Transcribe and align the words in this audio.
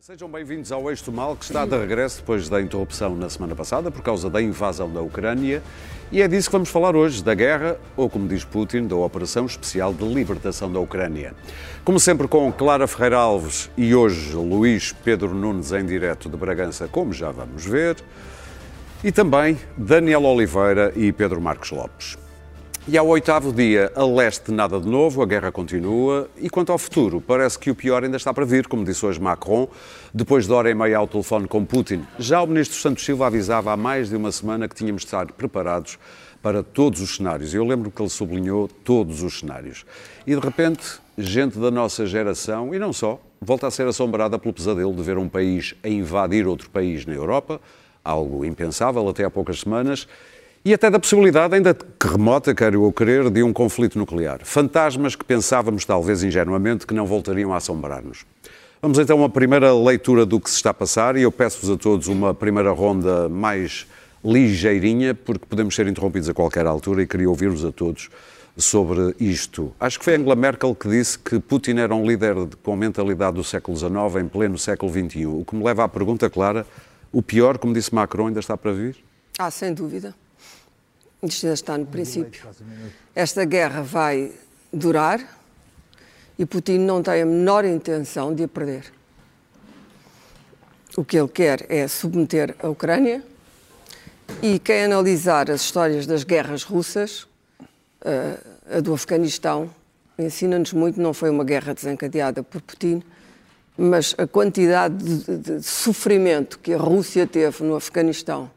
Sejam 0.00 0.30
bem-vindos 0.30 0.72
ao 0.72 0.88
Eixo 0.88 1.04
do 1.04 1.12
Mal, 1.12 1.36
que 1.36 1.44
está 1.44 1.66
de 1.66 1.76
regresso 1.76 2.20
depois 2.20 2.48
da 2.48 2.58
interrupção 2.58 3.14
na 3.14 3.28
semana 3.28 3.54
passada 3.54 3.90
por 3.90 4.00
causa 4.00 4.30
da 4.30 4.40
invasão 4.40 4.90
da 4.90 5.02
Ucrânia. 5.02 5.62
E 6.10 6.22
é 6.22 6.26
disso 6.26 6.48
que 6.48 6.52
vamos 6.52 6.70
falar 6.70 6.96
hoje, 6.96 7.22
da 7.22 7.34
guerra, 7.34 7.78
ou 7.98 8.08
como 8.08 8.26
diz 8.26 8.42
Putin, 8.42 8.86
da 8.86 8.96
Operação 8.96 9.44
Especial 9.44 9.92
de 9.92 10.02
Libertação 10.02 10.72
da 10.72 10.80
Ucrânia. 10.80 11.34
Como 11.84 12.00
sempre 12.00 12.26
com 12.26 12.50
Clara 12.50 12.86
Ferreira 12.86 13.18
Alves 13.18 13.70
e 13.76 13.94
hoje 13.94 14.34
Luís 14.34 14.90
Pedro 15.04 15.34
Nunes 15.34 15.70
em 15.70 15.84
direto 15.84 16.30
de 16.30 16.36
Bragança, 16.36 16.88
como 16.88 17.12
já 17.12 17.30
vamos 17.30 17.66
ver. 17.66 17.96
E 19.04 19.12
também 19.12 19.58
Daniel 19.76 20.24
Oliveira 20.24 20.94
e 20.96 21.12
Pedro 21.12 21.42
Marcos 21.42 21.72
Lopes. 21.72 22.16
E 22.88 22.96
ao 22.96 23.06
oitavo 23.06 23.52
dia, 23.52 23.92
a 23.94 24.04
leste 24.04 24.50
nada 24.50 24.80
de 24.80 24.88
novo, 24.88 25.22
a 25.22 25.26
guerra 25.26 25.52
continua. 25.52 26.30
E 26.38 26.48
quanto 26.48 26.72
ao 26.72 26.78
futuro, 26.78 27.20
parece 27.20 27.58
que 27.58 27.70
o 27.70 27.74
pior 27.74 28.02
ainda 28.02 28.16
está 28.16 28.32
para 28.32 28.44
vir, 28.46 28.66
como 28.66 28.84
disse 28.84 29.04
hoje 29.04 29.20
Macron, 29.20 29.68
depois 30.14 30.46
de 30.46 30.52
hora 30.52 30.70
e 30.70 30.74
meia 30.74 30.96
ao 30.96 31.06
telefone 31.06 31.46
com 31.46 31.62
Putin. 31.62 32.02
Já 32.18 32.42
o 32.42 32.46
ministro 32.46 32.78
Santos 32.78 33.04
Silva 33.04 33.26
avisava 33.26 33.70
há 33.70 33.76
mais 33.76 34.08
de 34.08 34.16
uma 34.16 34.32
semana 34.32 34.66
que 34.66 34.74
tínhamos 34.74 35.02
de 35.02 35.08
estar 35.08 35.30
preparados 35.32 35.98
para 36.42 36.62
todos 36.62 37.02
os 37.02 37.16
cenários. 37.16 37.52
Eu 37.52 37.64
lembro 37.64 37.90
que 37.90 38.00
ele 38.00 38.08
sublinhou 38.08 38.66
todos 38.66 39.22
os 39.22 39.40
cenários. 39.40 39.84
E 40.26 40.34
de 40.34 40.40
repente, 40.40 41.00
gente 41.18 41.58
da 41.58 41.70
nossa 41.70 42.06
geração, 42.06 42.74
e 42.74 42.78
não 42.78 42.94
só, 42.94 43.20
volta 43.42 43.66
a 43.66 43.70
ser 43.70 43.86
assombrada 43.86 44.38
pelo 44.38 44.54
pesadelo 44.54 44.94
de 44.94 45.02
ver 45.02 45.18
um 45.18 45.28
país 45.28 45.74
a 45.84 45.88
invadir 45.88 46.46
outro 46.46 46.70
país 46.70 47.04
na 47.04 47.12
Europa, 47.12 47.60
algo 48.02 48.42
impensável 48.42 49.06
até 49.06 49.22
há 49.22 49.30
poucas 49.30 49.60
semanas 49.60 50.08
e 50.64 50.74
até 50.74 50.90
da 50.90 50.98
possibilidade, 50.98 51.54
ainda 51.54 51.74
que 51.74 52.06
remota, 52.06 52.54
quero 52.54 52.84
eu 52.84 52.92
crer, 52.92 53.30
de 53.30 53.42
um 53.42 53.52
conflito 53.52 53.98
nuclear. 53.98 54.40
Fantasmas 54.44 55.16
que 55.16 55.24
pensávamos, 55.24 55.84
talvez 55.84 56.22
ingenuamente, 56.22 56.86
que 56.86 56.92
não 56.92 57.06
voltariam 57.06 57.52
a 57.54 57.56
assombrar-nos. 57.56 58.26
Vamos 58.82 58.98
então 58.98 59.16
a 59.16 59.20
uma 59.20 59.30
primeira 59.30 59.74
leitura 59.74 60.26
do 60.26 60.40
que 60.40 60.50
se 60.50 60.56
está 60.56 60.70
a 60.70 60.74
passar 60.74 61.16
e 61.16 61.22
eu 61.22 61.32
peço-vos 61.32 61.70
a 61.70 61.76
todos 61.76 62.08
uma 62.08 62.34
primeira 62.34 62.70
ronda 62.72 63.28
mais 63.28 63.86
ligeirinha, 64.22 65.14
porque 65.14 65.46
podemos 65.46 65.74
ser 65.74 65.86
interrompidos 65.86 66.28
a 66.28 66.34
qualquer 66.34 66.66
altura 66.66 67.02
e 67.02 67.06
queria 67.06 67.28
ouvir-vos 67.28 67.64
a 67.64 67.72
todos 67.72 68.10
sobre 68.56 69.14
isto. 69.18 69.72
Acho 69.80 69.98
que 69.98 70.04
foi 70.04 70.16
Angela 70.16 70.36
Merkel 70.36 70.74
que 70.74 70.88
disse 70.88 71.18
que 71.18 71.38
Putin 71.38 71.78
era 71.78 71.94
um 71.94 72.06
líder 72.06 72.34
com 72.62 72.76
mentalidade 72.76 73.36
do 73.36 73.44
século 73.44 73.76
XIX 73.76 74.22
em 74.22 74.28
pleno 74.28 74.58
século 74.58 74.92
XXI. 74.92 75.26
O 75.26 75.44
que 75.44 75.54
me 75.54 75.64
leva 75.64 75.84
à 75.84 75.88
pergunta 75.88 76.28
clara: 76.28 76.66
o 77.10 77.22
pior, 77.22 77.56
como 77.56 77.72
disse 77.72 77.94
Macron, 77.94 78.26
ainda 78.26 78.40
está 78.40 78.56
para 78.56 78.72
vir? 78.72 78.96
Ah, 79.38 79.50
sem 79.50 79.72
dúvida. 79.72 80.14
Isto 81.22 81.46
já 81.46 81.54
está 81.54 81.76
no 81.76 81.86
princípio. 81.86 82.48
Esta 83.14 83.44
guerra 83.44 83.82
vai 83.82 84.32
durar 84.72 85.20
e 86.38 86.46
Putin 86.46 86.78
não 86.78 87.02
tem 87.02 87.22
a 87.22 87.26
menor 87.26 87.64
intenção 87.64 88.34
de 88.34 88.44
a 88.44 88.48
perder. 88.48 88.92
O 90.96 91.04
que 91.04 91.18
ele 91.18 91.28
quer 91.28 91.66
é 91.68 91.86
submeter 91.86 92.56
a 92.62 92.68
Ucrânia 92.68 93.22
e 94.42 94.58
quem 94.58 94.84
analisar 94.84 95.50
as 95.50 95.60
histórias 95.60 96.06
das 96.06 96.24
guerras 96.24 96.62
russas, 96.62 97.26
eh, 98.02 98.38
a 98.76 98.80
do 98.80 98.94
Afeganistão, 98.94 99.70
ensina-nos 100.18 100.72
muito, 100.72 101.00
não 101.00 101.12
foi 101.12 101.28
uma 101.28 101.44
guerra 101.44 101.74
desencadeada 101.74 102.42
por 102.42 102.60
Putin, 102.62 103.02
mas 103.76 104.14
a 104.18 104.26
quantidade 104.26 104.96
de, 104.96 105.36
de, 105.36 105.62
sofrimento 105.62 106.58
que 106.58 106.72
a 106.72 106.78
Rússia 106.78 107.26
teve 107.26 107.62
no 107.64 107.76
Afeganistão 107.76 108.50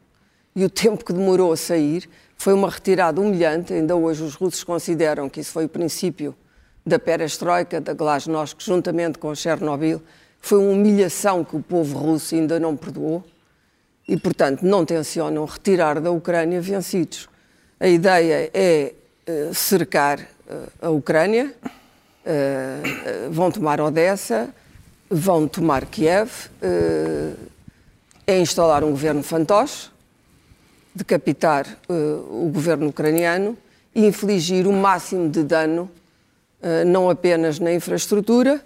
e 0.55 0.63
o 0.63 0.69
tempo 0.69 1.03
que 1.03 1.13
demorou 1.13 1.51
a 1.51 1.57
sair 1.57 2.09
foi 2.37 2.53
uma 2.53 2.69
retirada 2.69 3.19
humilhante. 3.19 3.73
Ainda 3.73 3.95
hoje 3.95 4.23
os 4.23 4.35
russos 4.35 4.63
consideram 4.63 5.29
que 5.29 5.39
isso 5.39 5.51
foi 5.51 5.65
o 5.65 5.69
princípio 5.69 6.35
da 6.85 6.99
perestroika, 6.99 7.79
da 7.79 7.93
glasnost, 7.93 8.55
juntamente 8.59 9.17
com 9.17 9.33
Chernobyl. 9.33 10.01
Foi 10.39 10.59
uma 10.59 10.71
humilhação 10.71 11.43
que 11.43 11.55
o 11.55 11.61
povo 11.61 11.97
russo 11.97 12.35
ainda 12.35 12.59
não 12.59 12.75
perdoou 12.75 13.23
e, 14.07 14.17
portanto, 14.17 14.63
não 14.63 14.85
tencionam 14.85 15.45
retirar 15.45 16.01
da 16.01 16.11
Ucrânia 16.11 16.59
vencidos. 16.59 17.29
A 17.79 17.87
ideia 17.87 18.49
é 18.53 18.93
uh, 19.27 19.53
cercar 19.53 20.19
uh, 20.19 20.87
a 20.87 20.89
Ucrânia, 20.89 21.53
uh, 21.63 23.31
vão 23.31 23.51
tomar 23.51 23.79
Odessa, 23.79 24.49
vão 25.09 25.47
tomar 25.47 25.85
Kiev, 25.85 26.49
é 28.25 28.39
instalar 28.39 28.83
um 28.83 28.91
governo 28.91 29.21
fantoche, 29.21 29.91
decapitar 30.95 31.65
uh, 31.89 32.45
o 32.45 32.49
governo 32.53 32.87
ucraniano 32.87 33.57
e 33.95 34.05
infligir 34.05 34.67
o 34.67 34.73
máximo 34.73 35.29
de 35.29 35.43
dano, 35.43 35.89
uh, 36.61 36.85
não 36.85 37.09
apenas 37.09 37.59
na 37.59 37.73
infraestrutura, 37.73 38.63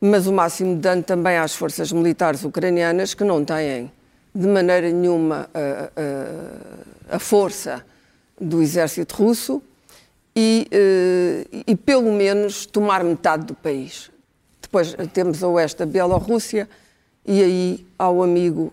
mas 0.00 0.26
o 0.26 0.32
máximo 0.32 0.74
de 0.74 0.80
dano 0.80 1.02
também 1.02 1.36
às 1.36 1.54
forças 1.54 1.92
militares 1.92 2.42
ucranianas 2.44 3.14
que 3.14 3.22
não 3.22 3.44
têm 3.44 3.92
de 4.34 4.46
maneira 4.46 4.90
nenhuma 4.90 5.50
a, 5.52 7.16
a, 7.16 7.18
força 7.18 7.84
do 8.40 8.62
exército 8.62 9.16
russo 9.16 9.60
e, 10.34 10.68
uh, 10.72 11.62
e 11.66 11.76
pelo 11.76 12.12
menos 12.12 12.64
tomar 12.64 13.04
metade 13.04 13.44
do 13.44 13.54
país. 13.54 14.10
Depois 14.62 14.96
temos 15.12 15.42
a 15.42 15.48
oeste 15.48 15.82
a 15.82 15.86
Bielorrússia 15.86 16.68
e 17.26 17.42
aí 17.42 17.86
ao 17.98 18.22
amigo 18.22 18.72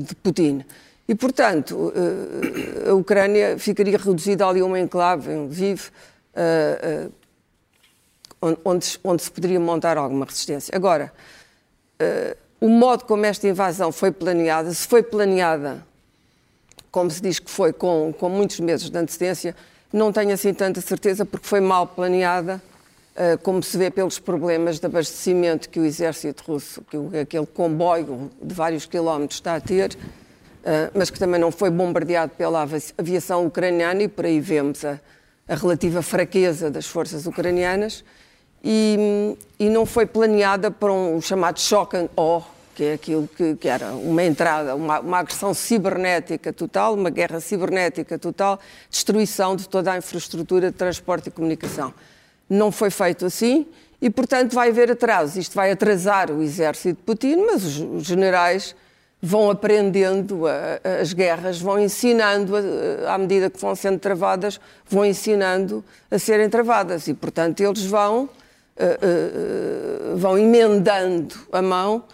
de 0.00 0.14
Putin. 0.16 0.64
E, 1.08 1.14
portanto, 1.14 1.92
eh, 1.94 2.90
a 2.90 2.94
Ucrânia 2.94 3.58
ficaria 3.58 3.96
reduzida 3.96 4.46
ali 4.46 4.60
a 4.60 4.64
uma 4.64 4.80
enclave, 4.80 5.30
um 5.30 5.48
eh, 5.52 5.80
eh, 6.34 7.08
onde, 8.64 8.98
onde 9.04 9.22
se 9.22 9.30
poderia 9.30 9.60
montar 9.60 9.96
alguma 9.96 10.24
resistência. 10.24 10.74
Agora, 10.74 11.12
o 12.60 12.68
modo 12.68 13.04
como 13.04 13.24
esta 13.24 13.48
invasão 13.48 13.90
foi 13.90 14.12
planeada, 14.12 14.72
se 14.72 14.86
foi 14.86 15.02
planeada, 15.02 15.82
como 16.90 17.10
se 17.10 17.22
diz 17.22 17.38
que 17.38 17.50
foi, 17.50 17.72
com, 17.72 18.12
com 18.18 18.28
muitos 18.28 18.60
meses 18.60 18.90
de 18.90 18.98
antecedência, 18.98 19.56
não 19.92 20.12
tenho 20.12 20.32
assim 20.32 20.52
tanta 20.52 20.80
certeza, 20.80 21.24
porque 21.24 21.46
foi 21.46 21.60
mal 21.60 21.86
planeada, 21.86 22.62
como 23.42 23.62
se 23.62 23.78
vê 23.78 23.90
pelos 23.90 24.18
problemas 24.18 24.78
de 24.78 24.86
abastecimento 24.86 25.70
que 25.70 25.80
o 25.80 25.84
exército 25.86 26.44
russo, 26.46 26.82
que 26.82 27.18
aquele 27.18 27.46
comboio 27.46 28.30
de 28.40 28.54
vários 28.54 28.84
quilómetros 28.84 29.38
está 29.38 29.56
a 29.56 29.60
ter, 29.60 29.96
mas 30.94 31.10
que 31.10 31.18
também 31.18 31.40
não 31.40 31.52
foi 31.52 31.70
bombardeado 31.70 32.32
pela 32.36 32.66
aviação 32.98 33.46
ucraniana 33.46 34.02
e 34.02 34.08
por 34.08 34.24
aí 34.24 34.40
vemos 34.40 34.84
a, 34.84 34.98
a 35.48 35.54
relativa 35.54 36.02
fraqueza 36.02 36.70
das 36.70 36.86
forças 36.86 37.26
ucranianas 37.26 38.04
e, 38.64 39.36
e, 39.60 39.68
não 39.68 39.86
foi 39.86 40.06
planeada 40.06 40.70
para 40.70 40.92
um 40.92 41.20
chamado 41.20 41.60
shock 41.60 41.96
and 41.96 42.08
awe, 42.16 42.42
que 42.74 42.82
é 42.82 42.92
aquilo 42.94 43.28
que, 43.28 43.54
que 43.54 43.68
era 43.68 43.92
uma 43.92 44.24
entrada, 44.24 44.74
uma, 44.74 44.98
uma, 44.98 45.18
agressão 45.18 45.54
cibernética 45.54 46.52
total, 46.52 46.94
uma 46.94 47.10
guerra 47.10 47.38
cibernética 47.38 48.18
total, 48.18 48.58
destruição 48.90 49.54
de 49.54 49.68
toda 49.68 49.92
a 49.92 49.98
infraestrutura 49.98 50.72
de 50.72 50.76
transporte 50.76 51.28
e 51.28 51.30
comunicação. 51.30 51.94
Não 52.50 52.72
foi 52.72 52.90
feito 52.90 53.24
assim 53.24 53.66
e, 54.02 54.10
portanto, 54.10 54.52
vai 54.52 54.70
haver 54.70 54.90
atrasos. 54.90 55.36
Isto 55.36 55.54
vai 55.54 55.70
atrasar 55.70 56.32
o 56.32 56.42
exército 56.42 56.96
de 56.96 57.02
Putin, 57.04 57.36
mas 57.46 57.64
os, 57.64 57.78
os 57.78 58.02
generais 58.02 58.74
vão 59.20 59.50
aprendendo 59.50 60.42
as 61.00 61.12
guerras, 61.12 61.60
vão 61.60 61.78
ensinando, 61.78 62.54
à 63.08 63.18
medida 63.18 63.50
que 63.50 63.60
vão 63.60 63.74
sendo 63.74 63.98
travadas, 63.98 64.60
vão 64.88 65.04
ensinando 65.04 65.84
a 66.10 66.18
serem 66.18 66.48
travadas. 66.48 67.08
E, 67.08 67.14
portanto, 67.14 67.60
eles 67.60 67.84
vão, 67.84 68.28
eh, 68.76 68.98
eh, 69.02 70.14
vão 70.16 70.38
emendando 70.38 71.34
a 71.50 71.62
mão. 71.62 72.04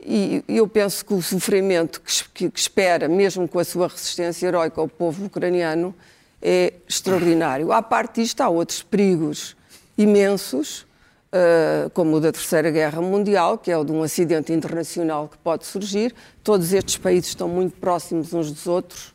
E 0.00 0.44
eu 0.48 0.68
penso 0.68 1.04
que 1.04 1.14
o 1.14 1.22
sofrimento 1.22 2.00
que, 2.34 2.48
que 2.50 2.60
espera, 2.60 3.08
mesmo 3.08 3.48
com 3.48 3.58
a 3.58 3.64
sua 3.64 3.88
resistência 3.88 4.46
heroica, 4.46 4.80
o 4.80 4.88
povo 4.88 5.26
ucraniano 5.26 5.94
é 6.42 6.72
extraordinário. 6.88 7.72
À 7.72 7.82
parte 7.82 8.20
disto, 8.20 8.40
há 8.40 8.48
outros 8.48 8.82
perigos 8.82 9.56
imensos 9.96 10.86
Uh, 11.30 11.90
como 11.90 12.16
o 12.16 12.20
da 12.20 12.32
Terceira 12.32 12.70
Guerra 12.70 13.02
Mundial, 13.02 13.58
que 13.58 13.70
é 13.70 13.76
o 13.76 13.84
de 13.84 13.92
um 13.92 14.02
acidente 14.02 14.50
internacional 14.50 15.28
que 15.28 15.36
pode 15.36 15.66
surgir. 15.66 16.14
Todos 16.42 16.72
estes 16.72 16.96
países 16.96 17.28
estão 17.28 17.46
muito 17.46 17.76
próximos 17.76 18.32
uns 18.32 18.50
dos 18.50 18.66
outros 18.66 19.14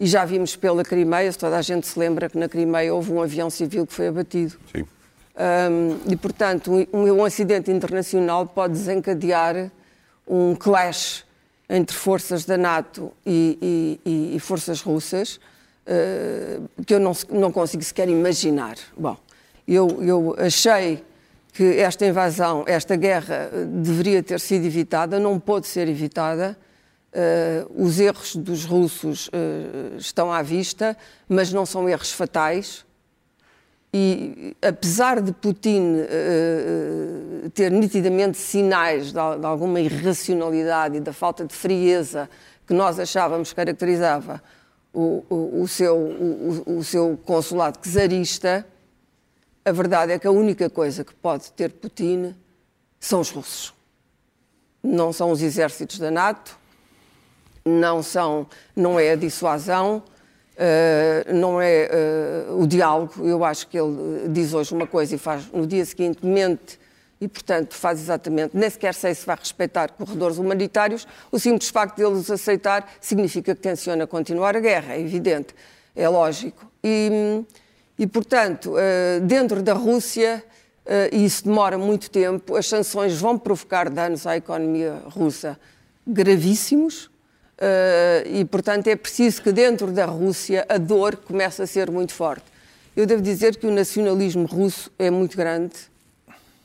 e 0.00 0.06
já 0.06 0.24
vimos 0.24 0.56
pela 0.56 0.82
Crimeia, 0.82 1.30
se 1.30 1.36
toda 1.36 1.58
a 1.58 1.62
gente 1.62 1.86
se 1.86 1.98
lembra 1.98 2.30
que 2.30 2.38
na 2.38 2.48
Crimeia 2.48 2.94
houve 2.94 3.12
um 3.12 3.20
avião 3.20 3.50
civil 3.50 3.86
que 3.86 3.92
foi 3.92 4.08
abatido. 4.08 4.56
Sim. 4.74 4.82
Um, 4.82 6.10
e, 6.10 6.16
portanto, 6.16 6.72
um, 6.90 7.12
um, 7.12 7.24
acidente 7.24 7.70
internacional 7.70 8.46
pode 8.46 8.72
desencadear 8.72 9.70
um 10.26 10.54
clash 10.54 11.24
entre 11.68 11.94
forças 11.94 12.46
da 12.46 12.56
NATO 12.56 13.12
e, 13.26 13.98
e, 14.04 14.36
e 14.36 14.40
forças 14.40 14.80
russas 14.80 15.36
uh, 15.86 16.82
que 16.86 16.94
eu 16.94 17.00
não, 17.00 17.12
não 17.28 17.52
consigo 17.52 17.82
sequer 17.82 18.08
imaginar. 18.08 18.76
Bom, 18.96 19.18
eu, 19.68 20.02
eu 20.02 20.34
achei 20.38 21.04
que 21.52 21.78
esta 21.78 22.06
invasão, 22.06 22.64
esta 22.66 22.96
guerra 22.96 23.50
eh, 23.52 23.64
deveria 23.66 24.22
ter 24.22 24.40
sido 24.40 24.64
evitada, 24.64 25.18
não 25.18 25.38
pôde 25.38 25.66
ser 25.66 25.88
evitada. 25.88 26.56
Uh, 27.12 27.84
os 27.84 27.98
erros 27.98 28.36
dos 28.36 28.64
russos 28.64 29.26
uh, 29.26 29.96
estão 29.98 30.32
à 30.32 30.42
vista, 30.42 30.96
mas 31.28 31.52
não 31.52 31.66
são 31.66 31.88
erros 31.88 32.12
fatais. 32.12 32.86
E 33.92 34.56
apesar 34.62 35.20
de 35.20 35.32
Putin 35.32 35.96
uh, 35.96 37.50
ter 37.50 37.72
nitidamente 37.72 38.38
sinais 38.38 39.06
de, 39.06 39.12
de, 39.12 39.44
alguma 39.44 39.80
irracionalidade 39.80 40.98
e 40.98 41.00
da 41.00 41.12
falta 41.12 41.44
de 41.44 41.52
frieza 41.52 42.30
que 42.64 42.72
nós 42.72 43.00
achávamos 43.00 43.52
caracterizava 43.52 44.40
o, 44.92 45.24
o, 45.28 45.62
o 45.62 45.68
seu, 45.68 45.96
o, 45.96 46.78
o 46.78 46.84
seu 46.84 47.18
consulado 47.24 47.80
czarista, 47.82 48.64
a 49.70 49.72
verdade 49.72 50.10
é 50.10 50.18
que 50.18 50.26
a 50.26 50.32
única 50.32 50.68
coisa 50.68 51.04
que 51.04 51.14
pode 51.14 51.52
ter 51.52 51.70
Putin 51.70 52.34
são 52.98 53.20
os 53.20 53.30
russos. 53.30 53.72
Não 54.82 55.12
são 55.12 55.30
os 55.30 55.40
exércitos 55.40 56.00
da 56.00 56.10
NATO, 56.10 56.58
não, 57.64 58.02
são, 58.02 58.48
não 58.74 58.98
é 58.98 59.12
a 59.12 59.14
dissuasão, 59.14 60.02
uh, 60.56 61.32
não 61.32 61.62
é 61.62 61.88
uh, 62.48 62.60
o 62.60 62.66
diálogo. 62.66 63.24
Eu 63.24 63.44
acho 63.44 63.68
que 63.68 63.78
ele 63.78 64.28
diz 64.30 64.52
hoje 64.52 64.74
uma 64.74 64.88
coisa 64.88 65.14
e 65.14 65.18
faz 65.18 65.46
no 65.52 65.64
dia 65.64 65.84
seguinte 65.84 66.26
mente 66.26 66.76
e, 67.20 67.28
portanto, 67.28 67.74
faz 67.76 68.00
exatamente, 68.00 68.56
nem 68.56 68.68
sequer 68.68 68.94
sei 68.94 69.14
se 69.14 69.24
vai 69.24 69.36
respeitar 69.36 69.92
corredores 69.92 70.36
humanitários, 70.36 71.06
o 71.30 71.38
simples 71.38 71.70
facto 71.70 71.94
de 71.94 72.02
eles 72.02 72.28
aceitar 72.28 72.90
significa 73.00 73.54
que 73.54 73.60
tenciona 73.60 74.04
continuar 74.04 74.56
a 74.56 74.60
guerra, 74.60 74.94
é 74.94 75.00
evidente, 75.00 75.54
é 75.94 76.08
lógico. 76.08 76.68
E, 76.82 77.44
e 78.00 78.06
portanto, 78.06 78.72
uh, 78.72 79.20
dentro 79.20 79.62
da 79.62 79.74
Rússia, 79.74 80.44
e 81.12 81.24
isso 81.24 81.44
demora 81.44 81.78
muito 81.78 82.10
tempo, 82.10 82.56
as 82.56 82.66
sanções 82.66 83.20
vão 83.20 83.38
provocar 83.38 83.88
danos 83.88 84.26
à 84.26 84.36
economia 84.36 85.00
russa 85.06 85.56
gravíssimos, 86.04 87.08
Uh, 87.60 88.24
e, 88.26 88.44
portanto, 88.46 88.86
é 88.86 88.96
preciso 88.96 89.42
que 89.42 89.52
dentro 89.52 89.92
da 89.92 90.06
Rússia 90.06 90.64
a 90.66 90.78
dor 90.78 91.14
comece 91.16 91.60
a 91.60 91.66
ser 91.66 91.90
muito 91.90 92.14
forte. 92.14 92.46
Eu 92.96 93.04
devo 93.04 93.20
dizer 93.20 93.56
que 93.56 93.66
o 93.66 93.70
nacionalismo 93.70 94.46
russo 94.46 94.90
é 94.98 95.10
muito 95.10 95.36
grande. 95.36 95.74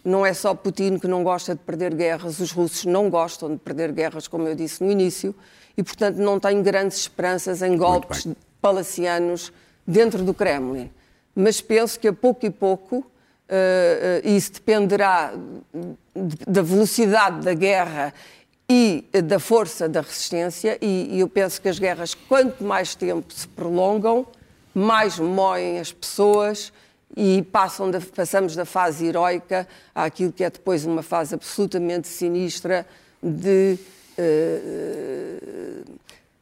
Não 0.06 0.26
é 0.26 0.34
só 0.34 0.54
Putin 0.54 0.98
que 0.98 1.06
não 1.06 1.22
gosta 1.22 1.54
de 1.54 1.60
perder 1.60 1.94
guerras, 1.94 2.40
os 2.40 2.52
russos 2.52 2.86
não 2.86 3.10
gostam 3.10 3.52
de 3.52 3.58
perder 3.58 3.92
guerras, 3.92 4.26
como 4.26 4.48
eu 4.48 4.56
disse 4.56 4.82
no 4.82 4.90
início, 4.90 5.36
e, 5.76 5.84
portanto, 5.84 6.16
não 6.16 6.40
tenho 6.40 6.64
grandes 6.64 7.00
esperanças 7.00 7.62
em 7.62 7.76
golpes 7.76 8.26
palacianos 8.62 9.52
dentro 9.86 10.24
do 10.24 10.34
Kremlin. 10.34 10.90
Mas 11.36 11.60
penso 11.60 12.00
que 12.00 12.08
a 12.08 12.14
pouco 12.14 12.46
e 12.46 12.50
pouco, 12.50 12.98
uh, 12.98 14.28
isso 14.28 14.54
dependerá 14.54 15.34
da 16.48 16.62
velocidade 16.62 17.42
da 17.44 17.54
guerra 17.54 18.14
e 18.68 19.06
da 19.24 19.38
força 19.38 19.88
da 19.88 20.02
resistência, 20.02 20.78
e, 20.82 21.10
e, 21.12 21.20
eu 21.20 21.30
penso 21.30 21.62
que 21.62 21.70
as 21.70 21.78
guerras, 21.78 22.16
quanto 22.16 22.64
mais 22.64 22.96
tempo 22.96 23.32
se 23.32 23.48
prolongam, 23.48 24.26
mais 24.74 25.20
moem 25.20 25.80
as 25.80 25.92
pessoas 25.92 26.74
e 27.16 27.44
passam 27.44 27.92
da, 27.92 28.02
passamos 28.02 28.56
da 28.56 28.66
fase 28.66 29.06
heroica 29.06 29.68
àquilo 29.94 30.32
que 30.32 30.44
é 30.44 30.50
depois 30.50 30.84
uma 30.84 31.04
fase 31.04 31.36
absolutamente 31.36 32.08
sinistra 32.08 32.88
de, 33.22 33.78
uh, 34.18 35.86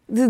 de 0.07 0.27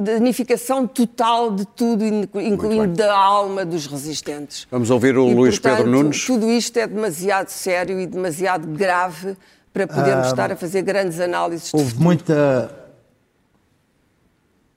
danificação 0.00 0.86
total 0.86 1.50
de 1.50 1.66
tudo, 1.66 2.04
incluindo 2.04 2.94
da 2.94 3.16
alma 3.16 3.64
dos 3.64 3.86
resistentes. 3.86 4.66
Vamos 4.70 4.90
ouvir 4.90 5.16
o 5.18 5.28
e, 5.28 5.34
Luís 5.34 5.58
portanto, 5.58 5.84
Pedro 5.84 5.90
Nunes. 5.90 6.24
Tudo 6.24 6.48
isto 6.48 6.76
é 6.78 6.86
demasiado 6.86 7.48
sério 7.48 8.00
e 8.00 8.06
demasiado 8.06 8.66
grave 8.68 9.36
para 9.72 9.86
podermos 9.86 10.26
ah, 10.26 10.30
estar 10.30 10.52
a 10.52 10.56
fazer 10.56 10.82
grandes 10.82 11.18
análises. 11.18 11.72
Houve 11.74 11.98
muita, 11.98 12.70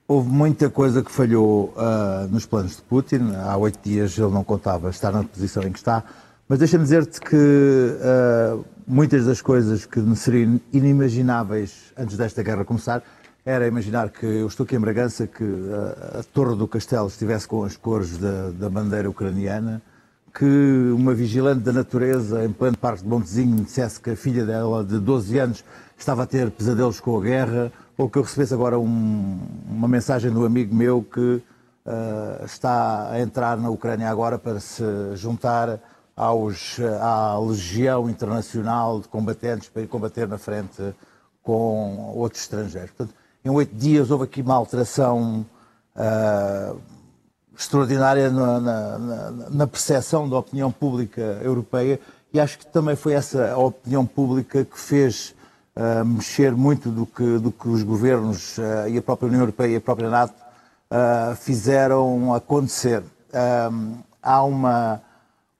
houve 0.08 0.28
muita 0.28 0.70
coisa 0.70 1.02
que 1.02 1.12
falhou 1.12 1.72
uh, 1.76 2.26
nos 2.30 2.46
planos 2.46 2.76
de 2.76 2.82
Putin. 2.82 3.32
Há 3.36 3.56
oito 3.56 3.78
dias 3.82 4.18
ele 4.18 4.32
não 4.32 4.42
contava 4.42 4.90
estar 4.90 5.12
na 5.12 5.22
posição 5.22 5.62
em 5.62 5.72
que 5.72 5.78
está. 5.78 6.02
Mas 6.48 6.58
deixa-me 6.58 6.84
dizer-te 6.84 7.20
que 7.20 7.36
uh, 7.36 8.64
muitas 8.86 9.26
das 9.26 9.42
coisas 9.42 9.84
que 9.84 10.00
seriam 10.16 10.60
inimagináveis 10.72 11.92
antes 11.96 12.16
desta 12.16 12.42
guerra 12.42 12.64
começar 12.64 13.02
era 13.46 13.66
imaginar 13.66 14.10
que 14.10 14.26
eu 14.26 14.48
estou 14.48 14.64
aqui 14.64 14.74
em 14.74 14.80
Bragança, 14.80 15.26
que 15.26 15.44
uh, 15.44 16.18
a 16.18 16.22
torre 16.34 16.56
do 16.56 16.66
castelo 16.66 17.06
estivesse 17.06 17.46
com 17.46 17.62
as 17.62 17.76
cores 17.76 18.18
da, 18.18 18.50
da 18.50 18.68
bandeira 18.68 19.08
ucraniana 19.08 19.80
que 20.36 20.92
uma 20.94 21.14
vigilante 21.14 21.60
da 21.60 21.72
natureza, 21.72 22.44
em 22.44 22.52
pleno 22.52 22.76
Parque 22.76 23.02
de 23.02 23.08
Montezinho, 23.08 23.64
dissesse 23.64 23.98
que 23.98 24.10
a 24.10 24.16
filha 24.16 24.44
dela, 24.44 24.84
de 24.84 24.98
12 24.98 25.38
anos, 25.38 25.64
estava 25.96 26.24
a 26.24 26.26
ter 26.26 26.50
pesadelos 26.50 27.00
com 27.00 27.16
a 27.16 27.22
guerra, 27.22 27.72
ou 27.96 28.10
que 28.10 28.18
eu 28.18 28.22
recebesse 28.22 28.52
agora 28.52 28.78
um, 28.78 29.40
uma 29.66 29.88
mensagem 29.88 30.30
do 30.30 30.44
amigo 30.44 30.74
meu 30.74 31.02
que 31.02 31.20
uh, 31.20 32.44
está 32.44 33.10
a 33.12 33.18
entrar 33.18 33.56
na 33.56 33.70
Ucrânia 33.70 34.10
agora 34.10 34.38
para 34.38 34.60
se 34.60 34.84
juntar 35.14 35.80
aos, 36.14 36.78
à 37.00 37.38
Legião 37.38 38.10
Internacional 38.10 39.00
de 39.00 39.08
Combatentes 39.08 39.70
para 39.70 39.82
ir 39.82 39.86
combater 39.86 40.28
na 40.28 40.36
frente 40.36 40.94
com 41.42 42.12
outros 42.14 42.42
estrangeiros. 42.42 42.90
Portanto, 42.90 43.16
em 43.46 43.50
oito 43.50 43.72
dias 43.76 44.10
houve 44.10 44.24
aqui 44.24 44.42
uma 44.42 44.56
alteração 44.56 45.46
uh, 45.94 46.80
extraordinária 47.56 48.28
na, 48.28 48.58
na, 48.60 49.30
na 49.50 49.66
percepção 49.68 50.28
da 50.28 50.36
opinião 50.36 50.72
pública 50.72 51.20
europeia 51.40 52.00
e 52.34 52.40
acho 52.40 52.58
que 52.58 52.66
também 52.66 52.96
foi 52.96 53.12
essa 53.12 53.52
a 53.52 53.58
opinião 53.58 54.04
pública 54.04 54.64
que 54.64 54.76
fez 54.76 55.32
uh, 55.76 56.04
mexer 56.04 56.56
muito 56.56 56.90
do 56.90 57.06
que, 57.06 57.38
do 57.38 57.52
que 57.52 57.68
os 57.68 57.84
governos 57.84 58.58
uh, 58.58 58.88
e 58.88 58.98
a 58.98 59.02
própria 59.02 59.28
União 59.28 59.42
Europeia 59.42 59.74
e 59.74 59.76
a 59.76 59.80
própria 59.80 60.10
NATO 60.10 60.34
uh, 60.90 61.36
fizeram 61.36 62.34
acontecer. 62.34 63.04
há 64.20 64.42
uma, 64.42 65.00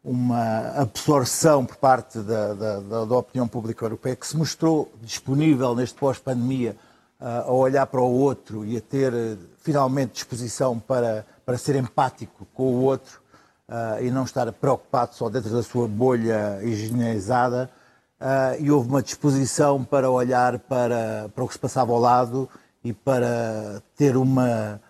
uma 0.03 0.73
absorção 0.77 1.65
por 1.65 1.77
parte 1.77 2.19
da, 2.19 2.53
da, 2.53 2.81
da, 3.05 3.17
opinião 3.17 3.47
pública 3.47 3.85
europeia 3.85 4.17
que 4.17 4.27
se 4.27 4.37
mostrou 4.37 4.93
disponível 5.03 5.73
neste 5.77 5.97
pós-pandemia 5.97 6.75
a 7.19 7.51
olhar 7.51 7.87
para 7.87 8.01
o 8.01 8.13
outro 8.13 8.65
e 8.65 8.77
a 8.77 8.81
ter 8.81 9.13
finalmente 9.59 10.13
disposição 10.13 10.79
para 10.79 11.25
para 11.47 11.57
ser 11.57 11.77
empático 11.77 12.45
com 12.53 12.65
o 12.65 12.83
outro 12.83 13.21
uh, 13.69 14.03
e 14.03 14.11
não 14.11 14.25
estar 14.25 14.53
preocupado 14.53 15.15
só 15.15 15.31
dentro 15.31 15.49
da 15.51 15.63
sua 15.63 15.87
bolha 15.87 16.59
higienizada. 16.65 17.71
Uh, 18.21 18.61
e 18.61 18.71
houve 18.71 18.89
uma 18.89 19.03
disposição 19.03 19.85
para 19.85 20.11
olhar 20.11 20.59
para, 20.59 21.31
para 21.33 21.45
o 21.45 21.47
que 21.47 21.55
se 21.55 21.61
passava 21.61 21.93
ao 21.93 22.01
lado 22.01 22.49
e 22.83 22.93
para 22.93 23.81
ter 23.97 24.17
uma, 24.17 24.81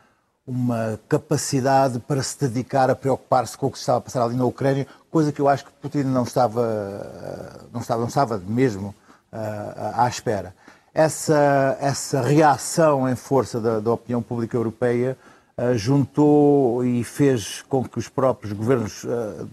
uma 0.46 0.98
capacidade 1.08 1.98
para 1.98 2.22
se 2.22 2.38
dedicar 2.48 2.88
a 2.88 2.94
preocupar-se 2.94 3.58
com 3.58 3.66
o 3.66 3.70
que 3.70 3.78
estava 3.78 3.98
a 3.98 4.00
passar 4.00 4.22
ali 4.22 4.36
na 4.36 4.44
Ucrânia, 4.44 4.86
coisa 5.10 5.32
que 5.32 5.40
eu 5.40 5.48
acho 5.48 5.66
que 5.66 5.72
Putin 5.72 6.04
não 6.04 6.22
estava, 6.22 7.68
não 7.72 7.80
estava, 7.80 8.00
não 8.00 8.08
estava 8.08 8.38
mesmo 8.38 8.94
uh, 9.32 9.92
à 9.94 10.08
espera. 10.08 10.54
Essa, 10.98 11.76
essa 11.78 12.22
reação 12.22 13.06
em 13.06 13.14
força 13.14 13.60
da, 13.60 13.80
da 13.80 13.92
opinião 13.92 14.22
pública 14.22 14.56
europeia 14.56 15.14
uh, 15.58 15.76
juntou 15.76 16.82
e 16.82 17.04
fez 17.04 17.60
com 17.68 17.84
que 17.84 17.98
os 17.98 18.08
próprios 18.08 18.54
governos 18.54 19.04
uh, 19.04 19.46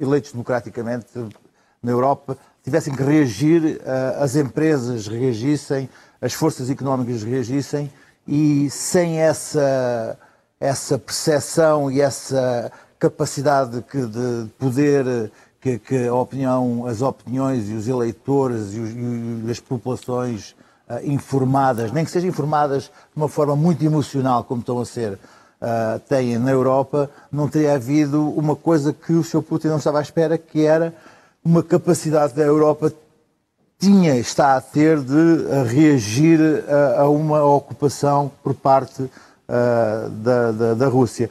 eleitos 0.00 0.30
democraticamente 0.30 1.08
na 1.82 1.90
Europa 1.90 2.38
tivessem 2.62 2.94
que 2.94 3.02
reagir, 3.02 3.80
uh, 3.80 4.22
as 4.22 4.36
empresas 4.36 5.08
reagissem, 5.08 5.90
as 6.20 6.32
forças 6.32 6.70
económicas 6.70 7.24
reagissem 7.24 7.90
e 8.24 8.70
sem 8.70 9.18
essa, 9.18 10.16
essa 10.60 10.96
percepção 10.96 11.90
e 11.90 12.00
essa 12.00 12.70
capacidade 13.00 13.82
que, 13.82 14.06
de 14.06 14.48
poder 14.60 15.32
que, 15.60 15.76
que, 15.76 16.08
opinião, 16.08 16.86
as 16.86 17.02
opiniões 17.02 17.68
e 17.68 17.72
os 17.72 17.88
eleitores 17.88 18.74
e, 18.74 18.78
os, 18.78 18.90
e 19.44 19.50
as 19.50 19.58
populações 19.58 20.54
informadas, 21.04 21.92
nem 21.92 22.04
que 22.04 22.10
sejam 22.10 22.28
informadas 22.28 22.84
de 22.84 23.16
uma 23.16 23.28
forma 23.28 23.56
muito 23.56 23.84
emocional, 23.84 24.44
como 24.44 24.60
estão 24.60 24.80
a 24.80 24.84
ser 24.84 25.12
uh, 25.14 25.98
têm 26.08 26.38
na 26.38 26.50
Europa, 26.50 27.10
não 27.32 27.48
teria 27.48 27.74
havido 27.74 28.28
uma 28.30 28.54
coisa 28.54 28.92
que 28.92 29.12
o 29.12 29.24
Sr. 29.24 29.42
Putin 29.42 29.68
não 29.68 29.78
estava 29.78 29.98
à 29.98 30.02
espera, 30.02 30.36
que 30.36 30.64
era 30.64 30.94
uma 31.44 31.62
capacidade 31.62 32.34
da 32.34 32.42
Europa 32.42 32.92
tinha, 33.78 34.16
está 34.16 34.56
a 34.56 34.60
ter 34.60 35.00
de 35.00 35.64
reagir 35.66 36.40
a, 36.68 37.02
a 37.02 37.08
uma 37.08 37.44
ocupação 37.44 38.30
por 38.42 38.54
parte 38.54 39.02
uh, 39.02 40.08
da, 40.10 40.52
da, 40.52 40.74
da, 40.74 40.88
Rússia. 40.88 41.28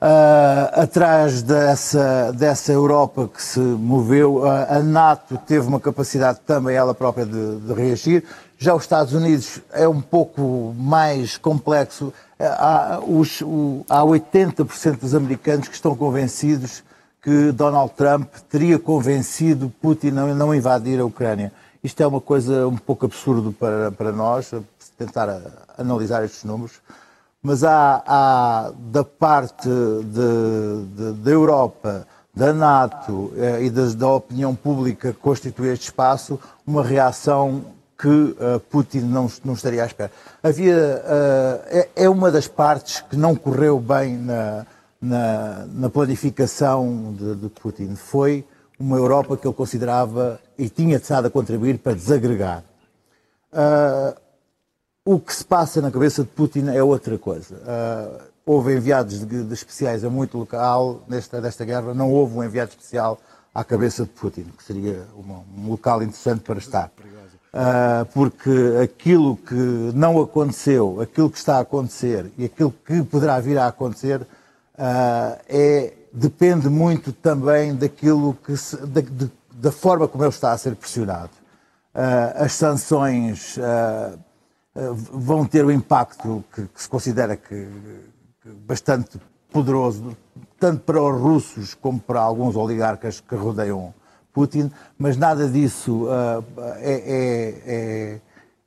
Uh, 0.00 0.80
atrás 0.80 1.42
dessa, 1.42 2.32
dessa 2.32 2.72
Europa 2.72 3.28
que 3.32 3.42
se 3.42 3.58
moveu, 3.58 4.42
uh, 4.42 4.48
a 4.68 4.80
NATO 4.80 5.38
teve 5.46 5.66
uma 5.66 5.80
capacidade 5.80 6.40
também 6.46 6.76
ela 6.76 6.94
própria 6.94 7.24
de, 7.24 7.56
de 7.60 7.72
reagir. 7.72 8.24
Já 8.62 8.76
os 8.76 8.84
Estados 8.84 9.12
Unidos 9.12 9.60
é 9.72 9.88
um 9.88 10.00
pouco 10.00 10.72
mais 10.78 11.36
complexo 11.36 12.12
há, 12.38 13.00
os, 13.04 13.40
o, 13.40 13.84
há 13.88 14.02
80% 14.02 15.00
dos 15.00 15.16
americanos 15.16 15.66
que 15.66 15.74
estão 15.74 15.96
convencidos 15.96 16.84
que 17.20 17.50
Donald 17.50 17.92
Trump 17.96 18.32
teria 18.48 18.78
convencido 18.78 19.68
Putin 19.82 20.10
a 20.10 20.32
não, 20.32 20.54
invadir 20.54 21.00
a 21.00 21.04
Ucrânia. 21.04 21.52
Isto 21.82 22.04
é 22.04 22.06
uma 22.06 22.20
coisa 22.20 22.68
um 22.68 22.76
pouco 22.76 23.04
absurdo 23.04 23.50
para, 23.50 23.90
para 23.90 24.12
nós, 24.12 24.52
tentar 24.96 25.40
analisar 25.76 26.24
estes 26.24 26.44
números, 26.44 26.74
mas 27.42 27.64
há, 27.64 28.00
há 28.06 28.72
da 28.78 29.02
parte 29.02 29.68
da 31.20 31.30
Europa, 31.32 32.06
da 32.32 32.52
NATO 32.52 33.32
e 33.60 33.68
da 33.96 34.08
opinião 34.08 34.54
pública 34.54 35.12
que 35.12 35.18
constitui 35.18 35.72
este 35.72 35.86
espaço, 35.86 36.38
uma 36.64 36.84
reação 36.84 37.64
que 38.02 38.08
uh, 38.08 38.58
Putin 38.68 39.02
não, 39.02 39.30
não, 39.44 39.54
estaria 39.54 39.84
à 39.84 39.86
espera. 39.86 40.10
Havia, 40.42 40.74
uh, 40.74 41.68
é, 41.68 41.88
é, 41.94 42.08
uma 42.08 42.32
das 42.32 42.48
partes 42.48 43.00
que 43.00 43.14
não 43.14 43.36
correu 43.36 43.78
bem 43.78 44.18
na, 44.18 44.66
na, 45.00 45.66
na 45.72 45.88
planificação 45.88 47.14
de, 47.16 47.36
de, 47.36 47.48
Putin. 47.48 47.94
Foi 47.94 48.44
uma 48.76 48.96
Europa 48.96 49.36
que 49.36 49.46
ele 49.46 49.54
considerava 49.54 50.40
e 50.58 50.68
tinha 50.68 50.96
estado 50.96 51.26
a 51.26 51.30
contribuir 51.30 51.78
para 51.78 51.94
desagregar. 51.94 52.64
Uh, 53.52 54.20
o 55.04 55.20
que 55.20 55.32
se 55.32 55.44
passa 55.44 55.80
na 55.80 55.90
cabeça 55.92 56.24
de 56.24 56.28
Putin 56.30 56.70
é 56.70 56.82
outra 56.82 57.16
coisa. 57.16 57.56
houve 58.44 58.74
enviados 58.74 59.24
de, 59.24 59.44
de, 59.44 59.54
especiais 59.54 60.04
a 60.04 60.10
muito 60.10 60.38
local 60.38 61.02
nesta, 61.06 61.40
nesta 61.40 61.64
guerra, 61.64 61.94
não 61.94 62.10
houve 62.10 62.36
um 62.36 62.42
enviado 62.42 62.70
especial 62.70 63.20
à 63.54 63.62
cabeça 63.62 64.02
de 64.02 64.10
Putin, 64.10 64.46
que 64.56 64.64
seria 64.64 65.04
uma, 65.16 65.44
um 65.56 65.70
local 65.70 66.02
interessante 66.02 66.40
para 66.40 66.58
estar. 66.58 66.90
Uh, 66.98 67.31
porque 68.14 68.50
aquilo 68.82 69.36
que 69.36 69.54
não 69.94 70.20
aconteceu, 70.20 71.00
aquilo 71.00 71.30
que 71.30 71.36
está 71.36 71.56
a 71.56 71.60
acontecer 71.60 72.32
e 72.38 72.46
aquilo 72.46 72.72
que 72.84 73.02
poderá 73.02 73.38
vir 73.40 73.58
a 73.58 73.66
acontecer 73.66 74.22
uh, 74.22 75.38
é, 75.48 75.92
depende 76.12 76.70
muito 76.70 77.12
também 77.12 77.74
daquilo 77.74 78.34
que 78.44 78.56
se, 78.56 78.76
da, 78.86 79.02
de, 79.02 79.30
da, 79.52 79.70
forma 79.70 80.08
como 80.08 80.24
ele 80.24 80.30
está 80.30 80.52
a 80.52 80.58
ser 80.58 80.74
pressionado. 80.76 81.30
Uh, 81.94 82.42
as 82.42 82.54
sanções 82.54 83.58
vão 85.12 85.44
ter 85.44 85.64
o 85.64 85.70
impacto 85.70 86.42
que, 86.54 86.62
que 86.62 86.82
se 86.82 86.88
considera 86.88 87.36
que, 87.36 87.68
que, 88.42 88.48
bastante 88.66 89.20
poderoso, 89.52 90.16
tanto 90.58 90.80
para 90.80 91.02
os 91.02 91.20
russos 91.20 91.74
como 91.74 92.00
para 92.00 92.20
alguns 92.20 92.56
oligarcas 92.56 93.20
que 93.20 93.34
rodeiam 93.34 93.92
Putin, 94.32 94.70
mas 94.98 95.16
nada 95.16 95.48
disso 95.48 96.04
uh, 96.04 96.44
é, 96.78 96.92
é, 96.92 97.62
é, 97.66 98.20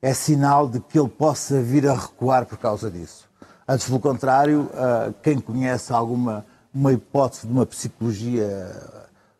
é, 0.09 0.13
sinal 0.13 0.67
de 0.67 0.79
que 0.79 0.99
ele 0.99 1.09
possa 1.09 1.61
vir 1.61 1.87
a 1.87 1.93
recuar 1.93 2.45
por 2.45 2.57
causa 2.57 2.89
disso. 2.89 3.27
Antes, 3.67 3.87
pelo 3.87 3.99
contrário, 3.99 4.69
uh, 4.73 5.13
quem 5.23 5.39
conhece 5.39 5.91
alguma 5.91 6.45
uma 6.73 6.91
hipótese 6.91 7.47
de 7.47 7.53
uma 7.53 7.65
psicologia 7.65 8.69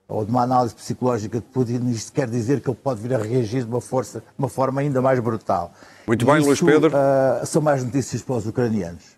ou 0.08 0.24
de 0.24 0.32
uma 0.32 0.44
análise 0.44 0.74
psicológica 0.74 1.39
de 1.39 1.46
Putin, 1.48 1.89
isto 1.89 2.13
quer 2.13 2.29
dizer 2.29 2.62
que 2.62 2.70
ele 2.70 2.77
pode 2.82 3.01
vir 3.01 3.13
a 3.13 3.17
reagir 3.17 3.63
de 3.63 3.70
uma, 3.70 3.82
força, 3.82 4.20
de 4.20 4.25
uma 4.39 4.48
forma 4.48 4.79
ainda 4.79 5.01
mais 5.01 5.20
brutal. 5.20 5.74
Muito 6.08 6.25
bem, 6.25 6.39
Luís 6.39 6.62
Pedro. 6.62 6.91
Uh, 6.96 7.46
são 7.46 7.62
mais 7.62 7.84
notícias 7.84 8.22
para 8.22 8.36
os 8.36 8.48
ucranianos. 8.48 9.15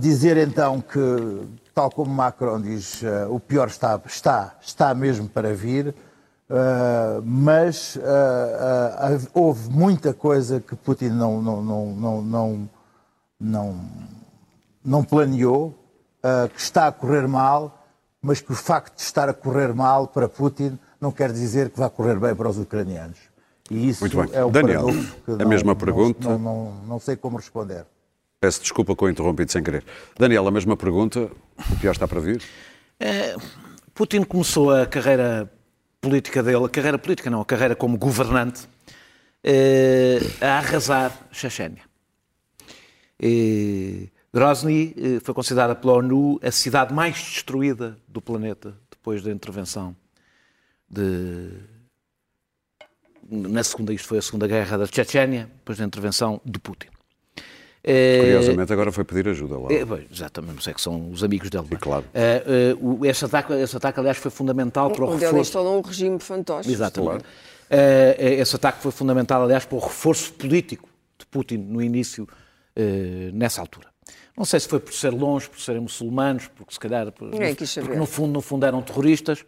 Dizer 0.00 0.36
então 0.36 0.80
que 0.80 0.98
tal 1.80 1.90
como 1.90 2.12
Macron 2.12 2.60
diz, 2.60 3.00
uh, 3.00 3.34
o 3.34 3.40
pior 3.40 3.68
está, 3.68 3.98
está, 4.04 4.54
está 4.60 4.94
mesmo 4.94 5.26
para 5.26 5.54
vir, 5.54 5.88
uh, 5.88 7.22
mas 7.24 7.96
uh, 7.96 9.30
houve 9.32 9.70
muita 9.70 10.12
coisa 10.12 10.60
que 10.60 10.76
Putin 10.76 11.08
não, 11.08 11.40
não, 11.40 11.62
não, 11.62 11.86
não, 11.86 12.22
não, 12.22 12.70
não, 13.40 13.80
não 14.84 15.02
planeou, 15.02 15.74
que 16.54 16.60
está 16.60 16.86
a 16.86 16.92
correr 16.92 17.26
mal, 17.26 17.82
mas 18.20 18.42
que 18.42 18.52
o 18.52 18.54
facto 18.54 18.96
de 18.96 19.00
estar 19.00 19.26
a 19.26 19.32
correr 19.32 19.72
mal 19.72 20.06
para 20.06 20.28
Putin 20.28 20.78
não 21.00 21.10
quer 21.10 21.32
dizer 21.32 21.70
que 21.70 21.78
vai 21.78 21.88
correr 21.88 22.20
bem 22.20 22.34
para 22.34 22.46
os 22.46 22.58
ucranianos. 22.58 23.16
E 23.70 23.88
isso 23.88 24.04
é 24.34 24.44
o 24.44 24.50
Daniel, 24.50 24.88
que 25.24 25.42
a 25.42 25.46
mesma 25.46 25.74
pergunta. 25.74 26.28
Não, 26.28 26.38
não, 26.38 26.74
não 26.86 27.00
sei 27.00 27.16
como 27.16 27.38
responder. 27.38 27.86
Peço 28.40 28.62
desculpa 28.62 28.96
com 28.96 29.04
o 29.04 29.10
interrompido 29.10 29.52
sem 29.52 29.62
querer. 29.62 29.84
Daniel, 30.18 30.48
a 30.48 30.50
mesma 30.50 30.74
pergunta. 30.74 31.30
O 31.70 31.76
pior 31.76 31.92
está 31.92 32.08
para 32.08 32.20
vir? 32.20 32.42
É, 32.98 33.36
Putin 33.94 34.22
começou 34.22 34.74
a 34.74 34.86
carreira 34.86 35.50
política 36.00 36.42
dele, 36.42 36.64
a 36.64 36.68
carreira 36.68 36.98
política 36.98 37.28
não, 37.28 37.40
a 37.40 37.44
carreira 37.44 37.76
como 37.76 37.98
governante, 37.98 38.68
é, 39.44 40.18
a 40.40 40.58
arrasar 40.58 41.12
Chechênia. 41.30 41.82
É, 43.22 44.08
Grozny 44.32 44.94
é, 44.96 45.20
foi 45.20 45.34
considerada 45.34 45.74
pela 45.74 45.94
ONU 45.94 46.38
a 46.42 46.50
cidade 46.50 46.94
mais 46.94 47.16
destruída 47.16 47.98
do 48.08 48.22
planeta 48.22 48.74
depois 48.90 49.22
da 49.22 49.30
intervenção 49.30 49.94
de 50.88 51.50
na 53.30 53.62
segunda, 53.62 53.92
isto 53.92 54.08
foi 54.08 54.18
a 54.18 54.22
segunda 54.22 54.48
guerra 54.48 54.76
da 54.76 54.86
Chechênia, 54.86 55.48
depois 55.58 55.78
da 55.78 55.84
intervenção 55.84 56.40
de 56.44 56.58
Putin. 56.58 56.88
É, 57.82 58.18
Curiosamente, 58.20 58.72
agora 58.72 58.92
foi 58.92 59.04
pedir 59.04 59.28
ajuda 59.28 59.58
lá. 59.58 59.68
É, 59.72 59.86
exatamente, 60.12 60.54
não 60.54 60.60
sei 60.60 60.74
que 60.74 60.80
são 60.82 61.10
os 61.10 61.24
amigos 61.24 61.48
dele. 61.48 61.66
E, 61.70 61.76
claro. 61.76 62.04
É, 62.12 62.74
uh, 62.78 63.06
esse, 63.06 63.24
ataque, 63.24 63.54
esse 63.54 63.76
ataque, 63.76 63.98
aliás, 63.98 64.18
foi 64.18 64.30
fundamental 64.30 64.90
para 64.90 65.02
o 65.02 65.06
Onde 65.06 65.14
reforço... 65.14 65.34
ele 65.34 65.40
instalou 65.40 65.78
um 65.78 65.80
regime 65.80 66.18
fantoche. 66.20 66.70
Exatamente. 66.70 67.22
Claro. 67.22 67.24
Uh, 67.24 68.40
esse 68.40 68.54
ataque 68.54 68.82
foi 68.82 68.92
fundamental, 68.92 69.42
aliás, 69.42 69.64
para 69.64 69.76
o 69.76 69.80
reforço 69.80 70.32
político 70.34 70.88
de 71.18 71.24
Putin 71.26 71.56
no 71.56 71.80
início, 71.82 72.28
nessa 73.34 73.60
altura. 73.60 73.88
Não 74.36 74.44
sei 74.44 74.58
se 74.58 74.66
foi 74.66 74.80
por 74.80 74.94
ser 74.94 75.10
longe, 75.10 75.48
por 75.50 75.60
serem 75.60 75.82
muçulmanos, 75.82 76.48
porque 76.48 76.72
se 76.72 76.80
calhar... 76.80 77.12
Por, 77.12 77.28
Ninguém 77.28 77.54
quis 77.54 77.68
saber. 77.68 77.88
Porque 77.88 77.98
no 77.98 78.06
fundo, 78.06 78.32
no 78.32 78.40
fundo 78.40 78.64
eram 78.64 78.80
terroristas 78.80 79.44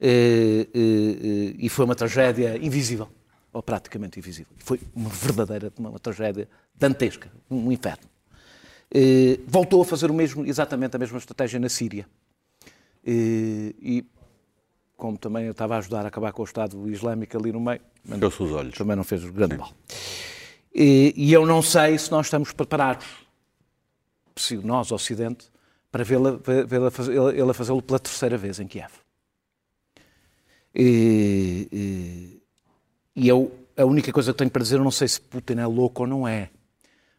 e 0.00 1.68
foi 1.70 1.84
uma 1.84 1.96
tragédia 1.96 2.56
invisível 2.56 3.08
ou 3.52 3.62
praticamente 3.62 4.18
invisível. 4.18 4.52
Foi 4.58 4.80
uma 4.94 5.08
verdadeira 5.10 5.72
uma, 5.78 5.98
tragédia 5.98 6.48
dantesca, 6.74 7.30
um 7.50 7.72
inferno. 7.72 8.04
Eh, 8.90 9.40
voltou 9.46 9.82
a 9.82 9.84
fazer 9.84 10.10
o 10.10 10.14
mesmo, 10.14 10.46
exatamente 10.46 10.96
a 10.96 10.98
mesma 10.98 11.18
estratégia 11.18 11.58
na 11.58 11.68
Síria. 11.68 12.06
Eh, 13.04 13.74
e, 13.80 14.06
como 14.96 15.16
também 15.16 15.44
eu 15.44 15.52
estava 15.52 15.76
a 15.76 15.78
ajudar 15.78 16.04
a 16.04 16.08
acabar 16.08 16.32
com 16.32 16.42
o 16.42 16.44
Estado 16.44 16.88
Islâmico 16.90 17.36
ali 17.36 17.52
no 17.52 17.60
meio, 17.60 17.80
os 18.26 18.52
olhos. 18.52 18.74
também 18.76 18.96
não 18.96 19.04
fez 19.04 19.24
grande 19.24 19.54
Sim. 19.54 19.60
mal. 19.60 19.72
E, 20.74 21.14
e 21.16 21.32
eu 21.32 21.46
não 21.46 21.62
sei 21.62 21.98
se 21.98 22.10
nós 22.10 22.26
estamos 22.26 22.52
preparados, 22.52 23.06
se 24.36 24.56
nós, 24.56 24.92
Ocidente, 24.92 25.50
para 25.90 26.04
vê-la 26.04 26.32
vê 26.32 27.54
fazê-lo 27.54 27.82
pela 27.82 27.98
terceira 27.98 28.36
vez 28.36 28.60
em 28.60 28.66
Kiev. 28.66 28.92
E, 30.74 32.38
e, 33.18 33.28
eu, 33.28 33.52
a 33.76 33.84
única 33.84 34.12
coisa 34.12 34.32
que 34.32 34.38
tenho 34.38 34.50
para 34.50 34.62
dizer, 34.62 34.76
eu 34.76 34.84
não 34.84 34.90
sei 34.90 35.08
se 35.08 35.20
Putin 35.20 35.54
é 35.54 35.66
louco 35.66 36.02
ou 36.02 36.08
não 36.08 36.26
é. 36.26 36.50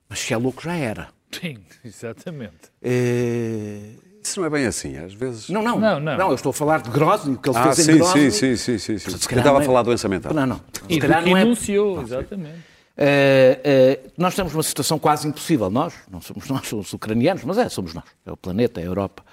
Mas 0.07 0.19
se 0.19 0.33
é 0.33 0.37
louco, 0.37 0.63
já 0.63 0.75
era. 0.75 1.09
Sim, 1.31 1.59
exatamente. 1.83 2.71
É... 2.81 3.91
Isso 4.23 4.39
não 4.39 4.47
é 4.47 4.49
bem 4.49 4.65
assim, 4.65 4.97
às 4.97 5.13
vezes. 5.13 5.49
Não, 5.49 5.61
não, 5.63 5.79
não, 5.79 5.99
não. 5.99 6.17
não 6.17 6.29
eu 6.29 6.35
estou 6.35 6.49
a 6.49 6.53
falar 6.53 6.81
de 6.81 6.89
Grozny, 6.89 7.35
o 7.35 7.37
que 7.37 7.49
ele 7.49 7.57
ah, 7.57 7.63
fez 7.73 7.85
sim, 7.85 7.91
em 7.93 7.97
Grozny. 7.97 8.31
Sim, 8.31 8.55
sim, 8.55 8.77
sim, 8.77 8.77
sim. 8.77 8.97
sim. 8.99 9.11
Eu 9.31 9.37
estava 9.37 9.59
a 9.59 9.61
é- 9.61 9.65
falar 9.65 9.81
de 9.81 9.85
doença 9.85 10.09
mental. 10.09 10.33
Não, 10.33 10.45
não. 10.45 10.57
Se 10.57 10.61
e 10.89 10.99
calhar 10.99 11.25
não 11.25 11.37
é... 11.37 11.43
denunciou, 11.43 12.01
exatamente. 12.01 12.57
Uh, 12.99 14.05
uh, 14.05 14.11
nós 14.17 14.33
estamos 14.33 14.51
numa 14.51 14.63
situação 14.63 14.99
quase 14.99 15.27
impossível. 15.27 15.69
Nós, 15.69 15.93
não 16.11 16.19
somos 16.19 16.49
nós, 16.49 16.67
somos 16.67 16.87
os 16.87 16.93
ucranianos, 16.93 17.43
mas 17.45 17.57
é, 17.57 17.69
somos 17.69 17.93
nós. 17.93 18.03
É 18.25 18.31
o 18.31 18.35
planeta, 18.35 18.81
é 18.81 18.83
a 18.83 18.87
Europa. 18.87 19.23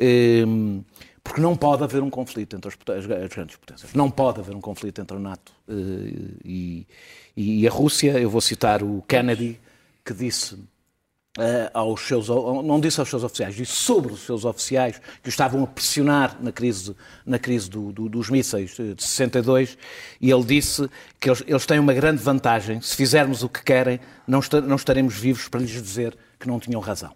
Uh, 0.00 0.84
porque 1.28 1.42
não 1.42 1.54
pode 1.54 1.84
haver 1.84 2.02
um 2.02 2.08
conflito 2.08 2.56
entre 2.56 2.70
as, 2.70 2.96
as, 2.96 3.06
grandes 3.06 3.56
potências. 3.56 3.92
Não 3.92 4.10
pode 4.10 4.40
haver 4.40 4.56
um 4.56 4.60
conflito 4.60 5.00
entre 5.00 5.16
a 5.16 5.20
NATO 5.20 5.52
uh, 5.68 5.72
e, 6.42 6.86
e, 7.36 7.68
a 7.68 7.70
Rússia. 7.70 8.18
Eu 8.18 8.30
vou 8.30 8.40
citar 8.40 8.82
o 8.82 9.02
Kennedy, 9.06 9.60
que 10.02 10.14
disse 10.14 10.54
uh, 10.54 11.70
aos 11.74 12.00
seus, 12.00 12.28
não 12.28 12.80
disse 12.80 12.98
aos 12.98 13.10
seus 13.10 13.22
oficiais, 13.22 13.54
disse 13.54 13.72
sobre 13.72 14.10
os 14.10 14.20
seus 14.20 14.46
oficiais 14.46 14.98
que 15.22 15.28
o 15.28 15.30
estavam 15.30 15.62
a 15.62 15.66
pressionar 15.66 16.34
na 16.40 16.50
crise, 16.50 16.96
na 17.26 17.38
crise 17.38 17.68
do, 17.68 17.92
do, 17.92 18.08
dos 18.08 18.30
mísseis 18.30 18.70
de 18.70 18.94
62, 18.96 19.76
e 20.20 20.30
ele 20.30 20.44
disse 20.44 20.88
que 21.20 21.28
eles, 21.28 21.44
eles, 21.46 21.66
têm 21.66 21.78
uma 21.78 21.92
grande 21.92 22.22
vantagem. 22.22 22.80
Se 22.80 22.96
fizermos 22.96 23.42
o 23.42 23.50
que 23.50 23.62
querem, 23.62 24.00
não, 24.26 24.40
não 24.66 24.76
estaremos 24.76 25.14
vivos 25.14 25.46
para 25.46 25.60
lhes 25.60 25.70
dizer 25.70 26.16
que 26.40 26.48
não 26.48 26.58
tinham 26.58 26.80
razão. 26.80 27.12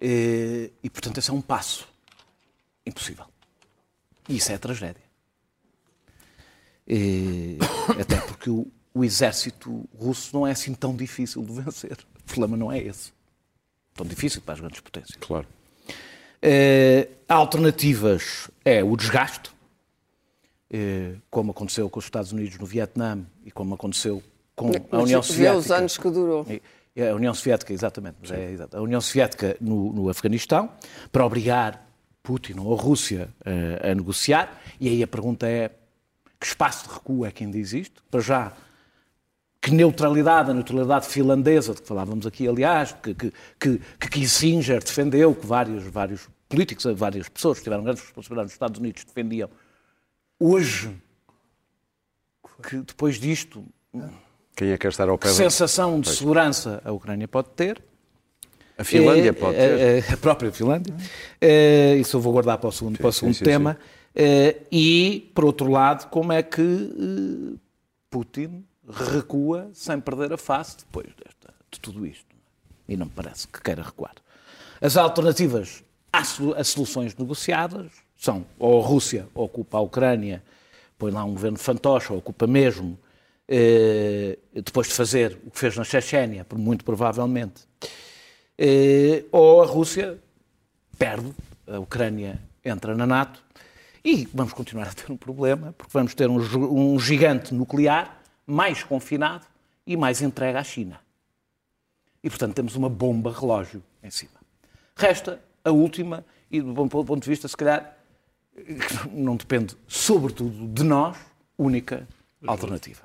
E, 0.00 0.70
e 0.80 0.88
portanto, 0.88 1.18
esse 1.18 1.28
é 1.28 1.34
um 1.34 1.40
passo 1.40 1.97
impossível. 2.88 3.24
E 4.28 4.36
isso 4.36 4.52
é 4.52 4.56
a 4.56 4.58
tragédia. 4.58 5.02
E, 6.86 7.58
até 8.00 8.16
porque 8.20 8.48
o, 8.48 8.66
o, 8.94 9.04
exército 9.04 9.88
russo 9.94 10.34
não 10.34 10.46
é 10.46 10.52
assim 10.52 10.74
tão 10.74 10.96
difícil 10.96 11.42
de 11.44 11.52
vencer. 11.52 11.98
O 12.20 12.22
problema 12.24 12.56
não 12.56 12.72
é 12.72 12.78
esse. 12.78 13.12
Tão 13.94 14.06
difícil 14.06 14.40
para 14.40 14.54
as 14.54 14.60
grandes 14.60 14.80
potências. 14.80 15.16
Claro. 15.20 15.46
Uh, 16.38 17.12
alternativas 17.28 18.48
é 18.64 18.82
o 18.82 18.96
desgaste, 18.96 19.50
uh, 20.72 21.20
como 21.28 21.50
aconteceu 21.50 21.90
com 21.90 21.98
os 21.98 22.04
Estados 22.04 22.32
Unidos 22.32 22.56
no 22.58 22.64
Vietnã 22.64 23.26
e 23.44 23.50
como 23.50 23.74
aconteceu 23.74 24.22
com 24.54 24.70
a 24.90 24.98
União 24.98 25.22
Soviética. 25.22 25.58
os 25.58 25.70
anos 25.70 25.98
que 25.98 26.10
durou. 26.10 26.46
A 26.96 27.14
União 27.14 27.32
Soviética, 27.32 27.72
exatamente, 27.72 28.16
mas 28.20 28.30
é, 28.32 28.56
a 28.72 28.80
União 28.80 29.00
Soviética 29.00 29.56
no, 29.60 29.92
no 29.92 30.08
Afeganistão, 30.08 30.70
para 31.12 31.24
obrigar 31.24 31.87
Putin 32.22 32.58
ou 32.58 32.74
a 32.74 32.80
Rússia 32.80 33.28
uh, 33.40 33.90
a 33.90 33.94
negociar. 33.94 34.60
E 34.80 34.88
aí 34.88 35.02
a 35.02 35.06
pergunta 35.06 35.46
é: 35.46 35.70
que 36.38 36.46
espaço 36.46 36.88
de 36.88 36.94
recuo 36.94 37.24
é 37.24 37.30
que 37.30 37.44
ainda 37.44 37.58
existe? 37.58 37.94
Para 38.10 38.20
já, 38.20 38.52
que 39.60 39.70
neutralidade, 39.70 40.50
a 40.50 40.54
neutralidade 40.54 41.06
finlandesa, 41.06 41.74
de 41.74 41.82
que 41.82 41.88
falávamos 41.88 42.26
aqui, 42.26 42.46
aliás, 42.46 42.92
que, 42.92 43.14
que, 43.14 43.32
que, 43.58 43.78
que 44.00 44.08
Kissinger 44.08 44.82
defendeu, 44.82 45.34
que 45.34 45.46
vários, 45.46 45.84
vários 45.84 46.28
políticos, 46.48 46.84
várias 46.96 47.28
pessoas 47.28 47.58
que 47.58 47.64
tiveram 47.64 47.84
grandes 47.84 48.02
responsabilidades 48.02 48.50
nos 48.50 48.54
Estados 48.54 48.78
Unidos 48.78 49.04
defendiam. 49.04 49.50
Hoje, 50.38 50.96
que 52.62 52.78
depois 52.78 53.16
disto, 53.16 53.64
Quem 54.54 54.70
é 54.70 54.78
que 54.78 54.86
estar 54.86 55.08
ao 55.08 55.18
pé 55.18 55.28
que 55.28 55.34
sensação 55.34 56.00
de 56.00 56.10
segurança 56.10 56.80
a 56.84 56.92
Ucrânia 56.92 57.26
pode 57.26 57.48
ter? 57.50 57.82
A 58.78 58.84
Finlândia 58.84 59.30
É, 59.30 59.32
pode 59.32 59.56
é, 59.56 59.68
ter. 60.00 60.08
é, 60.10 60.12
A 60.12 60.16
própria 60.16 60.52
Finlândia. 60.52 60.94
Isso 62.00 62.16
eu 62.16 62.20
vou 62.20 62.32
guardar 62.32 62.58
para 62.58 62.68
o 62.68 62.72
segundo, 62.72 62.96
para 62.98 63.08
o 63.08 63.12
segundo 63.12 63.34
sim, 63.34 63.44
tema. 63.44 63.76
É, 64.14 64.56
E, 64.72 65.30
por 65.34 65.44
outro 65.44 65.68
lado, 65.70 66.08
como 66.08 66.32
é 66.32 66.42
que 66.42 66.62
eh, 66.62 67.56
Putin 68.10 68.64
recua 68.88 69.68
sem 69.74 70.00
perder 70.00 70.32
a 70.32 70.38
face 70.38 70.78
depois 70.78 71.06
desta, 71.08 71.52
de 71.70 71.78
tudo 71.80 72.06
isto? 72.06 72.24
E 72.88 72.96
não 72.96 73.06
me 73.06 73.12
parece 73.14 73.46
que 73.48 73.60
queira 73.60 73.82
recuar. 73.82 74.14
As 74.80 74.96
alternativas 74.96 75.82
às 76.12 76.28
solu- 76.28 76.54
às 76.56 76.68
soluções 76.68 77.14
negociadas 77.16 77.90
são 78.16 78.46
ou 78.58 78.82
a 78.82 78.86
Rússia 78.86 79.26
ocupa 79.34 79.76
a 79.78 79.80
Ucrânia, 79.80 80.42
põe 80.96 81.10
lá 81.12 81.22
um 81.24 81.32
governo 81.32 81.58
fantoche, 81.58 82.10
ou 82.12 82.18
ocupa 82.18 82.46
mesmo, 82.46 82.98
eh, 83.46 84.38
depois 84.54 84.88
de 84.88 84.94
fazer 84.94 85.38
o 85.46 85.50
que 85.50 85.58
fez 85.58 85.76
na 85.76 85.84
Chechênia, 85.84 86.44
por- 86.44 86.58
muito 86.58 86.84
provavelmente, 86.84 87.67
ou 89.30 89.62
a 89.62 89.66
Rússia 89.66 90.18
perde, 90.98 91.32
a 91.66 91.78
Ucrânia 91.78 92.40
entra 92.64 92.94
na 92.94 93.06
NATO 93.06 93.42
e 94.04 94.26
vamos 94.32 94.52
continuar 94.52 94.88
a 94.88 94.92
ter 94.92 95.10
um 95.10 95.16
problema, 95.16 95.74
porque 95.76 95.92
vamos 95.92 96.14
ter 96.14 96.28
um, 96.28 96.38
um 96.94 96.98
gigante 96.98 97.54
nuclear 97.54 98.20
mais 98.46 98.82
confinado 98.82 99.44
e 99.86 99.96
mais 99.96 100.22
entregue 100.22 100.58
à 100.58 100.64
China. 100.64 101.00
E, 102.22 102.28
portanto, 102.28 102.54
temos 102.54 102.74
uma 102.74 102.88
bomba 102.88 103.32
relógio 103.32 103.82
em 104.02 104.10
cima. 104.10 104.38
Resta 104.96 105.40
a 105.64 105.70
última, 105.70 106.24
e 106.50 106.60
do 106.60 106.72
bom 106.72 106.88
ponto 106.88 107.22
de 107.22 107.28
vista, 107.28 107.46
se 107.46 107.56
calhar, 107.56 107.96
que 108.54 109.08
não 109.12 109.36
depende, 109.36 109.76
sobretudo, 109.86 110.66
de 110.68 110.82
nós, 110.82 111.16
única 111.56 112.06
alternativa, 112.46 113.02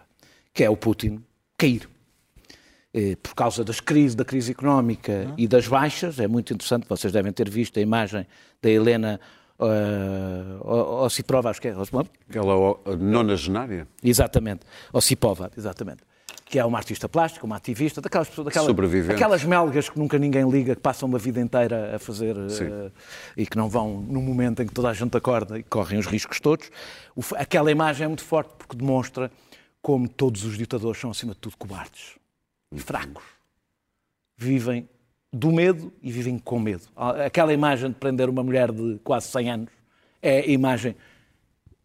que 0.54 0.64
é 0.64 0.70
o 0.70 0.78
Putin 0.78 1.24
cair. 1.58 1.88
Eh, 2.94 3.16
Por 3.22 3.34
causa 3.34 3.64
das 3.64 3.80
crises, 3.80 4.14
da 4.14 4.24
crise 4.24 4.52
económica 4.52 5.34
e 5.36 5.48
das 5.48 5.68
baixas, 5.68 6.20
é 6.20 6.28
muito 6.28 6.54
interessante, 6.54 6.86
vocês 6.88 7.12
devem 7.12 7.32
ter 7.32 7.50
visto 7.50 7.80
a 7.80 7.82
imagem 7.82 8.28
da 8.62 8.70
Helena 8.70 9.20
uh, 9.60 11.04
Ossiprova, 11.04 11.50
acho 11.50 11.60
que 11.60 11.70
é, 11.70 11.72
Aquela 12.30 12.78
nonagenária. 13.00 13.88
Exatamente. 14.04 14.62
Ossipova, 14.92 15.52
exatamente. 15.58 16.04
Que 16.46 16.60
é 16.60 16.66
uma 16.66 16.78
artista 16.78 17.10
plástica, 17.10 17.46
uma 17.48 17.56
ativista, 17.56 18.00
daquelas 18.00 18.30
pessoas, 18.30 18.46
daquelas, 18.46 19.10
aquelas 19.10 19.44
melgas 19.44 19.90
que 19.90 19.98
nunca 19.98 20.20
ninguém 20.20 20.48
liga, 20.48 20.76
que 20.76 20.82
passam 20.82 21.10
uma 21.10 21.18
vida 21.18 21.42
inteira 21.42 21.96
a 21.96 22.00
fazer 22.00 22.36
eh, 22.38 22.92
e 23.36 23.48
que 23.48 23.58
não 23.58 23.68
vão 23.68 24.02
no 24.02 24.22
momento 24.22 24.62
em 24.62 24.68
que 24.68 24.74
toda 24.74 24.90
a 24.90 24.94
gente 24.94 25.18
acorda 25.18 25.58
e 25.58 25.64
correm 25.64 25.98
os 25.98 26.06
riscos 26.06 26.40
todos. 26.40 26.70
O 27.16 27.22
aquela 27.36 27.72
imagem 27.72 28.06
é 28.06 28.08
muito 28.08 28.24
forte 28.24 28.52
porque 28.56 28.76
demonstra 28.76 29.32
como 29.82 30.08
todos 30.08 30.44
os 30.44 30.56
ditadores 30.56 31.02
são, 31.02 31.10
acima 31.10 31.34
de 31.34 31.40
tudo, 31.40 31.58
cobardes 31.58 32.23
fracos. 32.80 33.24
Vivem 34.38 34.88
do 35.32 35.52
medo 35.52 35.92
e 36.02 36.12
vivem 36.12 36.38
com 36.38 36.60
medo. 36.60 36.84
Aquela 36.96 37.54
imagem 37.54 37.90
de 37.90 37.96
prender 37.96 38.30
uma 38.30 38.44
mulher 38.44 38.72
de 38.72 39.00
quase 39.04 39.28
100 39.28 39.52
anos 39.52 39.70
é 40.22 40.40
a 40.40 40.48
imagem, 40.48 40.96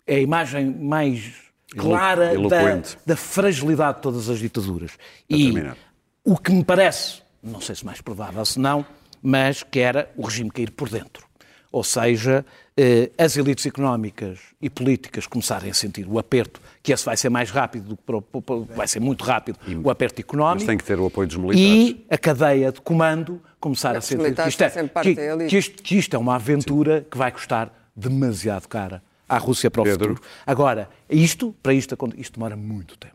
é 0.07 0.17
a 0.17 0.21
imagem 0.21 0.67
mais 0.67 1.33
clara 1.77 2.35
da, 2.49 2.83
da 3.05 3.17
fragilidade 3.17 3.97
de 3.97 4.03
todas 4.03 4.29
as 4.29 4.39
ditaduras. 4.39 4.93
Para 4.97 5.37
e 5.37 5.53
terminar. 5.53 5.77
o 6.25 6.37
que 6.37 6.53
me 6.53 6.65
parece, 6.65 7.23
não 7.43 7.61
sei 7.61 7.75
se 7.75 7.85
mais 7.85 8.01
provável 8.01 8.45
se 8.45 8.59
não, 8.59 8.85
mas 9.23 9.63
que 9.63 9.81
era 9.81 10.11
o 10.17 10.25
regime 10.27 10.51
cair 10.51 10.71
por 10.71 10.89
dentro. 10.89 11.28
Ou 11.71 11.85
seja, 11.85 12.47
eh, 12.77 13.11
as 13.19 13.37
elites 13.37 13.67
económicas 13.67 14.39
e 14.61 14.71
políticas 14.71 15.27
começarem 15.27 15.71
a 15.71 15.75
sentir 15.75 16.07
o 16.09 16.19
aperto, 16.19 16.61
que 16.83 16.93
esse 16.93 17.05
vai 17.05 17.17
ser 17.17 17.29
mais 17.29 17.51
rápido, 17.51 17.91
do 17.91 17.97
que 17.97 18.03
para 18.05 18.17
o- 18.17 18.23
para 18.23 18.55
o- 18.55 18.65
vai 18.65 18.89
ser 18.89 19.01
muito 19.01 19.23
rápido, 19.23 19.59
o 19.85 19.91
aperto 19.91 20.21
económico. 20.21 20.61
Mas 20.61 20.67
tem 20.67 20.79
que 20.79 20.85
ter 20.85 20.99
o 20.99 21.07
apoio 21.07 21.29
dos 21.29 21.37
militares. 21.37 21.69
E 21.69 22.07
a 22.09 22.17
cadeia 22.17 22.73
de 22.73 22.81
comando 22.81 23.41
começar 23.61 23.95
a 23.97 24.01
sentir 24.01 24.35
que 24.35 24.49
isto, 24.49 24.63
é, 24.63 24.71
que, 24.71 25.15
que 25.49 25.59
isto, 25.59 25.83
que 25.83 25.99
isto 25.99 26.17
é 26.17 26.19
uma 26.19 26.37
aventura 26.37 27.07
que 27.11 27.19
vai 27.19 27.31
custar 27.31 27.71
demasiado 27.95 28.67
cara 28.69 29.03
à 29.29 29.37
Rússia 29.37 29.71
para 29.71 29.83
o 29.83 29.85
Pedro. 29.85 30.09
futuro. 30.17 30.29
Agora, 30.47 30.89
isto, 31.11 31.55
para 31.63 31.75
isto, 31.75 31.95
isto 32.17 32.35
demora 32.35 32.57
muito 32.57 32.97
tempo. 32.97 33.15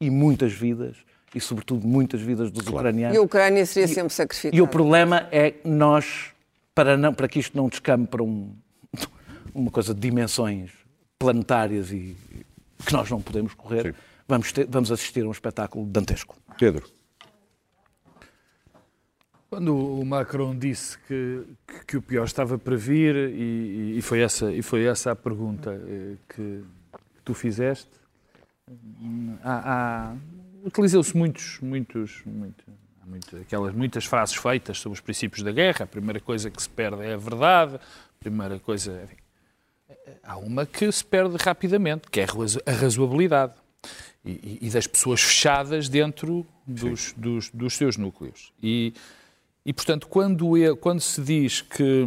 E 0.00 0.08
muitas 0.08 0.52
vidas, 0.52 0.96
e 1.34 1.40
sobretudo 1.40 1.86
muitas 1.86 2.20
vidas 2.20 2.50
dos 2.50 2.66
ucranianos. 2.66 3.14
E 3.16 3.18
a 3.18 3.22
Ucrânia 3.22 3.66
seria 3.66 3.86
sempre 3.88 4.12
sacrificada. 4.14 4.56
E 4.56 4.62
o 4.62 4.66
problema 4.66 5.28
é 5.30 5.50
que 5.50 5.68
nós, 5.68 6.31
para, 6.74 6.96
não, 6.96 7.12
para 7.14 7.28
que 7.28 7.38
isto 7.38 7.56
não 7.56 7.68
descame 7.68 8.06
para 8.06 8.22
um- 8.22 8.54
uma 9.54 9.70
coisa 9.70 9.94
de 9.94 10.00
dimensões 10.00 10.70
planetárias 11.18 11.92
e 11.92 12.16
que 12.84 12.92
nós 12.92 13.08
não 13.10 13.20
podemos 13.22 13.54
correr, 13.54 13.92
Sim. 13.94 14.00
vamos, 14.26 14.52
ter- 14.52 14.66
vamos 14.68 14.90
assistir 14.90 15.24
a 15.24 15.28
um 15.28 15.30
espetáculo 15.32 15.86
dantesco. 15.86 16.36
Pedro, 16.58 16.84
Quando 19.48 19.76
o 19.76 20.04
Macron 20.04 20.56
disse 20.58 20.98
que, 21.06 21.44
que, 21.66 21.84
que 21.86 21.96
o 21.98 22.02
pior 22.02 22.24
estava 22.24 22.58
para 22.58 22.74
vir, 22.74 23.14
e, 23.14 23.98
e 23.98 24.02
foi, 24.02 24.20
essa, 24.20 24.50
e 24.50 24.62
foi 24.62 24.84
essa 24.84 25.12
a 25.12 25.16
pergunta 25.16 25.70
eh, 25.86 26.16
que 26.28 26.64
tu 27.22 27.34
fizeste, 27.34 27.90
hum, 28.98 29.36
há, 29.44 30.10
há- 30.12 30.16
utilizou-se 30.64 31.14
muitos, 31.14 31.58
muitos, 31.60 32.22
muito, 32.24 32.64
há 32.66 32.72
muito- 33.06 33.36
aquelas 33.36 33.74
muitas 33.74 34.04
frases 34.04 34.34
feitas 34.36 34.78
sobre 34.78 34.94
os 34.96 35.00
princípios 35.00 35.42
da 35.42 35.52
guerra. 35.52 35.84
A 35.84 35.86
primeira 35.86 36.20
coisa 36.20 36.50
que 36.50 36.62
se 36.62 36.68
perde 36.68 37.02
é 37.02 37.14
a 37.14 37.16
verdade, 37.16 37.76
a 37.76 37.80
primeira 38.20 38.58
coisa. 38.58 39.00
enfim. 39.04 39.16
Há 40.22 40.36
uma 40.36 40.64
que 40.66 40.90
se 40.90 41.04
perde 41.04 41.36
rapidamente, 41.38 42.08
que 42.10 42.20
é 42.20 42.24
a 42.24 42.26
razo- 42.26 42.60
a 42.66 42.72
razoabilidade. 42.72 43.52
E, 44.24 44.58
e- 44.62 44.70
das 44.70 44.86
pessoas 44.86 45.20
fechadas 45.20 45.88
dentro 45.88 46.46
dos, 46.64 47.12
dos, 47.16 47.50
dos 47.50 47.74
seus 47.74 47.96
núcleos. 47.96 48.52
E, 48.62 48.94
e, 49.66 49.72
portanto, 49.72 50.06
quando, 50.06 50.56
é- 50.56 50.76
quando 50.76 51.00
se 51.00 51.20
diz 51.20 51.60
que, 51.60 52.06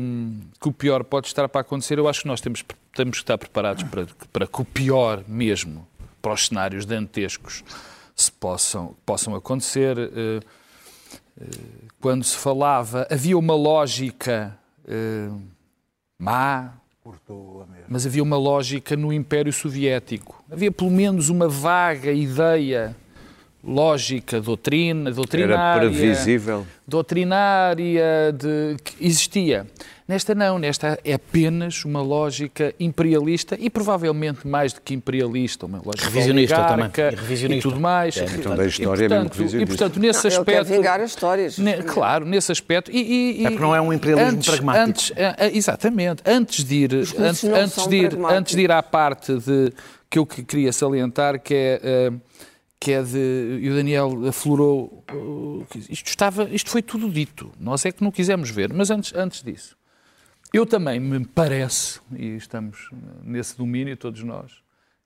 que 0.61 0.69
o 0.69 0.71
pior 0.71 1.03
pode 1.03 1.27
estar 1.27 1.49
para 1.49 1.59
acontecer, 1.59 1.99
eu 1.99 2.07
acho 2.07 2.21
que 2.21 2.27
nós 2.29 2.39
temos, 2.39 2.63
temos 2.95 3.17
que 3.17 3.23
estar 3.23 3.37
preparados 3.37 3.83
para, 3.83 4.07
para 4.31 4.47
que 4.47 4.61
o 4.61 4.63
pior 4.63 5.25
mesmo, 5.27 5.85
para 6.21 6.31
os 6.33 6.45
cenários 6.47 6.85
dantescos, 6.85 7.65
se 8.15 8.31
possam, 8.31 8.95
possam 9.05 9.35
acontecer. 9.35 9.97
Eh, 9.97 10.39
Quando 11.99 12.23
se 12.23 12.37
falava, 12.37 13.07
havia 13.09 13.37
uma 13.37 13.55
lógica 13.55 14.57
eh, 14.87 15.29
má, 16.17 16.73
mas 17.87 18.05
havia 18.05 18.23
uma 18.23 18.37
lógica 18.37 18.95
no 18.95 19.13
Império 19.13 19.53
Soviético. 19.53 20.43
Havia 20.49 20.71
pelo 20.71 20.89
menos 20.89 21.29
uma 21.29 21.47
vaga 21.47 22.11
ideia 22.11 22.95
lógica, 23.65 24.39
doutrina, 24.39 25.11
doutrinária 25.11 25.55
era 25.55 25.79
previsível. 25.79 26.65
doutrinária 26.87 28.31
de, 28.33 28.75
que 28.83 29.05
existia. 29.05 29.65
Nesta 30.07 30.35
não, 30.35 30.59
nesta 30.59 30.99
é 31.03 31.13
apenas 31.13 31.83
uma 31.83 31.99
lógica 31.99 32.75
imperialista 32.79 33.57
e 33.59 33.71
provavelmente 33.71 34.47
mais 34.47 34.71
do 34.71 34.79
que 34.81 34.93
imperialista, 34.93 35.65
uma 35.65 35.79
lógica 35.83 36.05
Revisionista 36.05 36.63
também, 36.63 36.91
e 36.95 37.15
revisionista. 37.15 37.67
e 37.67 37.71
tudo 37.71 37.81
mais. 37.81 38.15
É, 38.17 38.25
então 38.25 38.55
da 38.55 38.67
história 38.67 39.01
e, 39.01 39.05
é 39.05 39.09
mesmo 39.09 39.21
portanto, 39.23 39.37
revisionista. 39.39 39.73
e 39.73 39.77
portanto 39.77 39.99
nesse 39.99 40.27
Ele 40.27 40.33
quer 40.35 40.39
aspecto 40.39 40.65
vingar 40.67 40.99
as 41.01 41.09
histórias. 41.09 41.57
ne- 41.57 41.81
claro, 41.81 42.23
nesse 42.23 42.51
aspecto. 42.51 42.91
E, 42.91 42.97
e- 43.01 43.41
e- 43.41 43.45
É 43.47 43.49
porque 43.49 43.63
não 43.63 43.75
é 43.75 43.81
um 43.81 43.91
imperialismo 43.91 44.37
antes, 44.37 44.47
pragmático. 44.49 44.89
Antes, 44.89 45.11
ah, 45.17 45.35
ah, 45.39 45.47
exatamente. 45.47 46.21
Antes 46.23 46.63
de 46.63 46.75
ir, 46.75 46.93
antes, 46.93 47.43
antes 47.43 47.87
de 47.87 47.95
ir, 47.95 48.17
antes 48.29 48.55
de 48.55 48.61
ir 48.61 48.71
à 48.71 48.83
parte 48.83 49.33
de, 49.39 49.73
que 50.07 50.19
eu 50.19 50.25
que 50.27 50.43
queria 50.43 50.71
salientar, 50.71 51.39
que 51.41 51.53
é, 51.55 51.81
ah, 51.83 52.13
que 52.85 52.91
é 52.91 53.01
de. 53.01 53.61
E 53.63 53.69
o 53.71 53.75
Daniel 53.75 54.27
aflorou. 54.27 55.03
isto, 55.89 56.07
estava, 56.07 56.43
isto 56.51 56.69
foi 56.69 56.83
tudo 56.83 57.09
dito. 57.09 57.51
Nós 57.59 57.83
é 57.83 57.91
que 57.91 58.03
não 58.03 58.11
quisemos 58.11 58.51
ver. 58.51 58.71
Mas 58.71 58.91
antes, 58.91 59.11
antes 59.15 59.41
disso, 59.41 59.75
eu 60.53 60.67
também 60.67 60.99
me 60.99 61.25
parece, 61.25 61.99
e 62.15 62.35
estamos 62.35 62.91
nesse 63.23 63.57
domínio 63.57 63.97
todos 63.97 64.21
nós, 64.21 64.51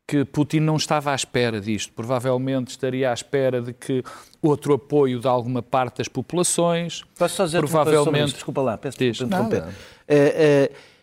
que 0.05 0.25
Putin 0.25 0.59
não 0.59 0.75
estava 0.75 1.13
à 1.13 1.15
espera 1.15 1.61
disto. 1.61 1.93
Provavelmente 1.93 2.71
estaria 2.71 3.11
à 3.11 3.13
espera 3.13 3.61
de 3.61 3.71
que 3.71 4.03
outro 4.41 4.73
apoio 4.73 5.17
de 5.17 5.27
alguma 5.29 5.61
parte 5.61 5.99
das 5.99 6.09
populações. 6.09 7.05
Posso 7.17 7.37
só 7.37 7.45
dizer 7.45 7.59
provavelmente. 7.59 8.33
Desculpa 8.33 8.61
lá, 8.61 8.77
peço 8.77 8.97
desculpa 8.97 9.37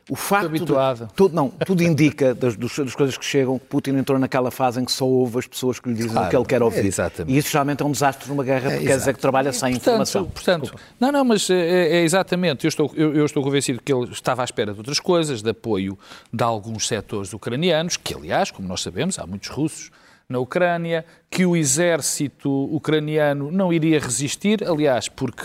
o 0.09 0.15
facto 0.15 0.49
de- 0.49 0.57
habituado. 0.59 1.09
tudo, 1.17 1.35
não, 1.35 1.49
tudo 1.51 1.83
indica 1.83 2.33
das, 2.35 2.57
dos- 2.57 2.77
das 2.79 2.95
coisas 2.95 3.19
que 3.19 3.25
chegam 3.25 3.59
que 3.59 3.67
Putin 3.67 3.91
entrou 3.97 4.19
naquela 4.19 4.51
fase 4.53 4.81
em 4.81 4.85
que 4.85 4.93
só 4.93 5.05
ouve 5.05 5.39
as 5.41 5.47
pessoas 5.47 5.81
que 5.81 5.89
lhe 5.89 5.95
dizem 5.97 6.11
o 6.11 6.15
Claro, 6.15 6.31
que 6.31 6.37
ele 6.37 6.45
quer 6.45 6.63
ouvir. 6.63 6.85
é, 6.85 6.87
exatamente. 6.87 7.35
E 7.35 7.39
isso 7.39 7.51
geralmente 7.51 7.83
é 7.83 7.87
um 7.87 7.91
desastre 7.91 8.29
numa 8.29 8.45
guerra, 8.45 8.71
porque 8.71 8.87
quer 8.87 8.99
dizer 8.99 9.15
que 9.15 9.21
trabalha 9.21 9.53
sem 9.53 9.75
informação. 9.75 10.25
Portanto, 10.27 10.63
Desculpa. 10.63 10.85
não, 11.01 11.11
não, 11.11 11.25
mas 11.25 11.51
é, 11.51 11.97
é 11.99 12.03
exatamente. 12.05 12.65
Eu 12.65 12.69
estou, 12.69 12.93
eu, 12.95 13.15
eu 13.17 13.25
estou 13.27 13.43
convencido 13.43 13.81
que 13.85 13.93
ele 13.93 14.09
estava 14.13 14.43
à 14.43 14.45
espera 14.45 14.73
de 14.73 14.79
outras 14.79 15.01
coisas, 15.01 15.43
de 15.43 15.51
apoio 15.51 15.99
de 16.33 16.45
alguns 16.45 16.87
setores 16.87 17.33
ucranianos, 17.33 17.97
que, 17.97 18.15
aliás, 18.15 18.51
como 18.53 18.69
nós 18.69 18.83
sabemos, 18.83 19.19
há 19.19 19.27
muitos 19.27 19.49
russos 19.49 19.91
na 20.29 20.39
Ucrânia, 20.41 21.05
que 21.31 21.47
o 21.47 21.57
exército 21.57 22.51
ucraniano 22.75 23.51
não 23.53 23.73
iria 23.73 23.99
resistir, 24.01 24.63
aliás, 24.65 25.09
porque 25.09 25.43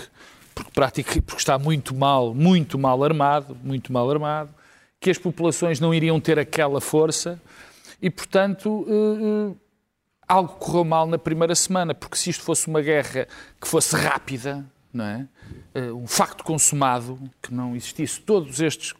porque, 0.54 0.70
pratica, 0.70 1.22
porque 1.22 1.40
está 1.40 1.58
muito 1.58 1.94
mal, 1.94 2.34
muito 2.34 2.78
mal 2.78 3.02
armado, 3.02 3.56
muito 3.62 3.92
mal 3.92 4.10
armado, 4.10 4.50
que 5.00 5.10
as 5.10 5.18
populações 5.18 5.80
não 5.80 5.92
iriam 5.92 6.20
ter 6.20 6.38
aquela 6.38 6.80
força 6.80 7.40
e, 8.00 8.08
portanto, 8.10 8.68
uh, 8.68 9.50
uh, 9.50 9.60
algo 10.28 10.54
correu 10.54 10.84
mal 10.84 11.06
na 11.06 11.18
primeira 11.18 11.54
semana, 11.54 11.94
porque 11.94 12.16
se 12.16 12.30
isto 12.30 12.44
fosse 12.44 12.68
uma 12.68 12.80
guerra 12.80 13.26
que 13.60 13.66
fosse 13.66 13.96
rápida, 13.96 14.64
não 14.92 15.04
é? 15.04 15.28
Uh, 15.74 15.96
um 15.96 16.06
facto 16.06 16.44
consumado, 16.44 17.18
que 17.42 17.52
não 17.52 17.74
existisse 17.74 18.20
todos 18.20 18.60
estes, 18.60 18.92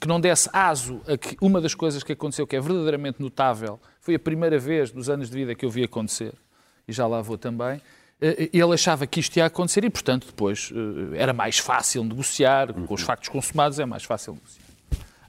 que 0.00 0.08
não 0.08 0.20
desse 0.20 0.48
aso 0.52 1.00
a 1.06 1.16
que 1.16 1.36
uma 1.40 1.60
das 1.60 1.74
coisas 1.74 2.02
que 2.02 2.12
aconteceu 2.12 2.46
que 2.46 2.56
é 2.56 2.60
verdadeiramente 2.60 3.20
notável, 3.20 3.78
foi 4.00 4.14
a 4.14 4.18
primeira 4.18 4.58
vez 4.58 4.92
nos 4.92 5.08
anos 5.08 5.30
de 5.30 5.36
vida 5.36 5.54
que 5.54 5.64
eu 5.64 5.70
vi 5.70 5.84
acontecer, 5.84 6.34
e 6.88 6.92
já 6.92 7.06
lá 7.06 7.22
vou 7.22 7.38
também, 7.38 7.80
ele 8.52 8.74
achava 8.74 9.06
que 9.06 9.20
isto 9.20 9.36
ia 9.36 9.46
acontecer 9.46 9.84
e, 9.84 9.90
portanto, 9.90 10.26
depois 10.26 10.72
era 11.14 11.32
mais 11.32 11.58
fácil 11.58 12.04
negociar, 12.04 12.72
com 12.72 12.94
os 12.94 13.02
factos 13.02 13.28
consumados 13.28 13.78
é 13.78 13.84
mais 13.84 14.04
fácil 14.04 14.34
negociar. 14.34 14.62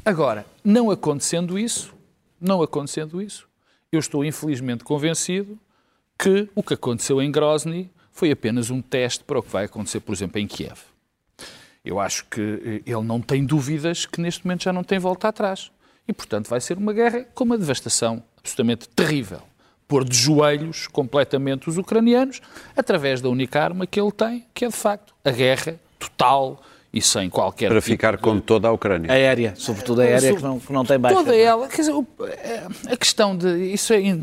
Agora, 0.06 0.45
não 0.63 0.91
acontecendo 0.91 1.58
isso, 1.58 1.93
não 2.39 2.62
acontecendo 2.62 3.21
isso, 3.21 3.47
eu 3.91 3.99
estou 3.99 4.23
infelizmente 4.23 4.84
convencido 4.84 5.58
que 6.17 6.49
o 6.53 6.62
que 6.62 6.73
aconteceu 6.73 7.21
em 7.21 7.32
Grozny 7.32 7.89
foi 8.12 8.32
apenas 8.32 8.69
um 8.69 8.82
teste 8.82 9.23
para 9.23 9.39
o 9.39 9.43
que 9.43 9.49
vai 9.49 9.65
acontecer, 9.65 9.99
por 9.99 10.13
exemplo, 10.13 10.39
em 10.39 10.47
Kiev. 10.47 10.79
Eu 11.84 11.99
acho 11.99 12.25
que 12.25 12.41
eh, 12.86 12.89
ele 12.89 13.03
não 13.03 13.21
tem 13.21 13.45
dúvidas 13.45 14.06
que 14.06 14.21
neste 14.21 14.45
momento 14.45 14.63
já 14.63 14.71
não 14.73 14.84
tem 14.84 14.99
volta 14.99 15.27
atrás. 15.27 15.71
E, 16.08 16.13
portanto, 16.13 16.47
vai 16.47 16.62
ser 16.62 16.77
uma 16.77 16.93
guerra 16.93 17.25
com 17.34 17.43
uma 17.43 17.58
devastação 17.58 18.23
absolutamente 18.38 18.88
terrível. 18.89 19.41
Pôr 19.88 20.04
de 20.04 20.15
joelhos 20.15 20.88
completamente 20.88 21.69
os 21.69 21.78
ucranianos 21.78 22.41
através 22.76 23.22
da 23.22 23.30
única 23.30 23.62
arma 23.62 23.86
que 23.86 24.00
ele 24.00 24.12
tem, 24.12 24.46
que 24.54 24.65
é 24.65 24.67
de 24.67 24.76
facto 24.76 25.13
a 25.24 25.32
guerra 25.32 25.80
total, 26.00 26.62
e 26.93 27.01
sem 27.01 27.27
qualquer. 27.27 27.69
Para 27.69 27.82
tipo 27.82 27.91
ficar 27.91 28.17
com 28.17 28.39
toda 28.39 28.67
a 28.67 28.71
Ucrânia. 28.71 29.12
Aérea, 29.12 29.53
sobretudo 29.58 30.01
a 30.01 30.03
aérea, 30.03 30.36
que 30.36 30.43
não, 30.43 30.60
que 30.60 30.71
não 30.71 30.86
tem 30.86 30.99
baixa. 30.99 31.15
Toda 31.15 31.36
ela, 31.36 31.67
quer 31.67 31.82
dizer, 31.82 31.93
a 32.88 32.95
questão 32.95 33.36
de. 33.36 33.73
Isso 33.73 33.93
é. 33.93 33.99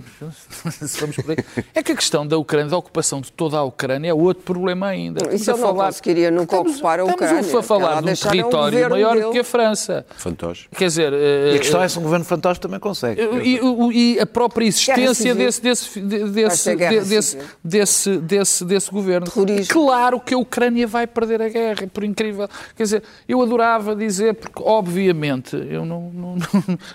Vamos 1.01 1.17
por 1.17 1.33
aí, 1.33 1.65
é 1.75 1.83
que 1.83 1.91
a 1.91 1.97
questão 1.97 2.25
da 2.25 2.39
Ucrânia, 2.39 2.71
da 2.71 2.77
ocupação 2.77 3.21
de 3.21 3.33
toda 3.33 3.59
a 3.59 3.65
Ucrânia, 3.65 4.11
é 4.11 4.15
outro 4.15 4.45
problema 4.45 4.87
ainda. 4.87 5.27
Não, 5.27 5.35
isso 5.35 5.51
eu 5.51 5.57
não 5.57 5.75
conseguiria 5.75 6.31
nunca 6.31 6.55
estamos, 6.57 6.75
ocupar 6.75 7.01
a 7.01 7.05
Ucrânia. 7.05 7.41
Estamos 7.41 7.55
a 7.57 7.63
falar 7.63 8.03
de 8.03 8.11
um 8.11 8.15
território 8.15 8.87
um 8.87 8.91
maior 8.91 9.21
do 9.21 9.31
que 9.33 9.41
a 9.41 9.45
França. 9.45 10.07
Fantoche. 10.17 10.69
Quer 10.71 10.87
dizer. 10.87 11.13
E 11.13 11.57
a 11.57 11.59
questão 11.59 11.83
é 11.83 11.89
se 11.89 11.99
um 11.99 12.03
governo 12.03 12.25
fantoche 12.25 12.61
também 12.61 12.79
consegue. 12.79 13.21
E, 13.43 13.59
e 13.93 14.21
a 14.21 14.27
própria 14.27 14.67
existência 14.67 15.35
desse, 15.35 15.61
desse, 15.61 16.01
desse, 16.01 16.77
desse, 16.77 17.39
desse, 17.65 18.17
desse, 18.19 18.65
desse 18.65 18.91
governo. 18.93 19.27
Terrorismo. 19.27 19.73
Claro 19.73 20.21
que 20.21 20.35
a 20.35 20.39
Ucrânia 20.39 20.87
vai 20.87 21.09
perder 21.09 21.43
a 21.43 21.49
guerra, 21.49 21.89
por 21.93 22.05
incrível. 22.05 22.49
Quer 22.77 22.83
dizer, 22.83 23.03
eu 23.29 23.41
adorava 23.43 23.95
dizer, 23.95 24.35
porque 24.35 24.63
obviamente 24.65 25.57
eu 25.57 25.85
não, 25.85 26.11
não, 26.13 26.37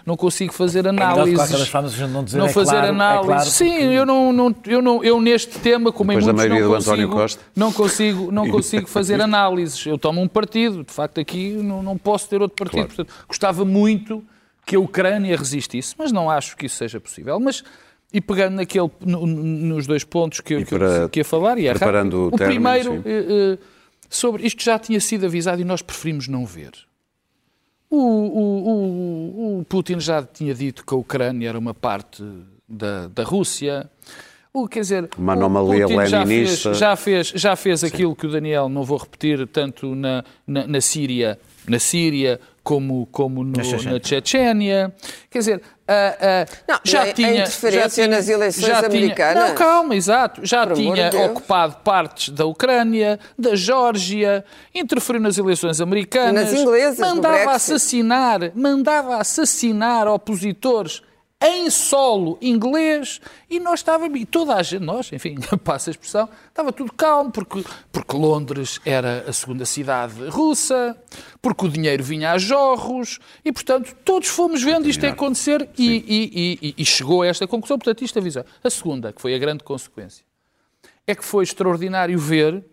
não 0.05 0.17
consigo 0.17 0.53
fazer 0.53 0.87
análises. 0.87 1.53
É 1.53 1.65
formas, 1.65 1.97
não, 1.99 2.23
dizer, 2.23 2.37
não 2.37 2.45
é 2.45 2.49
fazer 2.49 2.71
claro, 2.71 2.87
análises. 2.87 3.23
É 3.23 3.33
claro 3.33 3.49
Sim, 3.49 3.69
porque... 3.71 3.83
eu, 3.83 4.05
não, 4.05 4.33
não, 4.33 4.55
eu, 4.65 4.81
não, 4.81 5.03
eu 5.03 5.21
neste 5.21 5.59
tema, 5.59 5.91
como 5.91 6.11
Depois 6.11 6.27
em 6.27 6.33
muitos, 6.33 6.49
não 6.49 6.57
do 6.57 6.73
consigo, 6.73 6.91
António 6.91 7.09
Costa. 7.09 7.41
não 7.55 7.71
consigo, 7.71 8.31
não 8.31 8.49
consigo 8.49 8.87
fazer 8.87 9.19
análises. 9.21 9.85
Eu 9.85 9.97
tomo 9.97 10.21
um 10.21 10.27
partido, 10.27 10.83
de 10.83 10.91
facto 10.91 11.19
aqui 11.19 11.51
não, 11.51 11.81
não 11.81 11.97
posso 11.97 12.29
ter 12.29 12.41
outro 12.41 12.55
partido. 12.55 12.87
Claro. 12.87 12.95
Portanto, 12.95 13.25
gostava 13.27 13.65
muito 13.65 14.23
que 14.65 14.75
a 14.75 14.79
Ucrânia 14.79 15.37
resistisse, 15.37 15.93
mas 15.97 16.11
não 16.11 16.29
acho 16.29 16.57
que 16.57 16.65
isso 16.65 16.77
seja 16.77 16.99
possível. 16.99 17.39
Mas 17.39 17.63
e 18.15 18.21
pegando 18.21 18.55
naquele, 18.55 18.89
no, 19.01 19.27
nos 19.27 19.85
dois 19.85 20.05
pontos 20.05 20.39
que, 20.39 20.53
eu, 20.53 20.65
para, 20.65 21.09
que, 21.09 21.19
ia 21.19 21.25
falar, 21.25 21.57
e 21.57 21.67
é 21.67 21.73
preparando 21.73 22.15
rápido, 22.15 22.31
o, 22.31 22.35
o 22.35 22.37
término, 22.37 22.61
primeiro, 22.61 23.03
eh, 23.05 23.25
eh, 23.29 23.57
sobre 24.15 24.45
isto 24.45 24.63
já 24.63 24.79
tinha 24.79 24.99
sido 24.99 25.25
avisado 25.25 25.61
e 25.61 25.65
nós 25.65 25.81
preferimos 25.81 26.27
não 26.27 26.45
ver. 26.45 26.71
O, 27.89 27.97
o, 27.97 29.57
o, 29.57 29.59
o, 29.59 29.65
Putin 29.65 29.99
já 29.99 30.23
tinha 30.23 30.53
dito 30.53 30.85
que 30.85 30.93
a 30.93 30.97
Ucrânia 30.97 31.49
era 31.49 31.59
uma 31.59 31.73
parte 31.73 32.23
da, 32.67 33.07
da 33.07 33.23
Rússia. 33.23 33.89
O, 34.51 34.67
quer 34.67 34.81
dizer, 34.81 35.09
uma 35.17 35.33
anomalia 35.33 35.87
Putin 35.87 36.05
já 36.07 36.25
fez, 36.25 36.61
já 36.61 36.95
fez, 36.95 37.27
já 37.27 37.55
fez 37.55 37.83
aquilo 37.83 38.15
que 38.15 38.25
o 38.25 38.31
Daniel, 38.31 38.69
não 38.69 38.83
vou 38.83 38.97
repetir, 38.97 39.45
tanto 39.47 39.93
na, 39.93 40.23
na, 40.47 40.65
na 40.65 40.81
Síria, 40.81 41.39
na 41.67 41.77
Síria 41.77 42.39
como, 42.65 43.05
como 43.11 43.43
no, 43.43 43.51
na 43.51 43.63
Chechênia. 44.03 44.91
Quer 45.29 45.39
dizer, 45.39 45.57
uh, 45.57 45.61
uh, 45.61 46.55
não, 46.67 46.79
já 46.83 47.03
a, 47.03 47.13
tinha. 47.13 47.27
A 47.27 47.31
interferência 47.33 47.81
já 47.81 47.89
tinha, 47.89 48.07
nas 48.07 48.27
eleições 48.27 48.65
já 48.65 48.79
americanas. 48.79 49.33
Tinha, 49.35 49.47
não, 49.49 49.55
calma, 49.55 49.95
exato. 49.95 50.41
Já 50.43 50.65
Por 50.65 50.75
tinha 50.75 51.09
de 51.11 51.15
ocupado 51.15 51.77
partes 51.83 52.29
da 52.29 52.45
Ucrânia, 52.45 53.19
da 53.37 53.55
Geórgia, 53.55 54.43
interferiu 54.73 55.21
nas 55.21 55.37
eleições 55.37 55.79
americanas. 55.79 56.51
Nas 56.51 56.59
inglesas, 56.59 56.99
mandava 56.99 57.51
assassinar, 57.51 58.51
mandava 58.55 59.17
assassinar 59.17 60.07
opositores 60.07 61.03
em 61.41 61.69
solo 61.69 62.37
inglês 62.41 63.19
e 63.49 63.59
nós 63.59 63.79
estávamos, 63.79 64.19
e 64.19 64.25
toda 64.25 64.55
a 64.55 64.63
gente, 64.63 64.83
nós, 64.83 65.11
enfim, 65.11 65.35
passa 65.63 65.89
a 65.89 65.91
expressão, 65.91 66.29
estava 66.47 66.71
tudo 66.71 66.93
calmo, 66.93 67.31
porque, 67.31 67.63
porque 67.91 68.15
Londres 68.15 68.79
era 68.85 69.25
a 69.27 69.33
segunda 69.33 69.65
cidade 69.65 70.27
russa, 70.29 70.97
porque 71.41 71.65
o 71.65 71.69
dinheiro 71.69 72.03
vinha 72.03 72.31
a 72.31 72.37
jorros 72.37 73.19
e, 73.43 73.51
portanto, 73.51 73.95
todos 74.03 74.29
fomos 74.29 74.63
vendo 74.63 74.87
isto 74.87 75.05
acontecer 75.05 75.69
e, 75.77 75.95
e, 76.07 76.59
e, 76.69 76.75
e, 76.77 76.85
chegou 76.85 77.21
a 77.21 77.27
esta 77.27 77.45
conclusão. 77.45 77.77
Portanto, 77.77 78.03
isto 78.03 78.17
avisou. 78.17 78.45
A 78.63 78.69
segunda, 78.69 79.11
que 79.11 79.21
foi 79.21 79.35
a 79.35 79.37
grande 79.37 79.63
consequência, 79.63 80.23
é 81.05 81.13
que 81.13 81.23
foi 81.23 81.43
extraordinário 81.43 82.17
ver, 82.17 82.63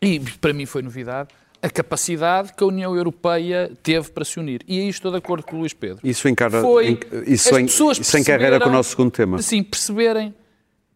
e 0.00 0.18
para 0.20 0.52
mim 0.52 0.64
foi 0.64 0.82
novidade, 0.82 1.28
a 1.62 1.70
capacidade 1.70 2.52
que 2.52 2.64
a 2.64 2.66
União 2.66 2.94
Europeia 2.96 3.70
teve 3.82 4.10
para 4.10 4.24
se 4.24 4.40
unir. 4.40 4.62
E 4.66 4.80
aí 4.80 4.88
estou 4.88 5.12
de 5.12 5.18
acordo 5.18 5.46
com 5.46 5.56
o 5.56 5.60
Luís 5.60 5.72
Pedro. 5.72 6.00
Isso, 6.02 6.28
encara, 6.28 6.60
Foi 6.60 6.98
isso, 7.26 7.56
em, 7.56 7.66
isso 7.66 8.18
encarrega 8.18 8.58
com 8.58 8.68
o 8.68 8.72
nosso 8.72 8.90
segundo 8.90 9.12
tema. 9.12 9.40
Sim, 9.40 9.62
perceberem 9.62 10.34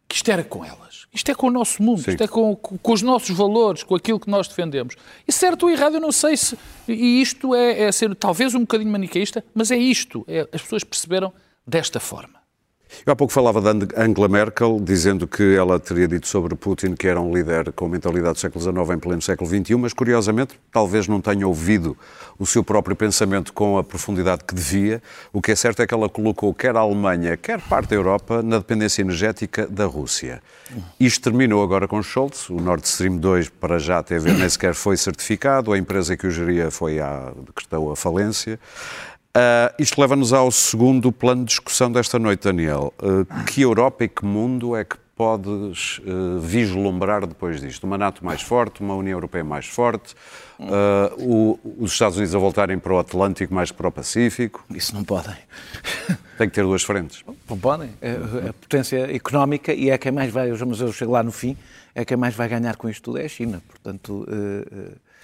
que 0.09 0.17
isto 0.17 0.29
era 0.31 0.43
com 0.43 0.65
elas. 0.65 1.07
Isto 1.13 1.31
é 1.31 1.35
com 1.35 1.47
o 1.47 1.51
nosso 1.51 1.83
mundo, 1.83 2.03
Sim. 2.03 2.11
isto 2.11 2.25
é 2.25 2.29
com, 2.29 2.55
com, 2.55 2.93
os 2.93 3.01
nossos 3.01 3.31
valores, 3.31 3.83
com 3.83 3.95
aquilo 3.95 4.21
que 4.21 4.29
nós 4.29 4.49
defendemos. 4.49 4.97
E 5.27 5.33
certo 5.33 5.63
ou 5.63 5.71
errado, 5.71 5.95
eu 5.95 6.01
não 6.01 6.13
sei 6.13 6.37
se. 6.37 6.59
E 6.87 7.23
isto 7.23 7.55
é, 7.55 7.85
é 7.85 7.93
ser 7.93 8.15
talvez 8.15 8.55
um 8.55 8.61
bocadinho 8.61 8.91
manicaísta, 8.91 9.43
mas 9.55 9.71
é 9.71 9.77
isto. 9.77 10.25
É, 10.29 10.47
as 10.53 10.61
pessoas 10.61 10.85
perceberam 10.85 11.33
desta 11.67 11.99
forma. 11.99 12.46
Eu 13.05 13.13
há 13.13 13.17
pouco 13.17 13.33
falava 13.33 13.61
da 13.61 13.71
Angela 13.97 14.29
Merkel, 14.29 14.81
dizendo 14.83 15.27
que 15.27 15.55
ela 15.55 15.79
teria 15.79 16.09
dito 16.09 16.27
sobre 16.27 16.55
Putin 16.55 16.95
que 16.95 17.07
era 17.07 17.21
um 17.21 17.33
líder 17.33 17.73
com 17.73 17.89
mentalidade 17.89 18.35
do 18.35 18.41
século 18.41 18.63
XIX 18.63 18.97
em 18.97 18.99
pleno 18.99 19.23
século 19.23 19.49
XXI, 19.49 19.77
mas 19.77 19.93
curiosamente 19.93 20.59
talvez 20.73 21.07
não 21.07 21.21
tenha 21.21 21.47
ouvido 21.47 21.97
o 22.39 22.47
seu 22.47 22.65
próprio 22.65 22.97
pensamento 22.97 23.53
com 23.53 23.79
a 23.79 23.85
profundidade 23.85 24.45
que 24.45 24.55
devia. 24.55 25.03
O 25.33 25.41
que 25.41 25.53
é 25.53 25.57
certo 25.57 25.83
é 25.83 25.87
que 25.87 25.95
ela 25.95 26.09
colocou 26.09 26.53
quer 26.55 26.77
a 26.77 26.81
Alemanha, 26.81 27.37
quer 27.37 27.61
parte 27.61 27.91
da 27.91 27.97
Europa 27.97 28.43
na 28.43 28.59
dependência 28.59 29.03
energética 29.03 29.67
da 29.67 29.87
Rússia. 29.87 30.43
Isto 30.99 31.31
terminou 31.31 31.63
agora 31.63 31.87
com 31.87 32.03
Scholz, 32.03 32.51
o 32.51 32.57
Nord 32.57 32.87
Stream 32.87 33.19
2 33.19 33.49
para 33.49 33.79
já 33.79 34.03
teve 34.03 34.33
nem 34.33 34.49
sequer 34.49 34.75
foi 34.75 34.97
certificado, 34.97 35.73
a 35.73 35.79
empresa 35.79 36.17
que 36.17 36.27
o 36.27 36.31
geria 36.31 36.71
foi 36.71 36.99
a, 37.01 37.33
decretou 37.47 37.93
a 37.93 37.97
falência. 37.97 38.59
Uh, 39.37 39.71
isto 39.79 40.01
leva-nos 40.01 40.33
ao 40.33 40.51
segundo 40.51 41.13
plano 41.13 41.43
de 41.45 41.49
discussão 41.49 41.93
desta 41.93 42.19
noite, 42.19 42.45
Daniel. 42.45 42.95
Uh, 42.99 43.45
que 43.45 43.61
Europa 43.61 44.05
e 44.05 44.09
que 44.09 44.25
mundo 44.25 44.75
é 44.75 44.83
que 44.83 44.97
podes 45.15 45.99
uh, 45.99 46.41
vislumbrar 46.41 47.27
depois 47.27 47.61
disto? 47.61 47.85
Uma 47.85 47.99
NATO 47.99 48.25
mais 48.25 48.41
forte, 48.41 48.81
uma 48.81 48.95
União 48.95 49.15
Europeia 49.15 49.45
mais 49.45 49.67
forte, 49.67 50.15
o, 51.19 51.59
os 51.79 51.93
Estados 51.93 52.17
Unidos 52.17 52.35
a 52.35 52.39
voltarem 52.39 52.79
para 52.79 52.95
o 52.95 52.99
Atlântico 52.99 53.53
mais 53.53 53.71
que 53.71 53.77
para 53.77 53.89
o 53.89 53.93
Pacífico? 53.93 54.65
Isso 54.71 54.95
não 54.95 55.05
podem. 55.05 55.37
Tem 56.39 56.49
que 56.49 56.55
ter 56.55 56.63
duas 56.63 56.83
frentes. 56.83 57.23
Não 57.47 57.59
podem. 57.59 57.91
A, 58.01 58.49
a 58.49 58.53
potência 58.55 59.15
económica, 59.15 59.71
e 59.71 59.91
é 59.91 59.99
quem 59.99 60.13
mais 60.13 60.33
vai, 60.33 60.51
mas 60.51 60.81
eu 60.81 60.91
chego 60.95 61.13
lá 61.13 61.23
no 61.23 61.33
fim, 61.33 61.59
é 61.95 62.07
quem 62.07 62.17
mais 62.17 62.35
vai 62.35 62.49
ganhar 62.49 62.77
com 62.77 62.89
isto 62.89 63.03
tudo 63.03 63.19
é 63.19 63.27
a 63.27 63.29
China. 63.29 63.63
Portanto 63.69 64.27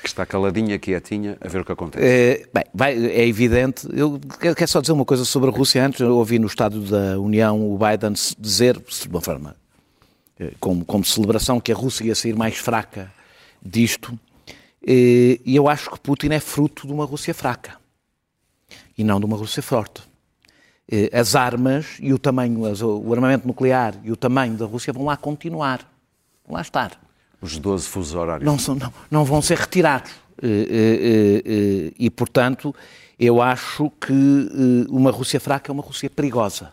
que 0.03 0.09
está 0.09 0.27
caladinha, 0.27 0.79
quietinha, 0.79 1.39
a 1.41 1.49
ver 1.49 1.61
o 1.61 1.65
que 1.65 1.73
acontece. 1.73 2.05
É, 2.05 2.47
bem, 2.53 2.65
vai, 2.75 2.95
é 2.95 3.27
evidente. 3.27 3.89
Eu 3.93 4.19
quero 4.41 4.69
só 4.69 4.81
dizer 4.81 4.93
uma 4.93 5.05
coisa 5.05 5.25
sobre 5.25 5.49
a 5.49 5.53
Rússia. 5.53 5.85
Antes, 5.85 6.01
eu 6.01 6.17
ouvi 6.17 6.39
no 6.39 6.47
Estado 6.47 6.81
da 6.81 7.19
União 7.19 7.73
o 7.73 7.79
Biden 7.79 8.13
dizer, 8.39 8.77
de 8.79 9.09
uma 9.09 9.21
forma, 9.21 9.57
como, 10.59 10.85
como 10.85 11.05
celebração, 11.05 11.61
que 11.61 11.71
a 11.71 11.75
Rússia 11.75 12.05
ia 12.05 12.15
sair 12.15 12.35
mais 12.35 12.59
fraca 12.59 13.13
disto. 13.65 14.19
E 14.85 15.41
eu 15.47 15.69
acho 15.69 15.91
que 15.91 16.01
Putin 16.01 16.31
é 16.31 16.41
fruto 16.41 16.87
de 16.87 16.93
uma 16.93 17.05
Rússia 17.05 17.33
fraca 17.33 17.79
e 18.99 19.05
não 19.05 19.21
de 19.21 19.27
uma 19.27 19.37
Rússia 19.37 19.63
forte. 19.63 20.03
As 21.13 21.37
armas 21.37 21.97
e 22.01 22.13
o 22.13 22.19
tamanho, 22.19 22.61
o 22.61 23.15
armamento 23.15 23.47
nuclear 23.47 23.95
e 24.03 24.11
o 24.11 24.17
tamanho 24.17 24.55
da 24.55 24.67
Rússia 24.67 24.93
vão 24.93 25.05
lá 25.05 25.17
continuar, 25.17 25.89
vão 26.45 26.57
lá 26.57 26.61
estar. 26.61 27.01
Os 27.43 27.59
12 27.59 27.87
fusos 27.87 28.15
horários. 28.15 28.47
Não, 28.47 28.59
são, 28.59 28.75
não, 28.77 28.93
não 29.11 29.25
vão 29.25 29.43
ser 29.43 29.59
retirados. 29.59 30.13
E, 30.43 31.93
e, 31.99 32.11
portanto, 32.11 32.75
eu 33.19 33.43
acho 33.43 33.91
que 34.01 34.87
uma 34.89 35.11
Rússia 35.11 35.39
fraca 35.41 35.71
é 35.71 35.73
uma 35.73 35.83
Rússia 35.83 36.09
perigosa. 36.09 36.73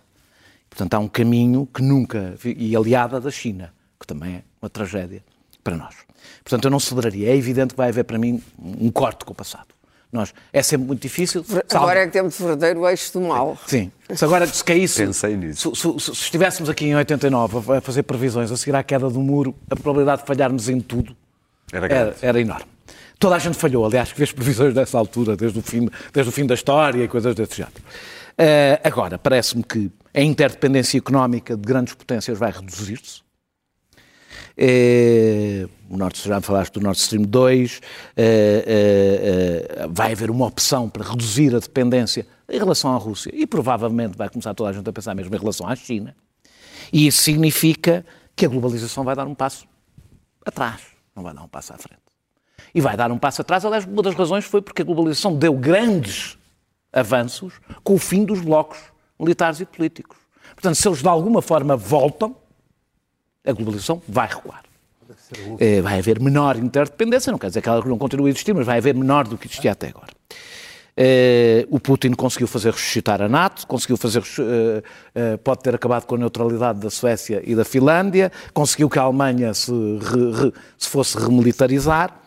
Portanto, 0.69 0.93
há 0.93 0.99
um 0.99 1.07
caminho 1.07 1.67
que 1.73 1.81
nunca. 1.81 2.35
e 2.45 2.75
aliada 2.75 3.19
da 3.19 3.31
China, 3.31 3.73
que 3.99 4.05
também 4.05 4.35
é 4.35 4.43
uma 4.61 4.69
tragédia 4.69 5.23
para 5.63 5.75
nós. 5.75 5.95
Portanto, 6.43 6.65
eu 6.65 6.71
não 6.71 6.79
celebraria. 6.79 7.29
É 7.29 7.35
evidente 7.35 7.73
que 7.73 7.77
vai 7.77 7.89
haver 7.89 8.03
para 8.03 8.17
mim 8.17 8.41
um 8.57 8.91
corte 8.91 9.25
com 9.25 9.31
o 9.31 9.35
passado. 9.35 9.78
Nós, 10.11 10.33
é 10.51 10.63
sempre 10.63 10.87
muito 10.87 11.01
difícil. 11.01 11.45
Agora 11.71 11.99
é 11.99 12.05
que 12.07 12.13
temos 12.13 12.37
verdadeiro 12.39 12.87
eixo 12.87 13.13
do 13.13 13.21
mal. 13.21 13.57
Sim. 13.67 13.91
Se 14.13 14.25
agora 14.25 14.47
se 14.47 14.63
caísse. 14.63 15.05
Pensei 15.05 15.37
nisso. 15.37 15.75
Se, 15.75 15.81
se, 15.81 15.99
se, 15.99 16.11
estivéssemos 16.11 16.67
aqui 16.67 16.85
em 16.85 16.95
89 16.95 17.77
a 17.77 17.81
fazer 17.81 18.03
previsões 18.03 18.51
a 18.51 18.57
seguir 18.57 18.75
à 18.75 18.81
queda 18.81 19.07
do 19.07 19.19
muro, 19.19 19.53
a 19.69 19.75
probabilidade 19.75 20.21
de 20.21 20.27
falharmos 20.27 20.67
em 20.67 20.81
tudo 20.81 21.15
Era 21.71 21.85
era, 21.85 22.15
era 22.21 22.41
enorme. 22.41 22.65
Toda 23.19 23.35
a 23.35 23.39
gente 23.39 23.57
falhou, 23.57 23.85
aliás, 23.85 24.11
que 24.11 24.17
fez 24.17 24.31
previsões 24.31 24.73
dessa 24.73 24.97
altura, 24.97 25.35
desde 25.35 25.59
o 25.59 25.61
fim, 25.61 25.89
desde 26.11 26.29
o 26.29 26.31
fim 26.31 26.45
da 26.45 26.55
história 26.55 27.03
e 27.03 27.07
coisas 27.07 27.35
desse 27.35 27.57
género. 27.57 27.75
Eh, 28.37 28.79
agora, 28.83 29.19
parece-me 29.19 29.61
que 29.61 29.91
a 30.13 30.21
interdependência 30.21 30.97
económica 30.97 31.55
de 31.55 31.61
grandes 31.61 31.93
potências 31.93 32.39
vai 32.39 32.51
reduzir-se. 32.51 33.21
Eh, 34.61 35.69
o 35.89 35.95
Norte, 35.95 36.27
já 36.27 36.41
falaste 36.41 36.73
do 36.73 36.81
Nord 36.81 36.99
Stream 36.99 37.23
2, 37.23 37.79
eh, 38.17 38.65
eh, 38.67 39.87
vai 39.89 40.11
haver 40.11 40.29
uma 40.29 40.45
opção 40.45 40.89
para 40.89 41.01
reduzir 41.07 41.55
a 41.55 41.59
dependência 41.59 42.27
em 42.49 42.57
relação 42.57 42.93
à 42.93 42.97
Rússia 42.97 43.31
e 43.33 43.47
provavelmente 43.47 44.17
vai 44.17 44.27
começar 44.27 44.53
toda 44.53 44.69
a 44.69 44.73
gente 44.73 44.89
a 44.89 44.91
pensar 44.91 45.15
mesmo 45.15 45.33
em 45.33 45.39
relação 45.39 45.65
à 45.65 45.73
China. 45.77 46.13
E 46.91 47.07
isso 47.07 47.21
significa 47.21 48.05
que 48.35 48.45
a 48.45 48.49
globalização 48.49 49.05
vai 49.05 49.15
dar 49.15 49.25
um 49.27 49.33
passo 49.33 49.65
atrás, 50.45 50.81
não 51.15 51.23
vai 51.23 51.33
dar 51.33 51.43
um 51.43 51.47
passo 51.47 51.71
à 51.71 51.77
frente. 51.77 52.01
E 52.75 52.81
vai 52.81 52.97
dar 52.97 53.13
um 53.13 53.17
passo 53.17 53.41
atrás, 53.41 53.63
aliás, 53.63 53.85
uma 53.85 54.03
das 54.03 54.13
razões 54.13 54.43
foi 54.43 54.61
porque 54.61 54.81
a 54.81 54.85
globalização 54.85 55.33
deu 55.33 55.53
grandes 55.53 56.37
avanços 56.91 57.53
com 57.81 57.93
o 57.93 57.97
fim 57.97 58.25
dos 58.25 58.41
blocos 58.41 58.77
militares 59.17 59.61
e 59.61 59.65
políticos. 59.65 60.17
Portanto, 60.49 60.75
se 60.75 60.85
eles 60.85 61.01
de 61.01 61.07
alguma 61.07 61.41
forma 61.41 61.77
voltam, 61.77 62.35
a 63.49 63.53
globalização 63.53 64.01
vai 64.07 64.27
recuar. 64.27 64.63
Eh, 65.59 65.81
vai 65.81 65.99
haver 65.99 66.19
menor 66.19 66.55
interdependência, 66.57 67.31
não 67.31 67.39
quer 67.39 67.47
dizer 67.47 67.61
que 67.61 67.69
ela 67.69 67.83
não 67.85 67.97
continue 67.97 68.27
a 68.27 68.29
existir, 68.29 68.53
mas 68.53 68.65
vai 68.65 68.77
haver 68.77 68.95
menor 68.95 69.27
do 69.27 69.37
que 69.37 69.47
existia 69.47 69.71
até 69.71 69.87
agora. 69.89 70.07
Eh, 70.95 71.65
o 71.69 71.79
Putin 71.79 72.11
conseguiu 72.11 72.47
fazer 72.47 72.71
ressuscitar 72.71 73.21
a 73.21 73.29
NATO, 73.29 73.65
conseguiu 73.67 73.95
fazer, 73.97 74.21
eh, 75.15 75.37
pode 75.37 75.61
ter 75.61 75.73
acabado 75.73 76.05
com 76.05 76.15
a 76.15 76.17
neutralidade 76.17 76.79
da 76.79 76.89
Suécia 76.89 77.41
e 77.45 77.55
da 77.55 77.63
Finlândia, 77.63 78.31
conseguiu 78.53 78.89
que 78.89 78.99
a 78.99 79.03
Alemanha 79.03 79.53
se, 79.53 79.71
re- 79.71 80.31
re- 80.45 80.53
se 80.77 80.89
fosse 80.89 81.17
remilitarizar. 81.17 82.19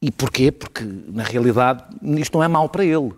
E 0.00 0.10
porquê? 0.12 0.52
Porque, 0.52 0.84
na 1.08 1.24
realidade, 1.24 1.82
isto 2.18 2.36
não 2.38 2.44
é 2.44 2.48
mau 2.48 2.68
para 2.68 2.84
ele. 2.84 3.12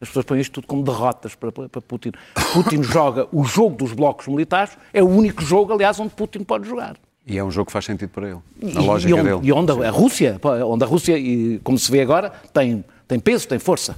As 0.00 0.08
pessoas 0.08 0.24
põem 0.26 0.40
isto 0.40 0.52
tudo 0.54 0.66
como 0.66 0.82
derrotas 0.82 1.34
para, 1.34 1.50
para 1.50 1.80
Putin. 1.80 2.12
Putin 2.52 2.82
joga 2.84 3.26
o 3.32 3.44
jogo 3.44 3.76
dos 3.76 3.92
blocos 3.92 4.26
militares, 4.28 4.76
é 4.92 5.02
o 5.02 5.06
único 5.08 5.42
jogo, 5.42 5.72
aliás, 5.72 5.98
onde 5.98 6.10
Putin 6.10 6.44
pode 6.44 6.68
jogar. 6.68 6.96
E 7.26 7.38
é 7.38 7.42
um 7.42 7.50
jogo 7.50 7.66
que 7.66 7.72
faz 7.72 7.84
sentido 7.84 8.10
para 8.10 8.28
ele. 8.28 8.38
E- 8.60 8.72
Na 8.74 8.80
lógica 8.82 9.10
e 9.10 9.14
onde, 9.14 9.22
dele. 9.24 9.40
E 9.42 9.52
onde 9.52 9.72
a 9.72 9.90
Rússia, 9.90 10.38
pá, 10.40 10.56
onde 10.64 10.84
a 10.84 10.86
Rússia, 10.86 11.18
e 11.18 11.58
como 11.64 11.78
se 11.78 11.90
vê 11.90 12.02
agora, 12.02 12.30
tem, 12.52 12.84
tem 13.08 13.18
peso, 13.18 13.48
tem 13.48 13.58
força. 13.58 13.96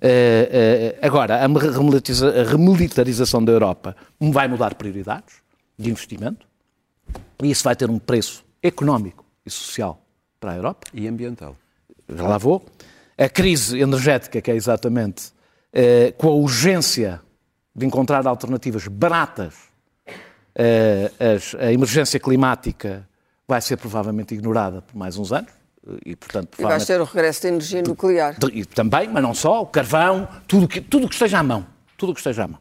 Eh, 0.00 0.96
eh, 1.02 1.06
agora, 1.06 1.36
a 1.36 1.44
a 1.44 2.42
remilitarização 2.50 3.44
da 3.44 3.52
Europa 3.52 3.94
vai 4.18 4.48
mudar 4.48 4.74
prioridades 4.74 5.34
de 5.78 5.90
investimento 5.90 6.46
e 7.42 7.50
isso 7.50 7.64
vai 7.64 7.76
ter 7.76 7.90
um 7.90 7.98
preço 7.98 8.42
económico 8.62 9.24
e 9.44 9.50
social 9.50 10.00
para 10.38 10.52
a 10.52 10.56
Europa 10.56 10.86
E 10.94 11.06
ambiental. 11.06 11.54
já 12.08 12.26
lá 12.26 12.38
vou. 12.38 12.64
A 13.18 13.28
crise 13.28 13.78
energética, 13.78 14.40
que 14.40 14.50
é 14.50 14.54
exatamente 14.54 15.32
eh, 15.72 16.12
com 16.16 16.28
a 16.28 16.34
urgência 16.34 17.20
de 17.74 17.86
encontrar 17.86 18.26
alternativas 18.26 18.86
baratas, 18.88 19.54
eh, 20.54 21.10
as- 21.18 21.54
a 21.54 21.72
emergência 21.72 22.18
climática 22.18 23.08
vai 23.46 23.60
ser 23.60 23.76
provavelmente 23.76 24.34
ignorada 24.34 24.82
por 24.82 24.96
mais 24.96 25.16
uns 25.16 25.32
anos. 25.32 25.50
eh, 25.50 25.56
E, 26.06 26.16
portanto, 26.16 26.48
E 26.58 26.62
vai 26.62 26.78
provavelmente, 26.78 26.86
ser 26.86 27.00
o 27.00 27.04
regresso 27.04 27.42
da 27.42 27.48
energia 27.48 27.82
nuclear. 27.82 28.36
e 28.52 28.64
também, 28.64 29.08
mas 29.08 29.22
não 29.22 29.32
só, 29.34 29.62
o 29.62 29.66
carvão, 29.66 30.28
tudo 30.46 30.68
que, 30.68 30.80
tudo 30.80 31.08
que 31.08 31.14
esteja 31.14 31.38
à 31.38 31.42
mão. 31.42 31.66
Tudo 31.96 32.12
que 32.14 32.20
esteja 32.20 32.44
à 32.44 32.48
mão. 32.48 32.58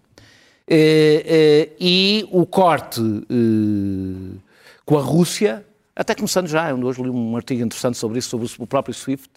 Eh, 0.67 1.23
eh, 1.25 1.69
e 1.79 2.27
o 2.31 2.45
corte 2.45 3.01
eh, 3.01 4.37
com 4.85 4.97
a 4.97 5.01
Rússia, 5.01 5.65
até 5.95 6.13
começando 6.15 6.47
já, 6.47 6.69
eu 6.69 6.77
hoje 6.79 7.01
li 7.01 7.09
um 7.09 7.35
artigo 7.35 7.61
interessante 7.63 7.97
sobre 7.97 8.19
isso, 8.19 8.29
sobre 8.29 8.47
o 8.59 8.67
próprio 8.67 8.93
SWIFT, 8.93 9.29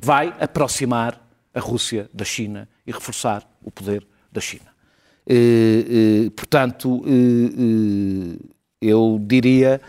vai 0.00 0.32
aproximar 0.40 1.20
a 1.56 1.60
Rússia 1.60 2.08
da 2.12 2.24
China 2.24 2.68
e 2.86 2.92
reforçar 2.92 3.42
o 3.64 3.70
poder 3.70 4.06
da 4.30 4.40
China. 4.40 4.66
Eh, 5.26 6.26
eh, 6.26 6.30
portanto, 6.36 7.02
eh, 7.06 8.38
eu 8.80 9.18
diria 9.20 9.80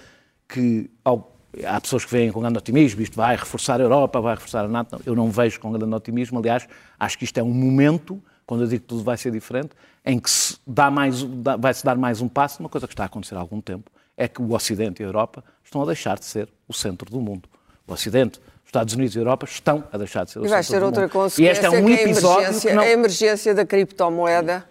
que 0.47 0.89
ao- 1.03 1.35
há 1.65 1.79
pessoas 1.81 2.05
que 2.05 2.11
veem 2.11 2.31
com 2.31 2.39
grande 2.39 2.57
otimismo, 2.57 3.01
isto 3.01 3.15
vai 3.15 3.35
reforçar 3.35 3.79
a 3.81 3.83
Europa, 3.83 4.21
vai 4.21 4.35
reforçar 4.35 4.63
a 4.63 4.67
NATO. 4.67 4.93
Não, 4.93 5.01
eu 5.05 5.15
não 5.15 5.29
vejo 5.29 5.59
com 5.59 5.71
grande 5.71 5.93
otimismo, 5.93 6.39
aliás, 6.39 6.67
acho 6.97 7.17
que 7.17 7.25
isto 7.25 7.37
é 7.37 7.43
um 7.43 7.53
momento, 7.53 8.23
quando 8.45 8.63
eu 8.63 8.67
digo 8.67 8.81
que 8.83 8.87
tudo 8.87 9.03
vai 9.03 9.17
ser 9.17 9.31
diferente, 9.31 9.71
em 10.05 10.17
que 10.19 10.29
se 10.29 10.57
dá 10.65 10.89
mais, 10.89 11.21
dá- 11.23 11.57
vai-se 11.57 11.83
dar 11.83 11.97
mais 11.97 12.21
um 12.21 12.29
passo, 12.29 12.61
uma 12.63 12.69
coisa 12.69 12.87
que 12.87 12.93
está 12.93 13.03
a 13.03 13.07
acontecer 13.07 13.35
há 13.35 13.39
algum 13.39 13.59
tempo, 13.59 13.91
é 14.15 14.27
que 14.27 14.41
o 14.41 14.53
Ocidente 14.53 15.01
e 15.01 15.05
a 15.05 15.07
Europa 15.09 15.43
estão 15.63 15.81
a 15.83 15.85
deixar 15.85 16.17
de 16.17 16.25
ser 16.25 16.47
o 16.67 16.73
centro 16.73 17.11
do 17.11 17.19
mundo. 17.19 17.49
O 17.87 17.93
Ocidente, 17.93 18.39
os 18.39 18.67
Estados 18.67 18.93
Unidos 18.93 19.15
e 19.15 19.19
a 19.19 19.21
Europa 19.21 19.45
estão 19.49 19.83
a 19.91 19.97
deixar 19.97 20.25
de 20.25 20.31
ser 20.31 20.39
o 20.39 20.45
E 20.45 20.49
vai 20.49 20.61
do 20.61 20.85
outra 20.85 21.01
mundo. 21.01 21.11
consequência, 21.11 21.41
E 21.41 21.47
este 21.51 21.65
é 21.65 21.69
um 21.69 21.85
que 21.85 21.91
é 21.93 21.95
a 21.95 22.01
episódio 22.03 22.41
emergência, 22.43 22.69
que 22.69 22.75
não... 22.75 22.83
a 22.83 22.87
emergência 22.89 23.53
da 23.55 23.65
criptomoeda. 23.65 24.65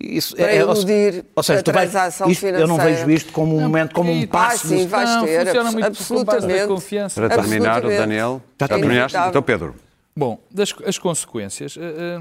Isso 0.00 0.36
para 0.36 0.46
ou- 0.64 0.74
iludir 0.76 1.24
ou 1.34 1.42
seja, 1.42 1.58
a 1.58 1.62
transação 1.62 2.30
isto- 2.30 2.46
Eu 2.46 2.52
não 2.68 2.76
financeira. 2.76 3.04
vejo 3.06 3.10
isto 3.10 3.32
como 3.32 3.56
um 3.56 3.60
momento, 3.62 3.92
como 3.94 4.12
um 4.12 4.26
passo. 4.28 4.66
Ah, 4.66 4.68
sim, 4.68 4.82
no- 4.84 4.88
vais 4.88 5.10
Não, 5.10 5.24
ter, 5.24 5.44
funciona 5.46 5.72
muito 5.72 5.86
absolutamente. 5.86 6.66
confiança. 6.68 7.20
Para 7.20 7.28
terminar, 7.34 7.68
Absolutamente. 7.78 8.00
Daniel, 8.00 8.42
já 8.60 8.64
É 8.66 8.68
terminaste? 8.68 9.18
Então, 9.28 9.42
Pedro. 9.42 9.74
Bom, 10.16 10.38
das, 10.50 10.72
as 10.86 10.98
consequências. 10.98 11.76
eh, 11.76 12.20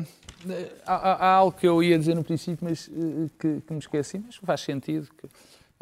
eh, 0.50 0.66
há, 0.88 0.96
há- 0.96 1.34
algo 1.36 1.56
que 1.56 1.68
eu 1.68 1.84
ia 1.84 2.00
dizer 2.00 2.16
no 2.16 2.24
princípio, 2.24 2.58
mas 2.68 2.90
eh, 2.92 3.30
que, 3.40 3.62
que 3.62 3.74
me 3.74 3.80
esqueci, 3.80 4.24
mas 4.26 4.36
faz 4.38 4.62
sentido. 4.62 5.08
que, 5.16 5.28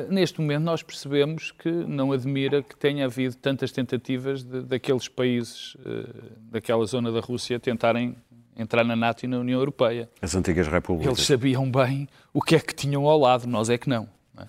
neste 0.10 0.42
momento 0.42 0.64
nós 0.64 0.84
percebemos 0.84 1.52
que 1.52 1.70
não 1.70 2.12
admira 2.12 2.62
que 2.62 2.76
tenha 2.76 3.06
havido 3.06 3.36
tantas 3.36 3.72
tentativas 3.72 4.44
de, 4.44 4.62
daqueles 4.62 5.08
países 5.08 5.78
eh, 5.86 6.08
daquela 6.52 6.86
zona 6.86 7.12
da 7.12 7.20
Rússia 7.20 7.60
tentarem 7.60 8.16
entrar 8.58 8.84
na 8.84 8.96
NATO 8.96 9.24
e 9.24 9.28
na 9.28 9.38
União 9.38 9.60
Europeia. 9.60 10.10
As 10.22 10.36
antigas 10.36 10.68
repúblicas. 10.68 11.14
Eles 11.14 11.26
sabiam 11.26 11.70
bem 11.70 12.08
o 12.34 12.42
que 12.42 12.56
é 12.56 12.60
que 12.60 12.74
tinham 12.74 13.08
ao 13.08 13.20
lado, 13.20 13.48
nós 13.48 13.70
é 13.70 13.78
que 13.78 13.90
não. 13.90 14.08
não 14.34 14.44
é? 14.44 14.48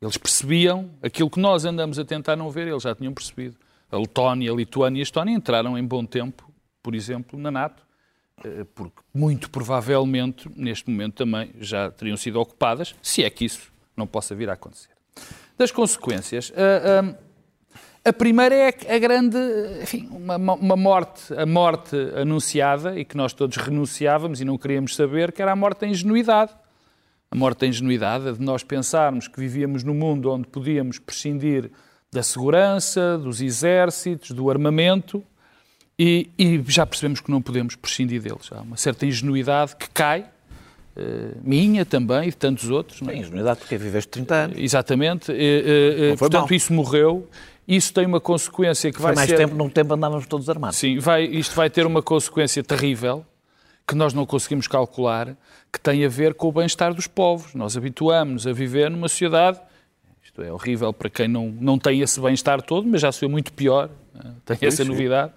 Eles 0.00 0.16
percebiam 0.16 0.90
aquilo 1.02 1.30
que 1.30 1.40
nós 1.40 1.64
andamos 1.64 1.98
a 1.98 2.04
tentar 2.04 2.36
não 2.36 2.50
ver, 2.50 2.68
eles 2.68 2.82
já 2.82 2.94
tinham 2.94 3.12
percebido. 3.12 3.56
A 3.90 3.98
Letónia, 3.98 4.50
a 4.50 4.54
Lituânia 4.54 4.98
e 4.98 5.02
a 5.02 5.04
Estónia 5.04 5.34
entraram 5.34 5.78
em 5.78 5.84
bom 5.84 6.04
tempo, 6.04 6.50
por 6.82 6.94
exemplo, 6.94 7.38
na 7.38 7.50
NATO, 7.50 7.82
eh, 8.42 8.66
porque 8.74 9.00
muito 9.12 9.50
provavelmente, 9.50 10.50
neste 10.56 10.90
momento 10.90 11.14
também, 11.14 11.50
já 11.60 11.90
teriam 11.90 12.16
sido 12.16 12.40
ocupadas, 12.40 12.94
se 13.02 13.22
é 13.22 13.30
que 13.30 13.44
isso 13.44 13.73
não 13.96 14.06
possa 14.06 14.34
vir 14.34 14.50
a 14.50 14.54
acontecer. 14.54 14.90
Das 15.56 15.70
consequências, 15.70 16.52
ah, 16.56 17.04
ah, 17.04 17.14
a 18.04 18.12
primeira 18.12 18.54
é 18.54 18.94
a 18.94 18.98
grande, 18.98 19.38
enfim, 19.82 20.08
uma, 20.10 20.36
uma 20.36 20.76
morte, 20.76 21.32
a 21.34 21.46
morte 21.46 21.96
anunciada 22.16 22.98
e 22.98 23.04
que 23.04 23.16
nós 23.16 23.32
todos 23.32 23.56
renunciávamos 23.56 24.40
e 24.40 24.44
não 24.44 24.58
queríamos 24.58 24.94
saber, 24.94 25.32
que 25.32 25.40
era 25.40 25.52
a 25.52 25.56
morte 25.56 25.80
da 25.80 25.86
ingenuidade. 25.86 26.52
A 27.30 27.36
morte 27.36 27.60
da 27.60 27.66
ingenuidade, 27.66 28.28
a 28.28 28.32
de 28.32 28.42
nós 28.42 28.62
pensarmos 28.62 29.26
que 29.26 29.40
vivíamos 29.40 29.82
num 29.82 29.94
mundo 29.94 30.30
onde 30.30 30.46
podíamos 30.46 30.98
prescindir 30.98 31.70
da 32.12 32.22
segurança, 32.22 33.18
dos 33.18 33.40
exércitos, 33.40 34.30
do 34.30 34.50
armamento 34.50 35.24
e, 35.98 36.30
e 36.38 36.62
já 36.68 36.86
percebemos 36.86 37.20
que 37.20 37.30
não 37.30 37.40
podemos 37.40 37.74
prescindir 37.74 38.20
deles. 38.20 38.50
Há 38.52 38.60
uma 38.60 38.76
certa 38.76 39.06
ingenuidade 39.06 39.76
que 39.76 39.88
cai, 39.90 40.20
eh, 40.20 40.28
minha 41.42 41.84
também 41.84 42.28
e 42.28 42.30
de 42.30 42.36
tantos 42.36 42.70
outros. 42.70 43.00
não 43.00 43.10
é? 43.10 43.16
Ingenuidade 43.16 43.60
porque 43.60 43.76
viveste 43.76 44.10
30 44.10 44.34
anos. 44.34 44.58
Exatamente. 44.58 45.32
Eh, 45.32 45.36
eh, 45.36 46.12
eh, 46.12 46.16
foi 46.16 46.28
portanto, 46.28 46.50
mal. 46.50 46.56
isso 46.56 46.72
morreu. 46.72 47.28
Isso 47.66 47.92
tem 47.94 48.06
uma 48.06 48.20
consequência 48.20 48.92
que 48.92 48.98
Foi 48.98 49.06
vai 49.06 49.14
mais 49.14 49.30
ser... 49.30 49.36
tempo, 49.38 49.54
num 49.54 49.70
tempo 49.70 49.94
andávamos 49.94 50.26
todos 50.26 50.48
armados. 50.50 50.76
Sim, 50.76 50.98
vai, 50.98 51.24
isto 51.24 51.56
vai 51.56 51.70
ter 51.70 51.86
uma 51.86 52.02
consequência 52.02 52.62
terrível 52.62 53.24
que 53.86 53.94
nós 53.94 54.12
não 54.12 54.26
conseguimos 54.26 54.66
calcular, 54.68 55.36
que 55.72 55.80
tem 55.80 56.04
a 56.04 56.08
ver 56.08 56.34
com 56.34 56.48
o 56.48 56.52
bem-estar 56.52 56.94
dos 56.94 57.06
povos. 57.06 57.54
Nós 57.54 57.76
habituamos 57.76 58.46
a 58.46 58.52
viver 58.52 58.90
numa 58.90 59.08
sociedade, 59.08 59.58
isto 60.22 60.42
é 60.42 60.52
horrível 60.52 60.92
para 60.92 61.08
quem 61.08 61.26
não, 61.26 61.48
não 61.48 61.78
tem 61.78 62.00
esse 62.00 62.20
bem-estar 62.20 62.62
todo, 62.62 62.86
mas 62.86 63.00
já 63.00 63.10
se 63.10 63.20
vê 63.20 63.28
muito 63.28 63.52
pior, 63.52 63.90
né? 64.14 64.34
tem 64.44 64.58
essa 64.62 64.82
sim. 64.84 64.90
novidade, 64.90 65.32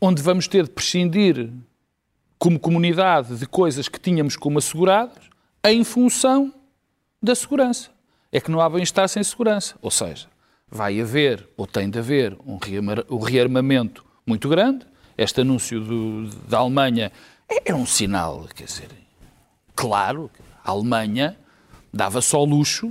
onde 0.00 0.22
vamos 0.22 0.48
ter 0.48 0.64
de 0.64 0.70
prescindir 0.70 1.50
como 2.40 2.58
comunidade 2.58 3.36
de 3.36 3.44
coisas 3.46 3.86
que 3.86 4.00
tínhamos 4.00 4.34
como 4.34 4.58
asseguradas 4.58 5.22
em 5.62 5.84
função 5.84 6.52
da 7.22 7.34
segurança. 7.34 7.90
É 8.32 8.40
que 8.40 8.50
não 8.50 8.60
há 8.60 8.68
bem-estar 8.70 9.06
sem 9.10 9.22
segurança. 9.22 9.74
Ou 9.82 9.90
seja, 9.90 10.26
vai 10.66 10.98
haver, 10.98 11.46
ou 11.54 11.66
tem 11.66 11.90
de 11.90 11.98
haver, 11.98 12.34
um 12.46 12.56
rearma- 12.56 13.04
rearmamento 13.26 14.02
muito 14.26 14.48
grande. 14.48 14.86
Este 15.18 15.42
anúncio 15.42 15.80
do- 15.80 16.28
da 16.48 16.58
Alemanha 16.60 17.12
é 17.62 17.74
um 17.74 17.84
sinal, 17.84 18.48
quer 18.54 18.64
dizer, 18.64 18.88
claro, 19.76 20.30
a 20.64 20.70
Alemanha 20.70 21.36
dava 21.92 22.22
só 22.22 22.42
luxo 22.42 22.90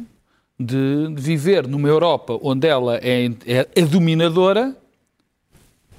de, 0.59 1.07
de 1.15 1.21
viver 1.21 1.65
numa 1.67 1.88
Europa 1.88 2.38
onde 2.43 2.67
ela 2.67 2.97
é, 2.97 3.25
é, 3.47 3.67
é 3.75 3.81
dominadora 3.81 4.77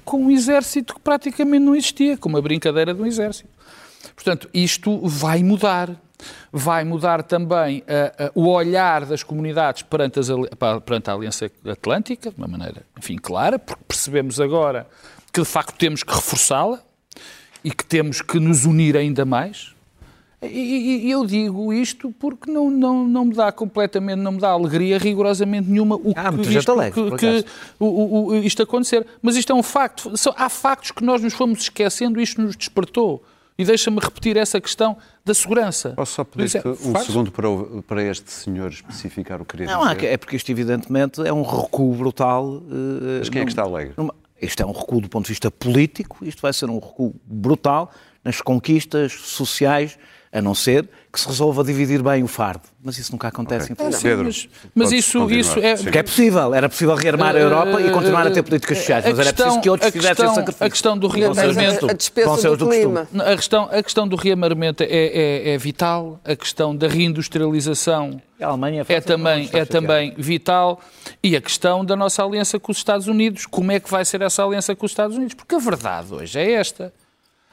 com 0.03 0.25
um 0.25 0.31
exército 0.31 0.95
que 0.95 0.99
praticamente 0.99 1.63
não 1.63 1.75
existia, 1.75 2.17
com 2.17 2.29
uma 2.29 2.41
brincadeira 2.41 2.93
de 2.93 3.01
um 3.01 3.05
exército. 3.05 3.49
Portanto, 4.15 4.49
isto 4.53 4.99
vai 5.07 5.43
mudar. 5.43 5.89
Vai 6.51 6.83
mudar 6.83 7.23
também 7.23 7.79
uh, 7.79 8.25
uh, 8.25 8.43
o 8.43 8.47
olhar 8.47 9.05
das 9.05 9.23
comunidades 9.23 9.81
perante, 9.81 10.19
as, 10.19 10.27
perante 10.85 11.09
a 11.09 11.13
Aliança 11.13 11.49
Atlântica, 11.65 12.29
de 12.29 12.37
uma 12.37 12.47
maneira, 12.47 12.83
enfim, 12.95 13.15
clara, 13.15 13.57
porque 13.57 13.83
percebemos 13.87 14.39
agora 14.39 14.87
que 15.33 15.41
de 15.41 15.47
facto 15.47 15.75
temos 15.77 16.03
que 16.03 16.13
reforçá-la 16.13 16.79
e 17.63 17.71
que 17.71 17.83
temos 17.83 18.21
que 18.21 18.39
nos 18.39 18.65
unir 18.65 18.95
ainda 18.95 19.25
mais. 19.25 19.73
E, 20.43 21.05
e, 21.05 21.11
eu 21.11 21.23
digo 21.23 21.71
isto 21.71 22.11
porque 22.19 22.51
não, 22.51 22.71
não, 22.71 23.07
não 23.07 23.25
me 23.25 23.33
dá 23.35 23.51
completamente, 23.51 24.17
não 24.17 24.31
me 24.31 24.39
dá 24.39 24.49
alegria 24.49 24.97
rigorosamente 24.97 25.69
nenhuma 25.69 25.95
o 25.95 26.13
ah, 26.15 26.33
que, 26.33 26.57
isto, 26.57 26.71
alegre, 26.71 27.11
que, 27.11 27.17
que 27.17 27.45
o, 27.79 28.29
o, 28.29 28.35
isto 28.37 28.63
acontecer. 28.63 29.05
Mas 29.21 29.35
isto 29.35 29.53
é 29.53 29.55
um 29.55 29.61
facto. 29.61 30.11
Há 30.35 30.49
factos 30.49 30.89
que 30.89 31.03
nós 31.03 31.21
nos 31.21 31.33
fomos 31.33 31.61
esquecendo 31.61 32.19
e 32.19 32.23
isto 32.23 32.41
nos 32.41 32.55
despertou. 32.55 33.23
E 33.55 33.63
deixa-me 33.63 33.99
repetir 33.99 34.35
essa 34.35 34.59
questão 34.59 34.97
da 35.23 35.35
segurança. 35.35 35.91
Posso 35.91 36.15
só 36.15 36.23
pedir 36.23 36.57
é, 36.57 36.67
um 36.67 36.93
faz? 36.93 37.05
segundo 37.05 37.31
para, 37.31 37.47
o, 37.47 37.83
para 37.83 38.01
este 38.01 38.31
senhor 38.31 38.71
especificar 38.71 39.39
o 39.39 39.45
que 39.45 39.55
queria 39.57 39.71
não, 39.71 39.93
dizer? 39.93 40.07
É 40.07 40.17
porque 40.17 40.35
isto, 40.35 40.49
evidentemente, 40.49 41.21
é 41.21 41.31
um 41.31 41.43
recuo 41.43 41.93
brutal. 41.93 42.45
Uh, 42.45 43.19
Mas 43.19 43.29
quem 43.29 43.43
é 43.43 43.45
que 43.45 43.51
está 43.51 43.61
alegre? 43.61 43.93
Numa, 43.95 44.15
isto 44.41 44.63
é 44.63 44.65
um 44.65 44.71
recuo 44.71 45.01
do 45.01 45.07
ponto 45.07 45.25
de 45.25 45.31
vista 45.33 45.51
político, 45.51 46.25
isto 46.25 46.41
vai 46.41 46.51
ser 46.51 46.67
um 46.67 46.79
recuo 46.79 47.13
brutal 47.23 47.91
nas 48.23 48.41
conquistas 48.41 49.11
sociais 49.13 49.99
a 50.31 50.41
não 50.41 50.55
ser 50.55 50.87
que 51.11 51.19
se 51.19 51.27
resolva 51.27 51.61
dividir 51.61 52.01
bem 52.01 52.23
o 52.23 52.27
fardo. 52.27 52.63
Mas 52.81 52.97
isso 52.97 53.11
nunca 53.11 53.27
acontece 53.27 53.65
okay. 53.65 53.73
em 53.73 53.75
Portugal. 53.75 54.01
Pedro, 54.01 54.25
mas, 54.25 54.49
mas 54.73 54.91
isso, 54.93 55.29
isso 55.29 55.59
é... 55.59 55.75
Porque 55.75 55.97
é 55.97 56.03
possível. 56.03 56.53
Era 56.53 56.69
possível 56.69 56.95
rearmar 56.95 57.35
a 57.35 57.39
Europa 57.39 57.77
uh, 57.77 57.87
e 57.87 57.91
continuar 57.91 58.25
a 58.25 58.31
ter 58.31 58.41
políticas 58.41 58.77
sociais, 58.77 59.03
mas 59.03 59.15
questão, 59.15 59.27
era 59.27 59.33
preciso 59.33 59.61
que 59.61 59.69
outros 59.69 59.91
fizessem 59.91 60.25
esse 60.25 60.35
sacrifício. 60.35 60.65
A 60.65 60.69
questão 60.69 60.97
do 60.97 61.07
rearmamento... 61.07 61.89
A, 61.89 61.93
despesa 61.93 62.49
do, 62.49 62.57
do 62.57 62.69
clima. 62.69 63.07
A 63.13 63.35
questão, 63.35 63.69
a 63.69 63.83
questão 63.83 64.07
do 64.07 64.15
rearmamento 64.15 64.83
é, 64.83 64.87
é, 64.89 65.49
é 65.53 65.57
vital. 65.57 66.19
A 66.23 66.35
questão 66.35 66.73
da 66.73 66.87
reindustrialização 66.87 68.21
a 68.39 68.47
Alemanha 68.47 68.85
é 68.87 69.01
também, 69.01 69.49
é 69.53 69.65
também 69.65 70.15
vital. 70.17 70.79
E 71.21 71.35
a 71.35 71.41
questão 71.41 71.85
da 71.85 71.95
nossa 71.95 72.23
aliança 72.23 72.59
com 72.59 72.71
os 72.71 72.77
Estados 72.77 73.07
Unidos. 73.07 73.45
Como 73.45 73.71
é 73.71 73.79
que 73.79 73.91
vai 73.91 74.03
ser 74.05 74.21
essa 74.21 74.43
aliança 74.43 74.75
com 74.75 74.85
os 74.85 74.91
Estados 74.91 75.15
Unidos? 75.15 75.35
Porque 75.35 75.55
a 75.55 75.59
verdade 75.59 76.13
hoje 76.13 76.39
é 76.39 76.53
esta. 76.53 76.91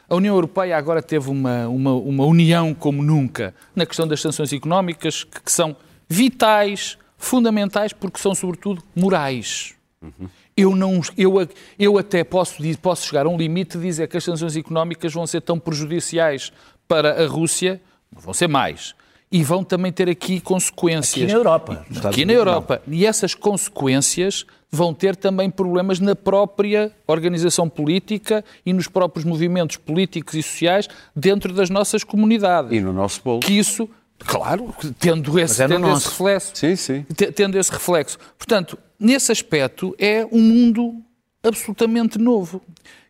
A 0.09 0.15
União 0.15 0.35
Europeia 0.35 0.77
agora 0.77 1.03
teve 1.03 1.29
uma, 1.29 1.69
uma, 1.69 1.93
uma 1.93 2.25
união 2.25 2.73
como 2.73 3.03
nunca 3.03 3.55
na 3.77 3.85
questão 3.85 4.09
das 4.09 4.21
sanções 4.21 4.53
económicas, 4.53 5.23
que, 5.23 5.43
que 5.43 5.53
são 5.53 5.77
vitais, 6.09 6.97
fundamentais, 7.19 7.93
porque 7.93 8.19
são, 8.19 8.35
sobretudo, 8.35 8.83
morais. 8.97 9.75
Uhum. 10.01 10.29
Eu, 10.57 10.75
não, 10.75 11.01
eu, 11.17 11.47
eu 11.79 11.99
até 11.99 12.25
posso, 12.25 12.57
posso 12.81 13.07
chegar 13.07 13.27
a 13.27 13.29
um 13.29 13.37
limite 13.37 13.77
de 13.77 13.85
dizer 13.85 14.09
que 14.09 14.17
as 14.17 14.25
sanções 14.25 14.57
económicas 14.57 15.13
vão 15.13 15.27
ser 15.27 15.43
tão 15.43 15.59
prejudiciais 15.59 16.53
para 16.89 17.23
a 17.23 17.27
Rússia, 17.27 17.81
vão 18.11 18.33
ser 18.33 18.49
mais, 18.49 18.95
e 19.31 19.45
vão 19.45 19.63
também 19.63 19.93
ter 19.93 20.09
aqui 20.09 20.41
consequências. 20.41 21.25
Aqui 21.25 21.33
na 21.33 21.39
Europa. 21.39 21.87
Aqui 22.05 22.25
na 22.25 22.33
Europa. 22.33 22.83
E 22.89 23.05
essas 23.05 23.35
consequências 23.35 24.47
vão 24.71 24.93
ter 24.93 25.17
também 25.17 25.51
problemas 25.51 25.99
na 25.99 26.15
própria 26.15 26.93
organização 27.07 27.69
política 27.69 28.45
e 28.65 28.73
nos 28.73 28.87
próprios 28.87 29.25
movimentos 29.25 29.77
políticos 29.77 30.35
e 30.35 30.43
sociais 30.43 30.89
dentro 31.15 31.53
das 31.53 31.71
nossas 31.71 32.05
comunidades. 32.05 32.73
E 32.73 32.81
no 32.81 32.93
nosso 32.93 33.21
bolso. 33.23 33.47
Que 33.47 33.59
isso, 33.59 33.89
claro, 34.19 34.75
tendo 34.99 35.39
esse, 35.39 35.63
é 35.63 35.69
tendo 35.69 35.91
esse 35.91 36.09
reflexo. 36.09 36.53
Sim, 36.55 36.77
sim. 36.77 37.07
Tendo 37.35 37.59
esse 37.59 37.71
reflexo. 37.71 38.19
Portanto, 38.37 38.79
nesse 38.99 39.33
aspecto, 39.33 39.95
é 39.99 40.27
um 40.31 40.41
mundo 40.41 41.03
absolutamente 41.43 42.19
novo. 42.19 42.61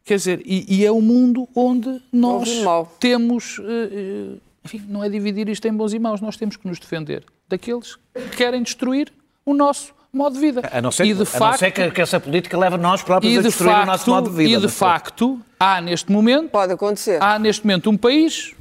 Quer 0.04 0.16
dizer, 0.16 0.42
e, 0.44 0.64
e 0.68 0.86
é 0.86 0.92
um 0.92 1.02
mundo 1.02 1.48
onde 1.54 2.00
nós 2.12 2.48
temos. 2.98 3.58
Uh, 3.58 4.40
enfim, 4.64 4.82
não 4.88 5.02
é 5.02 5.08
dividir 5.08 5.48
isto 5.48 5.66
em 5.66 5.72
bons 5.72 5.92
e 5.92 5.98
maus, 5.98 6.20
nós 6.20 6.36
temos 6.36 6.56
que 6.56 6.66
nos 6.66 6.78
defender 6.78 7.24
daqueles 7.48 7.96
que 8.14 8.36
querem 8.36 8.62
destruir 8.62 9.12
o 9.44 9.54
nosso 9.54 9.94
modo 10.18 10.34
de 10.34 10.40
vida. 10.40 10.68
A 10.70 10.82
não 10.82 10.90
ser, 10.90 11.06
e 11.06 11.14
de 11.14 11.22
a 11.22 11.26
facto, 11.26 11.42
não 11.42 11.58
ser 11.58 11.70
que, 11.70 11.90
que, 11.90 12.00
essa 12.00 12.20
política 12.20 12.58
leve 12.58 12.76
nós 12.76 13.02
próprios 13.02 13.38
a 13.38 13.42
destruir 13.42 13.70
facto, 13.70 13.82
o 13.82 13.86
nosso 13.86 14.10
modo 14.10 14.30
de 14.30 14.36
vida. 14.36 14.58
E 14.58 14.60
de 14.60 14.68
facto, 14.68 15.40
há 15.58 15.80
neste 15.80 16.12
momento... 16.12 16.50
Pode 16.50 16.72
acontecer. 16.72 17.22
Há 17.22 17.38
neste 17.38 17.64
momento 17.64 17.88
um 17.88 17.96
país, 17.96 18.54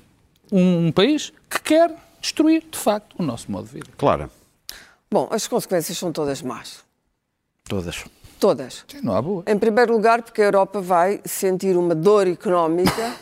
um, 0.51 0.87
um 0.87 0.91
país 0.91 1.33
que 1.49 1.59
quer 1.61 1.91
destruir, 2.21 2.63
de 2.71 2.77
facto, 2.77 3.15
o 3.19 3.23
nosso 3.23 3.51
modo 3.51 3.67
de 3.67 3.73
vida. 3.73 3.87
Claro. 3.97 4.29
Bom, 5.11 5.27
as 5.31 5.47
consequências 5.47 5.97
são 5.97 6.11
todas 6.11 6.41
más. 6.41 6.83
Todas. 7.67 8.05
Todas. 8.39 8.85
Sim, 8.87 8.99
não 9.01 9.15
há 9.15 9.21
boa. 9.21 9.43
Em 9.47 9.57
primeiro 9.57 9.93
lugar, 9.93 10.21
porque 10.21 10.41
a 10.41 10.45
Europa 10.45 10.79
vai 10.79 11.21
sentir 11.25 11.75
uma 11.75 11.95
dor 11.95 12.27
económica 12.27 13.15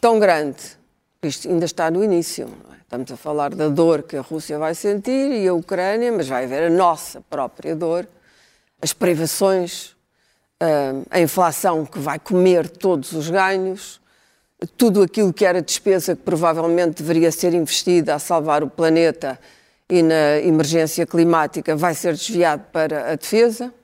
tão 0.00 0.18
grande. 0.18 0.76
Isto 1.22 1.48
ainda 1.48 1.64
está 1.64 1.90
no 1.90 2.02
início. 2.02 2.48
Estamos 2.86 3.10
a 3.10 3.16
falar 3.16 3.52
da 3.52 3.68
dor 3.68 4.04
que 4.04 4.16
a 4.16 4.20
Rússia 4.20 4.60
vai 4.60 4.72
sentir 4.72 5.32
e 5.32 5.48
a 5.48 5.52
Ucrânia, 5.52 6.12
mas 6.12 6.28
vai 6.28 6.44
haver 6.44 6.62
a 6.62 6.70
nossa 6.70 7.20
própria 7.20 7.74
dor, 7.74 8.06
as 8.80 8.92
privações, 8.92 9.96
ah, 10.60 11.02
a 11.10 11.20
inflação 11.20 11.84
que 11.84 11.98
vai 11.98 12.20
comer 12.20 12.70
todos 12.70 13.10
os 13.10 13.28
ganhos, 13.28 14.00
tudo 14.76 15.02
aquilo 15.02 15.32
que 15.32 15.44
era 15.44 15.60
despesa 15.60 16.14
que 16.14 16.22
provavelmente 16.22 17.02
deveria 17.02 17.32
ser 17.32 17.54
investida 17.54 18.14
a 18.14 18.20
salvar 18.20 18.62
o 18.62 18.70
planeta 18.70 19.36
e 19.90 20.00
na 20.00 20.38
emergência 20.38 21.04
climática 21.04 21.74
vai 21.74 21.92
ser 21.92 22.12
desviado 22.12 22.66
para 22.70 23.10
a 23.10 23.16
defesa 23.16 23.74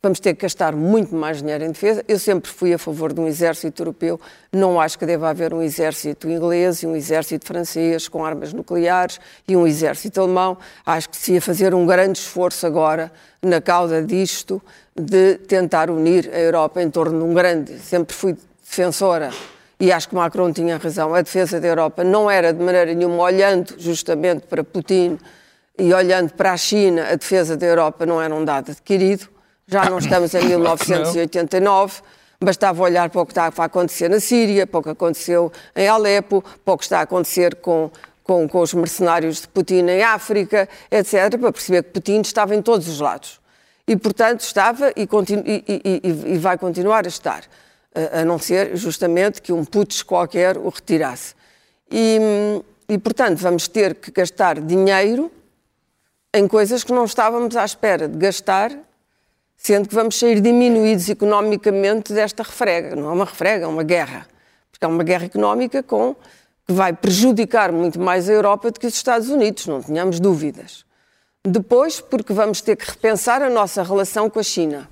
vamos 0.00 0.20
ter 0.20 0.34
que 0.34 0.42
gastar 0.42 0.76
muito 0.76 1.14
mais 1.14 1.38
dinheiro 1.38 1.64
em 1.64 1.72
defesa. 1.72 2.04
Eu 2.06 2.18
sempre 2.18 2.50
fui 2.50 2.72
a 2.72 2.78
favor 2.78 3.12
de 3.12 3.20
um 3.20 3.26
exército 3.26 3.82
europeu. 3.82 4.20
Não 4.52 4.80
acho 4.80 4.98
que 4.98 5.04
deva 5.04 5.28
haver 5.28 5.52
um 5.52 5.60
exército 5.60 6.28
inglês 6.28 6.82
e 6.82 6.86
um 6.86 6.94
exército 6.94 7.44
francês 7.44 8.06
com 8.06 8.24
armas 8.24 8.52
nucleares 8.52 9.20
e 9.46 9.56
um 9.56 9.66
exército 9.66 10.20
alemão. 10.20 10.56
Acho 10.86 11.08
que 11.10 11.16
se 11.16 11.32
ia 11.32 11.42
fazer 11.42 11.74
um 11.74 11.84
grande 11.84 12.18
esforço 12.18 12.66
agora 12.66 13.10
na 13.42 13.60
causa 13.60 14.00
disto 14.02 14.62
de 14.94 15.34
tentar 15.38 15.90
unir 15.90 16.30
a 16.32 16.38
Europa 16.38 16.80
em 16.80 16.90
torno 16.90 17.18
de 17.18 17.24
um 17.24 17.34
grande. 17.34 17.78
Sempre 17.80 18.14
fui 18.14 18.36
defensora 18.62 19.30
e 19.80 19.90
acho 19.90 20.08
que 20.08 20.14
Macron 20.14 20.52
tinha 20.52 20.76
razão. 20.76 21.12
A 21.12 21.22
defesa 21.22 21.60
da 21.60 21.66
Europa 21.66 22.04
não 22.04 22.30
era 22.30 22.52
de 22.52 22.62
maneira 22.62 22.94
nenhuma 22.94 23.24
olhando 23.24 23.74
justamente 23.78 24.46
para 24.46 24.62
Putin 24.62 25.18
e 25.76 25.92
olhando 25.92 26.32
para 26.34 26.52
a 26.52 26.56
China, 26.56 27.06
a 27.08 27.14
defesa 27.14 27.56
da 27.56 27.66
Europa 27.66 28.04
não 28.04 28.20
era 28.20 28.34
um 28.34 28.44
dado 28.44 28.72
adquirido 28.72 29.28
já 29.68 29.88
não 29.88 29.98
estamos 29.98 30.34
em 30.34 30.42
1989. 30.48 32.00
Bastava 32.40 32.82
olhar 32.82 33.10
para 33.10 33.20
o 33.20 33.26
que 33.26 33.32
está 33.32 33.44
a 33.44 33.64
acontecer 33.64 34.08
na 34.08 34.20
Síria, 34.20 34.66
para 34.66 34.80
o 34.80 34.82
que 34.82 34.90
aconteceu 34.90 35.52
em 35.76 35.86
Alepo, 35.88 36.42
para 36.64 36.74
o 36.74 36.78
que 36.78 36.84
está 36.84 37.00
a 37.00 37.02
acontecer 37.02 37.56
com, 37.56 37.90
com, 38.22 38.48
com 38.48 38.60
os 38.60 38.72
mercenários 38.72 39.42
de 39.42 39.48
Putin 39.48 39.86
em 39.88 40.02
África, 40.02 40.68
etc., 40.90 41.36
para 41.38 41.52
perceber 41.52 41.82
que 41.82 41.90
Putin 41.90 42.20
estava 42.20 42.54
em 42.54 42.62
todos 42.62 42.88
os 42.88 43.00
lados. 43.00 43.40
E, 43.86 43.96
portanto, 43.96 44.40
estava 44.40 44.92
e, 44.96 45.02
e, 45.04 46.02
e, 46.04 46.32
e 46.34 46.38
vai 46.38 46.56
continuar 46.56 47.04
a 47.06 47.08
estar, 47.08 47.42
a 48.12 48.24
não 48.24 48.38
ser 48.38 48.76
justamente 48.76 49.42
que 49.42 49.52
um 49.52 49.64
putsch 49.64 50.04
qualquer 50.04 50.56
o 50.56 50.68
retirasse. 50.68 51.34
E, 51.90 52.20
e, 52.88 52.98
portanto, 52.98 53.38
vamos 53.38 53.66
ter 53.66 53.96
que 53.96 54.12
gastar 54.12 54.60
dinheiro 54.60 55.32
em 56.32 56.46
coisas 56.46 56.84
que 56.84 56.92
não 56.92 57.04
estávamos 57.04 57.56
à 57.56 57.64
espera 57.64 58.06
de 58.06 58.16
gastar 58.16 58.70
sendo 59.58 59.88
que 59.88 59.94
vamos 59.94 60.16
sair 60.16 60.40
diminuídos 60.40 61.08
economicamente 61.08 62.12
desta 62.12 62.44
refrega. 62.44 62.94
Não 62.94 63.10
é 63.10 63.12
uma 63.12 63.24
refrega, 63.24 63.64
é 63.64 63.68
uma 63.68 63.82
guerra. 63.82 64.26
Porque 64.70 64.84
é 64.84 64.88
uma 64.88 65.02
guerra 65.02 65.26
económica 65.26 65.82
com, 65.82 66.14
que 66.64 66.72
vai 66.72 66.92
prejudicar 66.92 67.72
muito 67.72 67.98
mais 67.98 68.30
a 68.30 68.32
Europa 68.32 68.70
do 68.70 68.78
que 68.78 68.86
os 68.86 68.94
Estados 68.94 69.28
Unidos, 69.28 69.66
não 69.66 69.82
tenhamos 69.82 70.20
dúvidas. 70.20 70.86
Depois, 71.44 72.00
porque 72.00 72.32
vamos 72.32 72.60
ter 72.60 72.76
que 72.76 72.88
repensar 72.88 73.42
a 73.42 73.50
nossa 73.50 73.82
relação 73.82 74.30
com 74.30 74.38
a 74.38 74.42
China. 74.42 74.88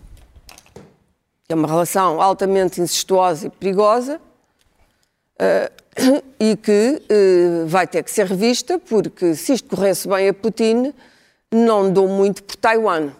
É 1.48 1.54
uma 1.54 1.68
relação 1.68 2.20
altamente 2.20 2.80
incestuosa 2.80 3.46
e 3.46 3.50
perigosa 3.50 4.20
uh, 5.40 6.22
e 6.40 6.56
que 6.56 7.02
uh, 7.02 7.66
vai 7.66 7.86
ter 7.86 8.02
que 8.02 8.10
ser 8.10 8.26
revista, 8.26 8.78
porque 8.80 9.36
se 9.36 9.52
isto 9.52 9.68
corresse 9.68 10.08
bem 10.08 10.28
a 10.28 10.34
Putin, 10.34 10.92
não 11.52 11.92
dou 11.92 12.08
muito 12.08 12.42
por 12.42 12.56
Taiwan. 12.56 13.12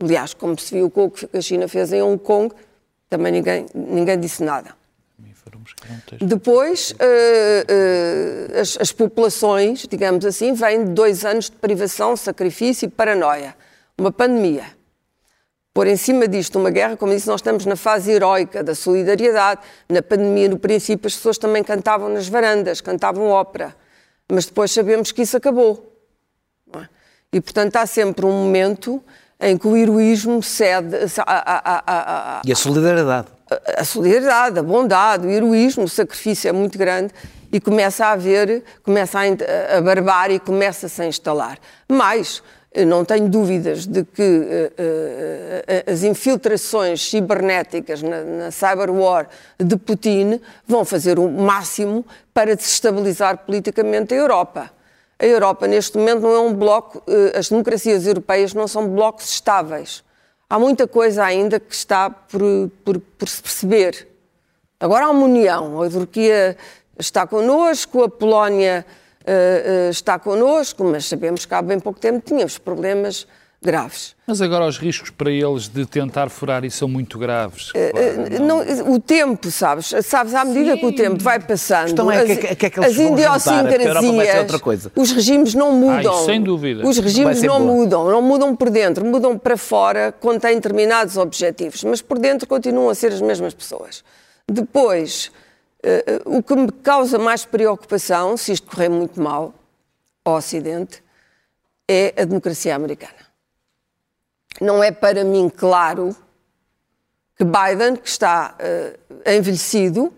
Aliás, 0.00 0.34
como 0.34 0.58
se 0.58 0.74
viu 0.74 0.90
com 0.90 1.04
o 1.04 1.10
que 1.10 1.28
a 1.36 1.40
China 1.40 1.66
fez 1.68 1.92
em 1.92 2.02
Hong 2.02 2.22
Kong, 2.22 2.54
também 3.08 3.32
ninguém, 3.32 3.66
ninguém 3.74 4.18
disse 4.18 4.42
nada. 4.42 4.76
Depois, 6.20 6.92
uh, 6.92 6.94
uh, 6.94 8.60
as, 8.60 8.76
as, 8.80 8.92
populações, 8.92 9.86
digamos 9.88 10.24
assim, 10.24 10.52
vêm 10.52 10.84
de 10.84 10.90
dois 10.92 11.24
anos 11.24 11.46
de 11.46 11.56
privação, 11.56 12.16
sacrifício 12.16 12.86
e 12.86 12.88
paranoia. 12.88 13.54
Uma 13.96 14.12
pandemia. 14.12 14.64
Por 15.72 15.86
em 15.86 15.96
cima 15.96 16.26
disto 16.26 16.58
uma 16.58 16.70
guerra, 16.70 16.96
como 16.96 17.12
disse, 17.12 17.26
nós 17.26 17.40
estamos 17.40 17.64
na 17.64 17.76
fase 17.76 18.10
heroica 18.10 18.62
da 18.62 18.74
solidariedade. 18.74 19.60
Na 19.88 20.02
pandemia, 20.02 20.48
no 20.48 20.58
princípio, 20.58 21.06
as 21.06 21.14
pessoas 21.14 21.38
também 21.38 21.62
cantavam 21.62 22.08
nas 22.08 22.28
varandas, 22.28 22.80
cantavam 22.80 23.28
ópera. 23.28 23.74
Mas 24.30 24.46
depois 24.46 24.70
sabemos 24.70 25.12
que 25.12 25.22
isso 25.22 25.36
acabou. 25.36 25.96
É? 26.74 26.88
E, 27.32 27.40
portanto, 27.40 27.76
há 27.76 27.86
sempre 27.86 28.26
um 28.26 28.32
momento 28.32 29.02
em 29.40 29.56
que 29.56 29.66
o 29.68 29.76
heroísmo 29.76 30.42
cede 30.42 30.96
a, 31.18 31.22
a, 31.26 31.82
a, 31.86 32.42
e 32.44 32.52
a 32.52 32.56
solidariedade. 32.56 33.28
A, 33.76 33.84
solidariedade, 33.84 34.58
a 34.58 34.62
bondade, 34.62 35.26
o 35.26 35.30
heroísmo, 35.30 35.84
o 35.84 35.88
sacrifício 35.88 36.48
é 36.48 36.52
muito 36.52 36.76
grande 36.76 37.14
e 37.50 37.60
começa 37.60 38.06
a 38.06 38.12
haver, 38.12 38.62
começa 38.82 39.18
a, 39.20 39.78
a 39.78 39.80
barbárie 39.80 40.38
começa-se 40.38 41.00
a 41.00 41.06
instalar. 41.06 41.58
Mais, 41.88 42.42
não 42.86 43.04
tenho 43.04 43.28
dúvidas 43.28 43.86
de 43.86 44.04
que 44.04 44.22
uh, 44.22 45.86
uh, 45.88 45.90
as 45.90 46.02
infiltrações 46.02 47.00
cibernéticas 47.08 48.02
na, 48.02 48.22
na 48.22 48.50
cyberwar 48.50 49.28
de 49.58 49.76
Putin 49.76 50.40
vão 50.66 50.84
fazer 50.84 51.18
o 51.18 51.28
máximo 51.28 52.04
para 52.34 52.54
desestabilizar 52.54 53.38
politicamente 53.38 54.12
a 54.14 54.16
Europa. 54.18 54.77
A 55.20 55.26
Europa, 55.26 55.66
neste 55.66 55.98
momento, 55.98 56.22
não 56.22 56.32
é 56.32 56.38
um 56.38 56.54
bloco, 56.54 56.98
uh, 56.98 57.38
as 57.38 57.48
democracias 57.48 58.06
europeias 58.06 58.54
não 58.54 58.68
são 58.68 58.88
blocos 58.88 59.28
estáveis. 59.30 60.04
Há 60.48 60.58
muita 60.58 60.86
coisa 60.86 61.24
ainda 61.24 61.58
que 61.58 61.74
está 61.74 62.08
por, 62.08 62.40
por, 62.84 63.00
por 63.00 63.28
se 63.28 63.42
perceber. 63.42 64.08
Agora 64.78 65.06
há 65.06 65.10
uma 65.10 65.24
união. 65.24 65.82
A 65.82 65.90
Turquia 65.90 66.56
está 66.98 67.26
connosco, 67.26 68.04
a 68.04 68.08
Polónia 68.08 68.86
uh, 69.22 69.90
está 69.90 70.18
connosco, 70.18 70.84
mas 70.84 71.06
sabemos 71.06 71.44
que 71.44 71.52
há 71.52 71.60
bem 71.60 71.80
pouco 71.80 71.98
tempo 71.98 72.20
tínhamos 72.24 72.56
problemas 72.56 73.26
graves. 73.60 74.14
Mas 74.26 74.40
agora 74.40 74.66
os 74.66 74.78
riscos 74.78 75.10
para 75.10 75.30
eles 75.30 75.68
de 75.68 75.84
tentar 75.84 76.28
furar 76.28 76.64
isso 76.64 76.78
são 76.78 76.88
muito 76.88 77.18
graves. 77.18 77.70
Uh, 77.70 78.40
não... 78.40 78.64
Não, 78.64 78.92
o 78.92 79.00
tempo, 79.00 79.50
sabes, 79.50 79.92
sabes, 80.04 80.34
à 80.34 80.44
medida 80.44 80.74
Sim. 80.74 80.80
que 80.80 80.86
o 80.86 80.94
tempo 80.94 81.22
vai 81.22 81.40
passando, 81.40 82.10
é 82.10 82.20
as, 82.20 82.38
que, 82.38 82.56
que 82.56 82.66
é 82.66 82.70
que 82.70 82.80
as 82.80 82.96
idiosincrasias, 82.96 84.90
os 84.94 85.10
regimes 85.12 85.54
não 85.54 85.72
mudam. 85.72 86.18
Ai, 86.18 86.24
sem 86.24 86.42
dúvida. 86.42 86.86
Os 86.86 86.98
regimes 86.98 87.42
não 87.42 87.60
boa. 87.60 87.72
mudam, 87.72 88.10
não 88.10 88.22
mudam 88.22 88.54
por 88.54 88.70
dentro, 88.70 89.04
mudam 89.04 89.36
para 89.38 89.56
fora 89.56 90.12
quando 90.12 90.40
têm 90.40 90.54
determinados 90.54 91.16
objetivos, 91.16 91.84
mas 91.84 92.00
por 92.00 92.18
dentro 92.18 92.46
continuam 92.46 92.88
a 92.90 92.94
ser 92.94 93.12
as 93.12 93.20
mesmas 93.20 93.54
pessoas. 93.54 94.04
Depois, 94.46 95.30
Uh, 95.78 96.38
o 96.38 96.42
que 96.42 96.56
me 96.56 96.72
causa 96.72 97.20
mais 97.20 97.44
preocupação, 97.44 98.36
se 98.36 98.50
isto 98.50 98.68
correr 98.68 98.88
muito 98.88 99.22
mal 99.22 99.54
ao 100.24 100.34
Ocidente, 100.34 101.00
é 101.86 102.12
a 102.20 102.24
democracia 102.24 102.74
americana. 102.74 103.27
Não 104.60 104.82
é 104.82 104.90
para 104.90 105.24
mim 105.24 105.48
claro 105.48 106.14
que 107.36 107.44
Biden, 107.44 107.96
que 107.96 108.08
está 108.08 108.54
uh, 108.58 109.30
envelhecido, 109.30 110.12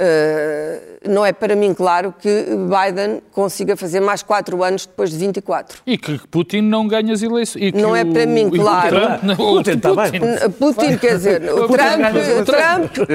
Uh, 0.00 1.10
não 1.10 1.26
é 1.26 1.32
para 1.32 1.56
mim 1.56 1.74
claro 1.74 2.14
que 2.16 2.30
Biden 2.30 3.20
consiga 3.32 3.76
fazer 3.76 3.98
mais 3.98 4.22
quatro 4.22 4.62
anos 4.62 4.86
depois 4.86 5.10
de 5.10 5.18
24. 5.18 5.82
E 5.84 5.98
que 5.98 6.24
Putin 6.28 6.60
não 6.60 6.86
ganha 6.86 7.12
as 7.12 7.20
eleições. 7.20 7.72
não 7.72 7.96
é 7.96 8.04
para 8.04 8.24
mim 8.24 8.48
claro. 8.48 8.96
Trump, 8.96 9.22
não, 9.24 9.34
Putin, 9.34 9.78
Putin, 9.80 10.20
Putin, 10.20 10.50
Putin 10.52 10.98
quer 10.98 11.16
dizer, 11.16 11.42
o 11.52 11.66
Trump, 11.66 12.44
Trump 12.46 13.10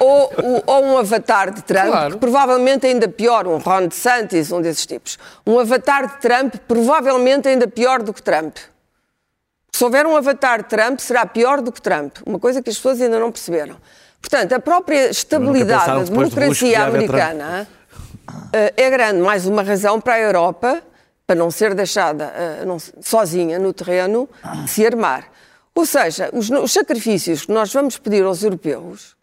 ou, 0.00 0.32
ou, 0.42 0.64
ou, 0.66 0.84
um 0.84 0.98
avatar 0.98 1.50
de 1.50 1.62
Trump, 1.62 1.88
claro. 1.88 2.18
provavelmente 2.18 2.86
ainda 2.86 3.08
pior, 3.08 3.46
um 3.46 3.56
Ron 3.56 3.86
DeSantis, 3.86 4.52
um 4.52 4.60
desses 4.60 4.84
tipos. 4.84 5.18
Um 5.46 5.58
avatar 5.58 6.06
de 6.06 6.20
Trump, 6.20 6.56
provavelmente 6.68 7.48
ainda 7.48 7.66
pior 7.66 8.02
do 8.02 8.12
que 8.12 8.22
Trump. 8.22 8.54
Se 9.74 9.84
houver 9.84 10.06
um 10.06 10.16
avatar 10.16 10.62
de 10.62 10.68
Trump, 10.68 11.00
será 11.00 11.24
pior 11.24 11.60
do 11.60 11.72
que 11.72 11.80
Trump. 11.80 12.18
Uma 12.26 12.38
coisa 12.38 12.62
que 12.62 12.68
as 12.68 12.76
pessoas 12.76 13.00
ainda 13.00 13.18
não 13.18 13.32
perceberam. 13.32 13.76
Portanto, 14.20 14.52
a 14.52 14.60
própria 14.60 15.10
estabilidade 15.10 15.86
da 15.86 16.04
democracia 16.04 16.84
americana 16.84 17.66
uh, 18.28 18.72
é 18.76 18.90
grande, 18.90 19.20
mais 19.20 19.46
uma 19.46 19.62
razão 19.62 20.00
para 20.00 20.14
a 20.14 20.20
Europa, 20.20 20.82
para 21.26 21.34
não 21.34 21.50
ser 21.50 21.74
deixada 21.74 22.32
não, 22.66 22.78
sozinha 23.00 23.58
no 23.58 23.72
terreno, 23.72 24.28
se 24.66 24.86
armar. 24.86 25.28
Ou 25.74 25.86
seja, 25.86 26.28
os, 26.32 26.50
os 26.50 26.72
sacrifícios 26.72 27.46
que 27.46 27.52
nós 27.52 27.72
vamos 27.72 27.96
pedir 27.96 28.22
aos 28.22 28.42
europeus 28.42 29.16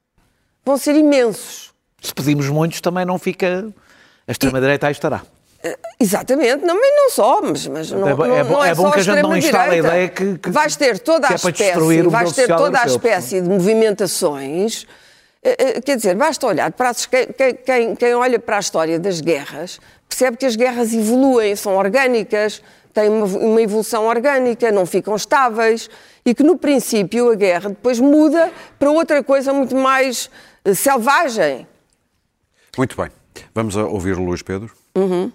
vão 0.65 0.77
ser 0.77 0.95
imensos. 0.95 1.71
Se 2.01 2.13
pedimos 2.13 2.49
muitos, 2.49 2.81
também 2.81 3.05
não 3.05 3.19
fica. 3.19 3.71
A 4.27 4.31
extrema-direita 4.31 4.87
aí 4.87 4.91
estará. 4.91 5.21
Eh, 5.61 5.77
exatamente, 5.99 6.65
não, 6.65 6.75
mas 6.75 6.95
não 6.95 7.09
só, 7.09 7.41
mas, 7.41 7.67
mas 7.67 7.91
não, 7.91 8.07
é, 8.07 8.13
bom, 8.13 8.25
é, 8.25 8.43
bom, 8.43 8.63
é, 8.63 8.69
é 8.69 8.75
bom 8.75 8.91
que 8.91 8.99
a 8.99 9.03
gente 9.03 9.21
não 9.21 9.35
instale 9.35 9.75
a 9.75 9.77
ideia 9.77 10.07
que, 10.07 10.37
que 10.37 10.49
vais 10.49 10.75
ter 10.75 10.99
toda 10.99 11.27
a 11.27 11.31
é 11.31 11.35
espécie, 11.35 12.01
vais 12.03 12.31
ter 12.31 12.47
toda 12.47 12.81
a 12.81 12.85
espécie 12.85 13.41
de 13.41 13.49
movimentações. 13.49 14.87
Eh, 15.43 15.55
eh, 15.57 15.81
quer 15.81 15.97
dizer, 15.97 16.15
basta 16.15 16.47
olhar 16.47 16.71
para 16.71 16.89
as, 16.89 17.05
quem, 17.05 17.27
quem, 17.65 17.95
quem 17.95 18.13
olha 18.13 18.39
para 18.39 18.57
a 18.57 18.59
história 18.59 18.97
das 18.97 19.19
guerras 19.19 19.79
percebe 20.07 20.37
que 20.37 20.45
as 20.45 20.55
guerras 20.55 20.93
evoluem, 20.93 21.55
são 21.55 21.75
orgânicas, 21.75 22.61
têm 22.93 23.09
uma, 23.09 23.25
uma 23.25 23.61
evolução 23.61 24.05
orgânica, 24.05 24.71
não 24.71 24.85
ficam 24.85 25.15
estáveis 25.15 25.89
e 26.25 26.33
que 26.33 26.43
no 26.43 26.57
princípio 26.57 27.31
a 27.31 27.35
guerra 27.35 27.69
depois 27.69 27.99
muda 27.99 28.51
para 28.77 28.89
outra 28.89 29.23
coisa 29.23 29.53
muito 29.53 29.75
mais 29.75 30.29
selvagem. 30.75 31.67
Muito 32.77 32.97
bem. 32.97 33.09
Vamos 33.53 33.75
ouvir 33.75 34.17
o 34.17 34.23
Luís 34.23 34.41
Pedro. 34.41 34.71
Uhum. 34.95 35.31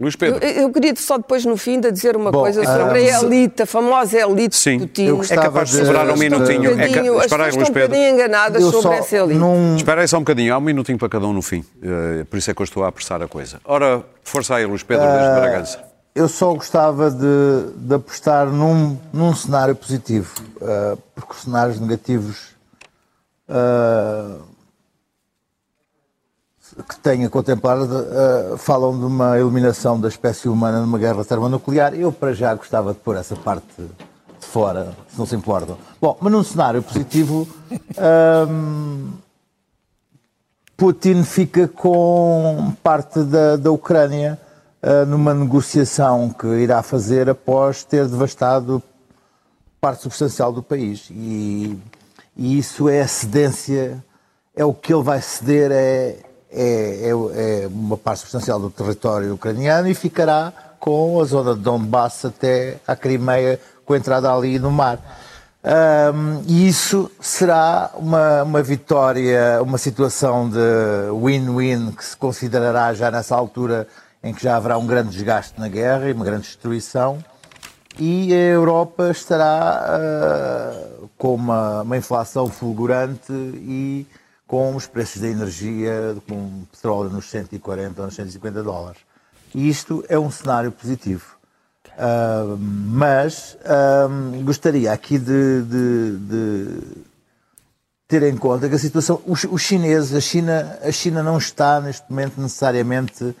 Luís 0.00 0.16
Pedro. 0.16 0.42
Eu, 0.42 0.62
eu, 0.62 0.72
queria 0.72 0.94
só 0.96 1.18
depois, 1.18 1.44
no 1.44 1.58
fim, 1.58 1.78
de 1.78 1.92
dizer 1.92 2.16
uma 2.16 2.30
Bom, 2.30 2.40
coisa 2.40 2.64
sobre 2.64 3.10
a 3.10 3.20
elite, 3.20 3.62
a 3.62 3.66
famosa 3.66 4.18
elite 4.18 4.56
Sim, 4.56 4.78
Putin. 4.78 5.04
eu 5.04 5.20
é 5.22 5.34
capaz 5.36 5.68
de 5.68 5.84
sobrar 5.84 6.08
um 6.08 6.16
minutinho. 6.16 6.74
Um 6.74 6.80
é 6.80 6.88
ca... 6.88 7.24
Espera 7.26 7.44
aí, 7.44 7.52
Luís 7.52 7.68
Pedro. 7.68 7.94
um 7.94 8.08
enganadas 8.08 8.62
eu 8.62 8.72
sobre 8.72 8.96
essa 8.96 9.16
elite. 9.18 9.38
Num... 9.38 9.76
Espera 9.76 10.00
aí 10.00 10.08
só 10.08 10.16
um 10.16 10.20
bocadinho, 10.20 10.54
há 10.54 10.58
um 10.58 10.62
minutinho 10.62 10.96
para 10.96 11.10
cada 11.10 11.26
um 11.26 11.34
no 11.34 11.42
fim. 11.42 11.60
Uh, 11.60 12.24
por 12.24 12.38
isso 12.38 12.50
é 12.50 12.54
que 12.54 12.62
eu 12.62 12.64
estou 12.64 12.82
a 12.82 12.88
apressar 12.88 13.20
a 13.20 13.28
coisa. 13.28 13.60
Ora, 13.62 14.02
força 14.24 14.54
aí, 14.54 14.64
Luís 14.64 14.82
Pedro, 14.82 15.04
uh, 15.04 15.12
desde 15.12 15.34
Bragança. 15.38 15.84
Eu 16.14 16.28
só 16.28 16.54
gostava 16.54 17.10
de, 17.10 17.72
de 17.76 17.94
apostar 17.94 18.46
num, 18.46 18.98
num 19.12 19.34
cenário 19.34 19.76
positivo, 19.76 20.32
uh, 20.56 20.98
porque 21.14 21.34
os 21.34 21.42
cenários 21.42 21.78
negativos 21.78 22.54
uh, 23.50 24.49
que 26.82 26.98
tenha 26.98 27.28
contemplado 27.28 27.84
uh, 27.84 28.56
falam 28.56 28.98
de 28.98 29.04
uma 29.04 29.38
eliminação 29.38 30.00
da 30.00 30.08
espécie 30.08 30.48
humana 30.48 30.80
numa 30.80 30.98
guerra 30.98 31.24
termonuclear. 31.24 31.94
Eu, 31.94 32.12
para 32.12 32.32
já, 32.32 32.54
gostava 32.54 32.92
de 32.92 32.98
pôr 33.00 33.16
essa 33.16 33.36
parte 33.36 33.66
de 33.76 34.46
fora, 34.46 34.92
se 35.08 35.18
não 35.18 35.26
se 35.26 35.36
importam. 35.36 35.76
Bom, 36.00 36.16
mas 36.20 36.32
num 36.32 36.42
cenário 36.42 36.82
positivo, 36.82 37.46
um, 38.48 39.10
Putin 40.76 41.24
fica 41.24 41.68
com 41.68 42.72
parte 42.82 43.22
da, 43.22 43.56
da 43.56 43.70
Ucrânia 43.70 44.40
uh, 44.82 45.04
numa 45.06 45.34
negociação 45.34 46.30
que 46.30 46.46
irá 46.46 46.82
fazer 46.82 47.28
após 47.28 47.84
ter 47.84 48.06
devastado 48.06 48.82
parte 49.80 50.02
substancial 50.02 50.52
do 50.52 50.62
país. 50.62 51.08
E, 51.10 51.78
e 52.36 52.58
isso 52.58 52.88
é 52.88 53.00
a 53.00 53.08
cedência, 53.08 54.02
é 54.54 54.64
o 54.64 54.72
que 54.72 54.92
ele 54.92 55.02
vai 55.02 55.20
ceder, 55.20 55.70
é 55.72 56.29
é, 56.52 57.08
é, 57.08 57.10
é, 57.10 57.66
uma 57.68 57.96
parte 57.96 58.20
substancial 58.20 58.58
do 58.58 58.70
território 58.70 59.34
ucraniano 59.34 59.88
e 59.88 59.94
ficará 59.94 60.52
com 60.78 61.20
a 61.20 61.24
zona 61.24 61.54
de 61.54 61.60
Donbass 61.60 62.24
até 62.24 62.78
a 62.86 62.96
Crimeia, 62.96 63.60
com 63.84 63.92
a 63.92 63.96
entrada 63.96 64.32
ali 64.32 64.58
no 64.58 64.70
mar. 64.70 64.98
Um, 65.62 66.42
e 66.46 66.66
isso 66.68 67.10
será 67.20 67.90
uma, 67.94 68.42
uma 68.42 68.62
vitória, 68.62 69.62
uma 69.62 69.76
situação 69.76 70.48
de 70.48 70.58
win-win 71.22 71.92
que 71.92 72.04
se 72.04 72.16
considerará 72.16 72.94
já 72.94 73.10
nessa 73.10 73.36
altura 73.36 73.86
em 74.22 74.32
que 74.32 74.42
já 74.42 74.56
haverá 74.56 74.78
um 74.78 74.86
grande 74.86 75.10
desgaste 75.10 75.60
na 75.60 75.68
guerra 75.68 76.08
e 76.08 76.12
uma 76.12 76.24
grande 76.24 76.42
destruição, 76.42 77.18
e 77.98 78.32
a 78.32 78.36
Europa 78.36 79.10
estará 79.10 79.84
uh, 79.84 81.10
com 81.18 81.34
uma, 81.34 81.82
uma 81.82 81.96
inflação 81.96 82.48
fulgurante 82.48 83.32
e 83.32 84.06
com 84.50 84.74
os 84.74 84.84
preços 84.84 85.22
da 85.22 85.28
energia, 85.28 86.16
com 86.28 86.64
petróleo 86.72 87.08
nos 87.08 87.30
140 87.30 88.00
ou 88.00 88.06
nos 88.06 88.16
150 88.16 88.64
dólares. 88.64 89.00
E 89.54 89.68
isto 89.68 90.04
é 90.08 90.18
um 90.18 90.28
cenário 90.28 90.72
positivo. 90.72 91.36
Uh, 91.90 92.58
mas 92.58 93.56
uh, 93.60 94.42
gostaria 94.42 94.92
aqui 94.92 95.20
de, 95.20 95.62
de, 95.62 96.16
de, 96.16 96.82
ter 98.08 98.24
em 98.24 98.36
conta 98.36 98.68
que 98.68 98.74
a 98.74 98.78
situação, 98.78 99.22
os, 99.24 99.44
os, 99.44 99.62
chineses, 99.62 100.16
a 100.16 100.20
China, 100.20 100.78
a 100.82 100.90
China 100.90 101.22
não 101.22 101.38
está 101.38 101.80
neste 101.80 102.10
momento 102.10 102.40
necessariamente 102.40 103.22
uh, 103.22 103.36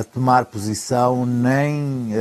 a 0.00 0.04
tomar 0.04 0.46
posição 0.46 1.26
nem 1.26 2.14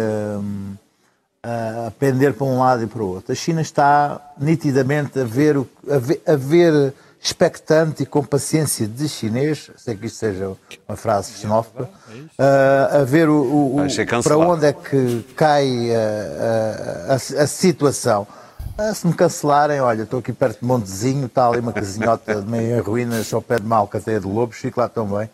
a 1.42 1.92
pender 1.98 2.34
para 2.34 2.46
um 2.46 2.60
lado 2.60 2.84
e 2.84 2.88
para 2.88 3.02
o 3.02 3.08
outro. 3.08 3.32
A 3.32 3.36
China 3.36 3.62
está 3.62 4.20
nitidamente 4.38 5.18
a 5.18 5.24
ver, 5.24 5.56
a 5.90 5.98
ver, 5.98 6.22
a 6.28 6.36
ver 6.36 6.94
expectante 7.22 8.04
e 8.04 8.06
com 8.06 8.24
paciência 8.24 8.88
de 8.88 9.10
chinês, 9.10 9.70
sei 9.78 9.96
que 9.96 10.06
isto 10.06 10.18
seja 10.18 10.54
uma 10.88 10.96
frase 10.96 11.34
xenófoba, 11.34 11.90
uh, 12.10 13.02
a 13.02 13.04
ver 13.04 13.28
o, 13.28 13.42
o, 13.42 13.86
o 13.86 14.24
para 14.24 14.38
onde 14.38 14.66
é 14.66 14.74
que 14.74 15.26
cai 15.36 15.94
a, 15.94 17.10
a, 17.10 17.14
a, 17.14 17.44
a 17.44 17.48
situação. 17.48 18.26
Uh, 18.78 18.96
se 18.96 19.06
me 19.06 19.14
cancelarem, 19.14 19.82
olha, 19.82 20.04
estou 20.04 20.20
aqui 20.20 20.32
perto 20.32 20.62
de 20.62 20.66
Montezinho, 20.66 21.26
está 21.26 21.48
ali 21.48 21.60
uma 21.60 21.74
casinhota 21.74 22.42
meio 22.42 22.78
em 22.78 22.80
ruínas 22.80 23.34
ao 23.34 23.42
pé 23.42 23.58
de 23.58 23.66
Malcateia 23.66 24.22
de 24.22 24.28
Lobos, 24.28 24.58
fico 24.58 24.80
lá 24.80 24.88
tão 24.88 25.06
bem. 25.06 25.30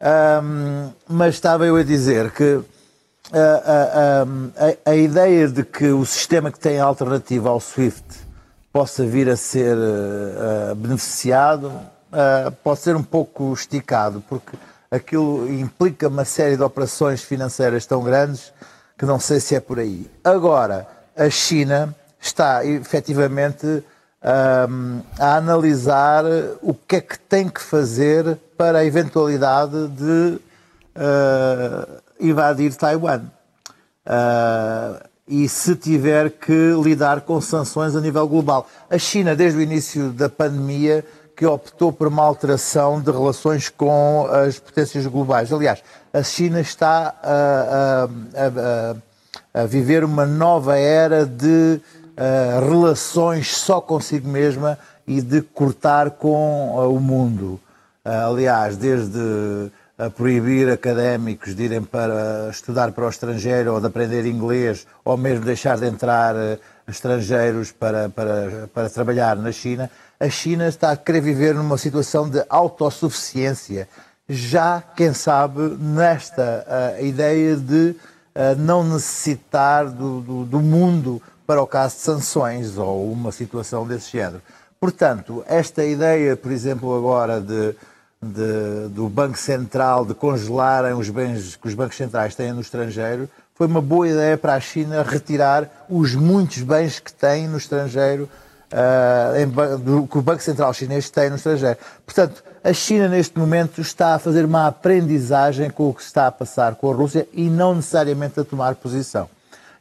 Um, 0.00 0.90
mas 1.08 1.34
estava 1.34 1.66
eu 1.66 1.76
a 1.76 1.82
dizer 1.82 2.30
que 2.30 2.60
a, 3.32 4.22
a, 4.84 4.90
a, 4.90 4.94
ideia 4.94 5.48
de 5.48 5.64
que 5.64 5.88
o 5.88 6.04
sistema 6.04 6.50
que 6.50 6.58
tem 6.58 6.78
alternativa 6.78 7.48
ao 7.48 7.60
SWIFT 7.60 8.25
possa 8.76 9.06
vir 9.06 9.26
a 9.30 9.36
ser 9.36 9.74
uh, 9.74 10.74
beneficiado 10.74 11.68
uh, 11.68 12.52
pode 12.62 12.80
ser 12.80 12.94
um 12.94 13.02
pouco 13.02 13.50
esticado, 13.54 14.22
porque 14.28 14.54
aquilo 14.90 15.50
implica 15.50 16.08
uma 16.08 16.26
série 16.26 16.58
de 16.58 16.62
operações 16.62 17.22
financeiras 17.22 17.86
tão 17.86 18.02
grandes 18.02 18.52
que 18.98 19.06
não 19.06 19.18
sei 19.18 19.40
se 19.40 19.54
é 19.54 19.60
por 19.60 19.78
aí. 19.78 20.10
Agora, 20.22 20.86
a 21.16 21.30
China 21.30 21.96
está 22.20 22.66
efetivamente 22.66 23.66
um, 23.66 25.00
a 25.18 25.36
analisar 25.36 26.24
o 26.60 26.74
que 26.74 26.96
é 26.96 27.00
que 27.00 27.18
tem 27.18 27.48
que 27.48 27.62
fazer 27.62 28.36
para 28.58 28.80
a 28.80 28.84
eventualidade 28.84 29.88
de 29.88 30.38
uh, 30.96 32.02
invadir 32.20 32.74
Taiwan. 32.74 33.22
Uh, 34.06 35.15
e 35.28 35.48
se 35.48 35.74
tiver 35.74 36.30
que 36.30 36.72
lidar 36.82 37.22
com 37.22 37.40
sanções 37.40 37.96
a 37.96 38.00
nível 38.00 38.26
global. 38.28 38.68
A 38.88 38.98
China, 38.98 39.34
desde 39.34 39.58
o 39.58 39.62
início 39.62 40.10
da 40.10 40.28
pandemia, 40.28 41.04
que 41.36 41.44
optou 41.44 41.92
por 41.92 42.08
uma 42.08 42.22
alteração 42.22 43.00
de 43.00 43.10
relações 43.10 43.68
com 43.68 44.26
as 44.30 44.58
potências 44.58 45.06
globais. 45.06 45.52
Aliás, 45.52 45.82
a 46.12 46.22
China 46.22 46.60
está 46.60 47.14
a, 47.22 48.08
a, 48.34 49.60
a, 49.60 49.62
a 49.62 49.66
viver 49.66 50.02
uma 50.02 50.24
nova 50.24 50.78
era 50.78 51.26
de 51.26 51.80
relações 52.66 53.54
só 53.56 53.80
consigo 53.80 54.28
mesma 54.28 54.78
e 55.06 55.20
de 55.20 55.42
cortar 55.42 56.12
com 56.12 56.74
o 56.88 56.98
mundo. 56.98 57.60
Aliás, 58.04 58.76
desde 58.76 59.70
a 59.98 60.10
proibir 60.10 60.70
académicos 60.70 61.54
de 61.54 61.64
irem 61.64 61.82
para 61.82 62.48
estudar 62.50 62.92
para 62.92 63.06
o 63.06 63.08
estrangeiro 63.08 63.72
ou 63.74 63.80
de 63.80 63.86
aprender 63.86 64.26
inglês, 64.26 64.86
ou 65.04 65.16
mesmo 65.16 65.44
deixar 65.44 65.78
de 65.78 65.86
entrar 65.86 66.34
estrangeiros 66.86 67.72
para, 67.72 68.08
para, 68.08 68.68
para 68.72 68.90
trabalhar 68.90 69.36
na 69.36 69.50
China, 69.50 69.90
a 70.20 70.28
China 70.28 70.68
está 70.68 70.90
a 70.92 70.96
querer 70.96 71.20
viver 71.20 71.54
numa 71.54 71.78
situação 71.78 72.28
de 72.28 72.44
autossuficiência. 72.48 73.88
Já, 74.28 74.82
quem 74.94 75.12
sabe, 75.12 75.60
nesta 75.78 76.98
uh, 76.98 77.04
ideia 77.04 77.56
de 77.56 77.90
uh, 78.34 78.56
não 78.58 78.84
necessitar 78.84 79.86
do, 79.88 80.20
do, 80.20 80.44
do 80.44 80.60
mundo 80.60 81.22
para 81.46 81.62
o 81.62 81.66
caso 81.66 81.96
de 81.96 82.02
sanções 82.02 82.76
ou 82.76 83.10
uma 83.10 83.30
situação 83.30 83.86
desse 83.86 84.12
género. 84.12 84.42
Portanto, 84.80 85.44
esta 85.46 85.84
ideia, 85.84 86.36
por 86.36 86.50
exemplo, 86.50 86.96
agora 86.96 87.40
de, 87.40 87.74
de, 88.22 88.88
do 88.88 89.08
Banco 89.08 89.38
Central 89.38 90.04
de 90.04 90.14
congelarem 90.14 90.94
os 90.94 91.08
bens 91.10 91.56
que 91.56 91.68
os 91.68 91.74
bancos 91.74 91.96
centrais 91.96 92.34
têm 92.34 92.52
no 92.52 92.60
estrangeiro 92.60 93.28
foi 93.56 93.66
uma 93.66 93.80
boa 93.80 94.06
ideia 94.06 94.36
para 94.36 94.54
a 94.54 94.60
China 94.60 95.02
retirar 95.02 95.86
os 95.88 96.14
muitos 96.14 96.60
bens 96.62 97.00
que 97.00 97.12
tem 97.12 97.48
no 97.48 97.56
estrangeiro, 97.56 98.28
uh, 98.70 99.36
em, 99.40 99.48
do, 99.78 100.06
que 100.06 100.18
o 100.18 100.22
Banco 100.22 100.42
Central 100.42 100.74
chinês 100.74 101.08
tem 101.08 101.30
no 101.30 101.36
estrangeiro. 101.36 101.78
Portanto, 102.04 102.44
a 102.62 102.72
China 102.74 103.08
neste 103.08 103.38
momento 103.38 103.80
está 103.80 104.14
a 104.14 104.18
fazer 104.18 104.44
uma 104.44 104.66
aprendizagem 104.66 105.70
com 105.70 105.88
o 105.88 105.94
que 105.94 106.02
está 106.02 106.26
a 106.26 106.32
passar 106.32 106.74
com 106.74 106.90
a 106.90 106.94
Rússia 106.94 107.26
e 107.32 107.48
não 107.48 107.74
necessariamente 107.74 108.38
a 108.38 108.44
tomar 108.44 108.74
posição. 108.74 109.26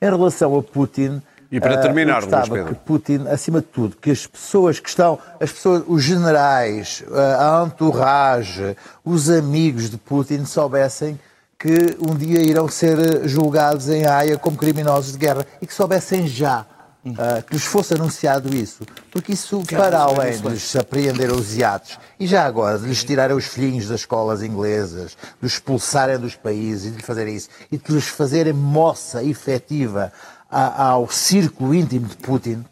Em 0.01 0.05
relação 0.05 0.57
a 0.57 0.63
Putin, 0.63 1.21
e 1.51 1.59
para 1.59 1.77
terminar, 1.77 2.23
uh, 2.23 2.27
Luís 2.27 2.49
Pedro. 2.49 2.65
que 2.65 2.75
Putin, 2.75 3.27
acima 3.27 3.61
de 3.61 3.67
tudo, 3.67 3.95
que 3.97 4.11
as 4.11 4.25
pessoas 4.25 4.79
que 4.79 4.89
estão, 4.89 5.19
as 5.39 5.51
pessoas, 5.51 5.83
os 5.87 6.03
generais, 6.03 7.03
a 7.13 7.65
entourage, 7.65 8.75
os 9.03 9.29
amigos 9.29 9.89
de 9.89 9.97
Putin 9.97 10.45
soubessem 10.45 11.19
que 11.57 11.97
um 11.99 12.15
dia 12.15 12.41
irão 12.41 12.67
ser 12.67 13.27
julgados 13.27 13.89
em 13.89 14.05
Haia 14.05 14.37
como 14.37 14.57
criminosos 14.57 15.13
de 15.13 15.17
guerra 15.17 15.45
e 15.61 15.65
que 15.65 15.73
soubessem 15.73 16.27
já. 16.27 16.65
Uh, 17.05 17.43
que 17.43 17.53
lhes 17.53 17.63
fosse 17.63 17.93
anunciado 17.93 18.49
isso, 18.51 18.83
porque 19.11 19.33
isso, 19.33 19.61
para 19.69 19.99
além 19.99 20.41
de 20.41 20.47
lhes 20.47 20.75
apreender 20.75 21.31
os 21.31 21.55
iates 21.55 21.99
e 22.19 22.25
já 22.25 22.43
agora 22.43 22.79
de 22.79 22.87
lhes 22.87 23.03
tirarem 23.03 23.37
os 23.37 23.45
filhinhos 23.45 23.87
das 23.87 23.99
escolas 23.99 24.41
inglesas, 24.41 25.15
de 25.39 25.45
os 25.45 25.53
expulsarem 25.53 26.17
dos 26.17 26.35
países 26.35 26.87
e 26.87 26.89
de 26.89 26.95
lhes 26.95 27.05
fazerem 27.05 27.35
isso, 27.35 27.49
e 27.71 27.77
de 27.77 27.91
lhes 27.91 28.07
fazerem 28.07 28.53
moça 28.53 29.23
efetiva 29.23 30.11
ao 30.49 31.09
círculo 31.09 31.73
íntimo 31.73 32.07
de 32.07 32.15
Putin, 32.17 32.63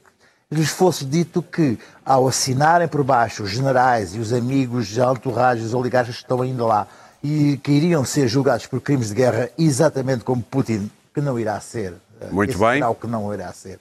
lhes 0.52 0.70
fosse 0.70 1.04
dito 1.04 1.42
que, 1.42 1.78
ao 2.06 2.28
assinarem 2.28 2.88
por 2.88 3.04
baixo 3.04 3.44
os 3.44 3.50
generais 3.50 4.16
e 4.16 4.20
os 4.20 4.32
amigos, 4.32 4.88
de 4.88 5.02
entourages, 5.02 5.66
os 5.66 5.74
oligarcas 5.74 6.16
que 6.16 6.22
estão 6.22 6.42
ainda 6.42 6.66
lá, 6.66 6.88
e 7.24 7.58
que 7.58 7.72
iriam 7.72 8.04
ser 8.04 8.28
julgados 8.28 8.68
por 8.68 8.82
crimes 8.82 9.10
de 9.10 9.16
guerra, 9.16 9.50
exatamente 9.58 10.24
como 10.24 10.42
Putin, 10.42 10.92
que 11.14 11.22
não 11.22 11.40
irá 11.40 11.60
ser. 11.60 11.94
Muito 12.32 12.52
Esse 12.52 12.60
bem. 12.60 12.82
que 13.00 13.08
não 13.08 13.34
irá 13.34 13.52
ser. 13.54 13.80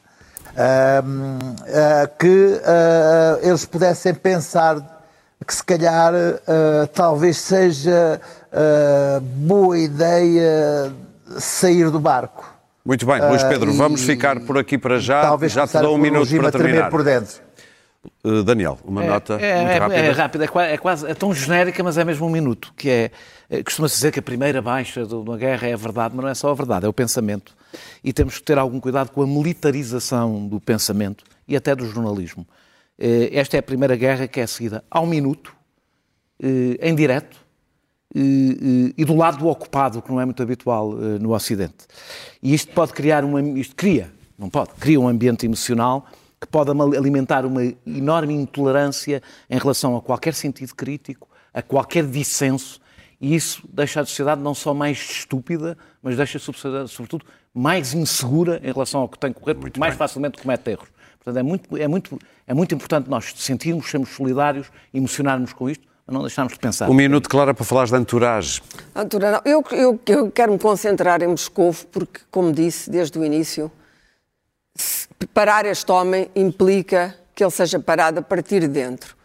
Uh, 0.52 1.02
uh, 1.02 2.18
que 2.18 2.28
uh, 2.28 3.46
eles 3.46 3.64
pudessem 3.64 4.14
pensar 4.14 5.00
que 5.46 5.54
se 5.54 5.64
calhar 5.64 6.12
talvez 6.94 7.36
seja 7.36 8.20
boa 9.20 9.76
ideia 9.76 10.92
sair 11.40 11.90
do 11.90 11.98
barco. 11.98 12.51
Muito 12.84 13.06
bem, 13.06 13.20
Luís 13.20 13.42
Pedro, 13.44 13.70
uh, 13.70 13.74
vamos 13.74 14.02
ficar 14.02 14.40
por 14.40 14.58
aqui 14.58 14.76
para 14.76 14.98
já. 14.98 15.22
Talvez 15.22 15.52
já 15.52 15.66
te 15.66 15.78
dou 15.78 15.94
um 15.94 15.98
minuto 15.98 16.34
para 16.36 16.50
terminar. 16.50 16.90
por 16.90 17.04
dentro. 17.04 17.40
Uh, 18.24 18.42
Daniel, 18.42 18.78
uma 18.84 19.04
é, 19.04 19.08
nota 19.08 19.34
é, 19.34 19.56
muito 19.56 19.70
é, 19.70 19.78
rápida. 19.78 20.00
É, 20.00 20.10
rápida, 20.10 20.44
é, 20.44 20.76
quase, 20.76 21.06
é 21.08 21.14
tão 21.14 21.32
genérica, 21.32 21.82
mas 21.84 21.96
é 21.96 22.04
mesmo 22.04 22.26
um 22.26 22.30
minuto, 22.30 22.74
que 22.76 22.90
é, 22.90 23.10
é 23.48 23.62
costuma-se 23.62 23.94
dizer 23.94 24.10
que 24.10 24.18
a 24.18 24.22
primeira 24.22 24.60
baixa 24.60 25.06
de 25.06 25.14
uma 25.14 25.36
guerra 25.36 25.68
é 25.68 25.72
a 25.72 25.76
verdade, 25.76 26.14
mas 26.16 26.24
não 26.24 26.30
é 26.30 26.34
só 26.34 26.50
a 26.50 26.54
verdade, 26.54 26.84
é 26.84 26.88
o 26.88 26.92
pensamento. 26.92 27.54
E 28.02 28.12
temos 28.12 28.38
que 28.38 28.42
ter 28.42 28.58
algum 28.58 28.80
cuidado 28.80 29.10
com 29.10 29.22
a 29.22 29.26
militarização 29.26 30.48
do 30.48 30.60
pensamento 30.60 31.22
e 31.46 31.54
até 31.54 31.76
do 31.76 31.86
jornalismo. 31.86 32.46
Eh, 32.98 33.30
esta 33.32 33.56
é 33.56 33.60
a 33.60 33.62
primeira 33.62 33.96
guerra 33.96 34.28
que 34.28 34.40
é 34.40 34.46
seguida 34.46 34.84
ao 34.90 35.06
minuto, 35.06 35.54
eh, 36.42 36.78
em 36.80 36.94
direto, 36.94 37.41
e, 38.14 38.94
e, 38.96 39.04
do 39.04 39.16
lado 39.16 39.38
do 39.38 39.48
ocupado, 39.48 40.02
que 40.02 40.10
não 40.10 40.20
é 40.20 40.24
muito 40.24 40.42
habitual 40.42 40.90
uh, 40.90 41.18
no 41.18 41.34
Ocidente. 41.34 41.86
E 42.42 42.52
isto 42.52 42.72
pode 42.72 42.92
criar 42.92 43.24
uma. 43.24 43.40
Isto 43.40 43.74
cria, 43.74 44.12
não 44.38 44.50
pode, 44.50 44.70
cria 44.78 45.00
um 45.00 45.08
ambiente 45.08 45.46
emocional 45.46 46.06
que 46.40 46.46
pode 46.46 46.70
alimentar 46.70 47.46
uma 47.46 47.62
enorme 47.86 48.34
intolerância 48.34 49.22
em 49.48 49.58
relação 49.58 49.96
a 49.96 50.02
qualquer 50.02 50.34
sentido 50.34 50.74
crítico, 50.74 51.28
a 51.54 51.62
qualquer 51.62 52.04
dissenso, 52.04 52.80
e 53.20 53.36
isso 53.36 53.62
deixa 53.72 54.00
a 54.00 54.04
sociedade 54.04 54.40
não 54.40 54.52
só 54.52 54.74
mais 54.74 54.98
estúpida, 54.98 55.78
mas 56.02 56.16
deixa 56.16 56.38
a 56.38 56.40
sociedade, 56.40 56.88
sobretudo, 56.88 57.24
mais 57.54 57.94
insegura 57.94 58.60
em 58.64 58.72
relação 58.72 59.02
ao 59.02 59.08
que 59.08 59.16
tem 59.16 59.32
que 59.32 59.38
correr, 59.38 59.54
porque 59.54 59.78
mais 59.78 59.94
facilmente 59.94 60.42
comete 60.42 60.68
erros. 60.68 60.88
Portanto, 61.22 61.38
é 61.38 61.42
muito, 61.44 61.76
é, 61.76 61.86
muito, 61.86 62.18
é 62.48 62.52
muito 62.52 62.74
importante 62.74 63.08
nós 63.08 63.32
sentirmos, 63.36 63.88
sermos 63.88 64.08
solidários, 64.08 64.66
emocionarmos 64.92 65.52
com 65.52 65.70
isto, 65.70 65.86
não 66.10 66.20
deixarmos 66.22 66.52
de 66.52 66.58
pensar. 66.58 66.90
Um 66.90 66.94
minuto, 66.94 67.28
Clara, 67.28 67.54
para 67.54 67.64
falar 67.64 67.86
de 67.86 67.96
entourage. 67.96 68.60
Entourage, 68.94 69.40
eu, 69.44 69.64
eu, 69.70 70.00
eu 70.06 70.30
quero 70.30 70.52
me 70.52 70.58
concentrar 70.58 71.22
em 71.22 71.28
Moscou, 71.28 71.74
porque, 71.90 72.20
como 72.30 72.52
disse 72.52 72.90
desde 72.90 73.18
o 73.18 73.24
início, 73.24 73.70
parar 75.32 75.64
este 75.66 75.90
homem 75.90 76.30
implica 76.34 77.14
que 77.34 77.42
ele 77.42 77.50
seja 77.50 77.78
parado 77.78 78.18
a 78.18 78.22
partir 78.22 78.60
de 78.60 78.68
dentro. 78.68 79.16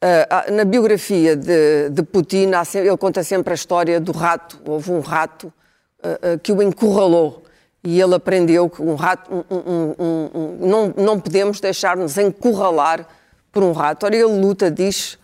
Uh, 0.00 0.52
na 0.52 0.64
biografia 0.64 1.34
de, 1.34 1.90
de 1.90 2.02
Putin, 2.04 2.50
ele 2.74 2.96
conta 2.96 3.24
sempre 3.24 3.52
a 3.52 3.54
história 3.54 4.00
do 4.00 4.12
rato. 4.12 4.60
Houve 4.64 4.92
um 4.92 5.00
rato 5.00 5.52
uh, 6.04 6.34
uh, 6.34 6.38
que 6.38 6.52
o 6.52 6.62
encurralou 6.62 7.42
e 7.82 8.00
ele 8.00 8.14
aprendeu 8.14 8.68
que 8.68 8.80
um 8.80 8.94
rato, 8.94 9.32
um, 9.32 9.44
um, 9.50 9.94
um, 9.98 10.68
não, 10.68 10.94
não 10.96 11.20
podemos 11.20 11.60
deixar-nos 11.60 12.16
encurralar 12.16 13.06
por 13.50 13.62
um 13.62 13.72
rato. 13.72 14.06
Ora, 14.06 14.14
ele 14.14 14.24
luta, 14.24 14.70
diz, 14.70 15.18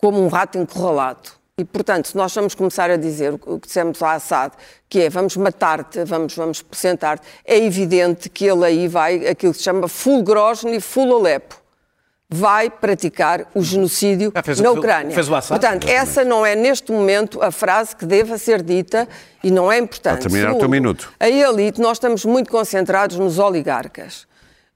como 0.00 0.22
um 0.22 0.28
rato 0.28 0.58
encurralado. 0.58 1.38
E, 1.58 1.64
portanto, 1.64 2.06
se 2.06 2.16
nós 2.16 2.32
vamos 2.32 2.54
começar 2.54 2.88
a 2.88 2.96
dizer 2.96 3.34
o 3.34 3.58
que 3.58 3.66
dissemos 3.66 4.00
a 4.00 4.12
Assad, 4.12 4.52
que 4.88 5.00
é 5.00 5.10
vamos 5.10 5.36
matar-te, 5.36 6.04
vamos, 6.04 6.36
vamos 6.36 6.64
sentar-te, 6.70 7.26
é 7.44 7.58
evidente 7.58 8.28
que 8.28 8.44
ele 8.44 8.64
aí 8.64 8.86
vai, 8.86 9.26
aquilo 9.26 9.52
que 9.52 9.58
se 9.58 9.64
chama 9.64 9.88
full 9.88 10.22
Grozny 10.22 10.76
e 10.76 10.80
full 10.80 11.12
Alepo. 11.16 11.60
Vai 12.30 12.70
praticar 12.70 13.46
o 13.54 13.62
genocídio 13.62 14.30
ah, 14.34 14.62
na 14.62 14.70
Ucrânia. 14.70 15.12
Fez 15.12 15.28
o 15.28 15.34
Assad, 15.34 15.58
Portanto, 15.58 15.88
essa 15.88 16.24
não 16.24 16.46
é 16.46 16.54
neste 16.54 16.92
momento 16.92 17.42
a 17.42 17.50
frase 17.50 17.96
que 17.96 18.06
deva 18.06 18.38
ser 18.38 18.62
dita 18.62 19.08
e 19.42 19.50
não 19.50 19.72
é 19.72 19.78
importante. 19.78 20.20
Para 20.20 20.30
terminar 20.30 20.52
o 20.52 20.58
teu 20.58 20.68
minuto. 20.68 21.12
A 21.18 21.28
elite, 21.28 21.80
nós 21.80 21.96
estamos 21.96 22.24
muito 22.24 22.50
concentrados 22.52 23.18
nos 23.18 23.38
oligarcas. 23.38 24.27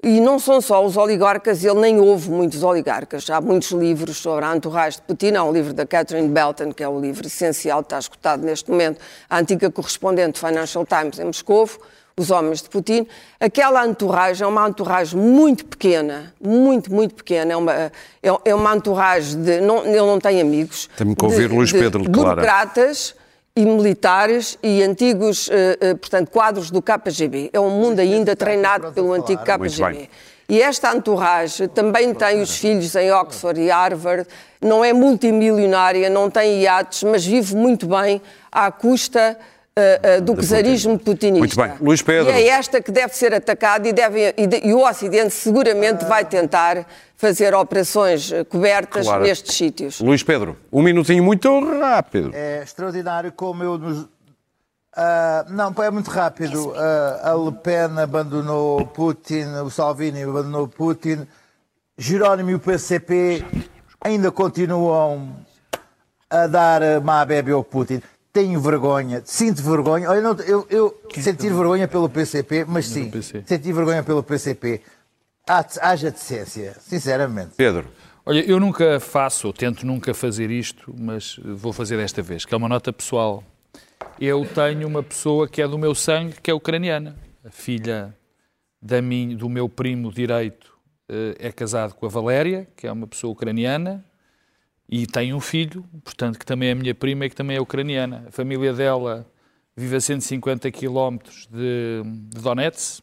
E 0.05 0.20
não 0.20 0.36
são 0.36 0.61
só 0.61 0.84
os 0.84 0.96
oligarcas, 0.96 1.64
ele 1.64 1.78
nem 1.78 2.00
houve 2.00 2.28
muitos 2.28 2.64
oligarcas. 2.64 3.30
Há 3.30 3.40
muitos 3.40 3.70
livros 3.70 4.16
sobre 4.16 4.44
a 4.44 4.57
entourage 4.57 4.96
de 4.96 5.03
Putin. 5.03 5.34
Há 5.36 5.44
um 5.44 5.53
livro 5.53 5.72
da 5.72 5.86
Catherine 5.86 6.28
Belton, 6.28 6.72
que 6.72 6.82
é 6.82 6.88
o 6.88 6.98
livro 6.98 7.24
essencial, 7.24 7.82
está 7.82 8.00
escutado 8.00 8.42
neste 8.42 8.68
momento, 8.68 9.00
a 9.30 9.38
antiga 9.38 9.70
correspondente 9.70 10.40
do 10.40 10.44
Financial 10.44 10.84
Times 10.84 11.20
em 11.20 11.24
Moscou, 11.26 11.70
Os 12.16 12.32
Homens 12.32 12.62
de 12.62 12.68
Putin. 12.68 13.07
Aquela 13.38 13.86
entourage 13.86 14.42
é 14.42 14.46
uma 14.46 14.68
entourage 14.68 15.16
muito 15.16 15.64
pequena, 15.66 16.34
muito, 16.40 16.92
muito 16.92 17.14
pequena. 17.14 17.53
É 17.53 17.57
uma, 17.57 17.72
é, 17.72 17.92
é 18.44 18.55
uma 18.57 18.74
entourage 18.74 19.36
de... 19.36 19.61
Não, 19.61 19.86
ele 19.86 19.98
não 19.98 20.18
tem 20.18 20.40
amigos. 20.40 20.90
Temos 20.96 21.14
que 21.14 21.24
ouvir 21.24 21.48
de, 21.48 21.55
Luís 21.55 21.70
Pedro, 21.70 22.03
de, 22.03 22.09
burocratas 22.09 23.14
e 23.55 23.64
militares 23.66 24.59
e 24.62 24.82
antigos, 24.82 25.48
eh, 25.50 25.78
eh, 25.80 25.94
portanto, 25.94 26.30
quadros 26.30 26.70
do 26.70 26.80
KGB. 26.80 27.50
É 27.53 27.61
um 27.61 27.70
mundo 27.70 28.00
ainda 28.00 28.34
treinado 28.34 28.92
pelo 28.92 29.12
antigo 29.12 29.42
KGB. 29.44 30.09
E 30.48 30.61
esta 30.61 30.94
entourage 30.94 31.68
também 31.68 32.12
tem 32.14 32.40
os 32.40 32.57
filhos 32.57 32.94
em 32.96 33.12
Oxford 33.12 33.61
e 33.61 33.70
Harvard, 33.70 34.26
não 34.61 34.84
é 34.84 34.92
multimilionária, 34.92 36.11
não 36.11 36.30
tem 36.30 36.62
iates, 36.62 37.03
mas 37.05 37.24
vive 37.24 37.55
muito 37.55 37.86
bem 37.86 38.20
à 38.50 38.70
custa 38.70 39.38
uh, 39.79 40.18
uh, 40.18 40.20
do 40.23 40.35
czarismo 40.43 40.99
putinista. 40.99 41.39
Muito 41.39 41.57
bem. 41.57 41.87
Luís 41.87 42.03
Pedro. 42.03 42.31
E 42.31 42.35
é 42.35 42.49
esta 42.49 42.81
que 42.83 42.91
deve 42.91 43.14
ser 43.16 43.35
atacada 43.35 43.89
e, 43.89 43.93
deve, 43.93 44.35
e, 44.37 44.47
de- 44.47 44.66
e 44.66 44.75
o 44.75 44.87
Ocidente 44.89 45.31
seguramente 45.33 46.05
vai 46.05 46.25
tentar 46.25 46.87
fazer 47.16 47.55
operações 47.55 48.33
eh, 48.33 48.43
cobertas 48.43 49.07
Claro. 49.07 49.23
nestes 49.23 49.55
sítios. 49.55 50.01
Luís 50.01 50.23
Pedro, 50.25 50.57
um 50.73 50.83
minutinho 50.83 51.23
muito 51.23 51.49
rápido. 51.79 52.33
É 52.35 52.62
extraordinário 52.62 53.31
como 53.33 53.62
eu 53.62 53.79
nos. 53.79 54.09
Ah, 54.95 55.47
não, 55.49 55.73
é 55.85 55.91
muito 55.91 56.11
rápido. 56.11 56.75
Ah, 56.77 57.31
a 57.31 57.35
Le 57.35 57.53
Pen 57.53 57.99
abandonou 58.03 58.85
Putin, 58.87 59.45
o 59.64 59.70
Salvini 59.70 60.23
abandonou 60.25 60.66
Putin, 60.66 61.27
Jerónimo 61.97 62.51
e 62.51 62.55
o 62.57 62.59
PCP 62.59 63.45
ainda 64.05 64.33
continuam 64.33 65.37
a 66.29 66.47
dar 66.49 66.81
má 67.03 67.25
bebe 67.25 67.53
ao 67.53 67.62
Putin. 67.62 68.03
Tenho 68.33 68.59
vergonha, 68.61 69.22
sinto 69.24 69.62
vergonha. 69.62 70.09
Olha, 70.09 70.20
não, 70.22 70.35
eu, 70.41 70.66
eu 70.70 71.01
senti 71.14 71.49
vergonha 71.51 71.87
pelo 71.87 72.09
PCP, 72.09 72.64
mas 72.66 72.87
sim, 72.87 73.11
PC. 73.11 73.43
senti 73.47 73.72
vergonha 73.72 74.03
pelo 74.03 74.22
PCP. 74.22 74.80
Há- 75.47 75.66
Haja 75.83 76.11
decência, 76.11 76.76
sinceramente. 76.80 77.51
Pedro, 77.57 77.87
Olha, 78.24 78.41
eu 78.49 78.61
nunca 78.61 79.01
faço, 79.01 79.49
ou 79.49 79.53
tento 79.53 79.85
nunca 79.85 80.14
fazer 80.14 80.49
isto, 80.49 80.95
mas 80.97 81.39
vou 81.45 81.72
fazer 81.72 81.97
desta 81.97 82.22
vez, 82.22 82.45
que 82.45 82.55
é 82.55 82.57
uma 82.57 82.68
nota 82.68 82.93
pessoal. 82.93 83.43
Eu 84.20 84.47
tenho 84.47 84.87
uma 84.87 85.03
pessoa 85.03 85.49
que 85.49 85.61
é 85.61 85.66
do 85.66 85.76
meu 85.76 85.93
sangue, 85.95 86.37
que 86.41 86.49
é 86.49 86.55
ucraniana. 86.55 87.16
A 87.45 87.51
filha 87.51 88.16
da 88.80 89.03
minha, 89.03 89.37
do 89.37 89.49
meu 89.49 89.68
primo 89.68 90.12
direito 90.12 90.72
eh, 91.09 91.35
é 91.41 91.51
casado 91.53 91.95
com 91.95 92.07
a 92.07 92.09
Valéria, 92.09 92.68
que 92.76 92.87
é 92.87 92.93
uma 92.93 93.09
pessoa 93.09 93.33
ucraniana, 93.33 94.05
e 94.89 95.07
tem 95.07 95.33
um 95.33 95.41
filho, 95.41 95.85
portanto, 96.05 96.39
que 96.39 96.45
também 96.45 96.70
é 96.70 96.74
minha 96.74 96.95
prima 96.95 97.24
e 97.24 97.30
que 97.30 97.37
também 97.37 97.57
é 97.57 97.61
ucraniana. 97.61 98.24
A 98.28 98.30
família 98.30 98.72
dela 98.72 99.26
vive 99.76 99.97
a 99.97 100.01
150 100.01 100.70
quilómetros 100.70 101.49
de, 101.51 102.03
de 102.05 102.41
Donetsk. 102.41 103.03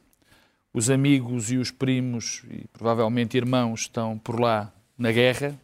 Os 0.72 0.90
amigos 0.90 1.52
e 1.52 1.58
os 1.58 1.72
primos, 1.72 2.44
e 2.50 2.68
provavelmente 2.72 3.36
irmãos, 3.36 3.82
estão 3.82 4.20
por 4.20 4.40
lá 4.40 4.72
na 4.98 5.12
guerra. 5.12 5.60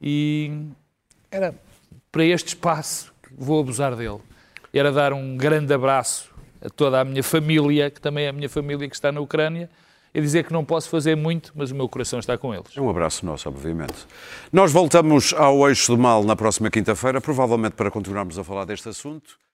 E 0.00 0.68
era 1.30 1.52
para 2.12 2.24
este 2.24 2.48
espaço 2.48 3.12
que 3.20 3.30
vou 3.36 3.60
abusar 3.60 3.96
dele. 3.96 4.20
Era 4.72 4.92
dar 4.92 5.12
um 5.12 5.36
grande 5.36 5.74
abraço 5.74 6.32
a 6.60 6.70
toda 6.70 7.00
a 7.00 7.04
minha 7.04 7.22
família, 7.22 7.90
que 7.90 8.00
também 8.00 8.26
é 8.26 8.28
a 8.28 8.32
minha 8.32 8.48
família 8.48 8.88
que 8.88 8.94
está 8.94 9.10
na 9.10 9.20
Ucrânia, 9.20 9.68
e 10.14 10.20
dizer 10.20 10.44
que 10.44 10.52
não 10.52 10.64
posso 10.64 10.88
fazer 10.88 11.16
muito, 11.16 11.52
mas 11.54 11.70
o 11.70 11.74
meu 11.74 11.88
coração 11.88 12.18
está 12.18 12.36
com 12.36 12.54
eles. 12.54 12.76
é 12.76 12.80
um 12.80 12.90
abraço 12.90 13.24
nosso, 13.24 13.48
obviamente. 13.48 14.06
Nós 14.52 14.72
voltamos 14.72 15.32
ao 15.34 15.68
Eixo 15.68 15.94
do 15.94 16.00
Mal 16.00 16.24
na 16.24 16.34
próxima 16.34 16.70
quinta-feira, 16.70 17.20
provavelmente 17.20 17.72
para 17.72 17.90
continuarmos 17.90 18.38
a 18.38 18.44
falar 18.44 18.64
deste 18.64 18.88
assunto. 18.88 19.38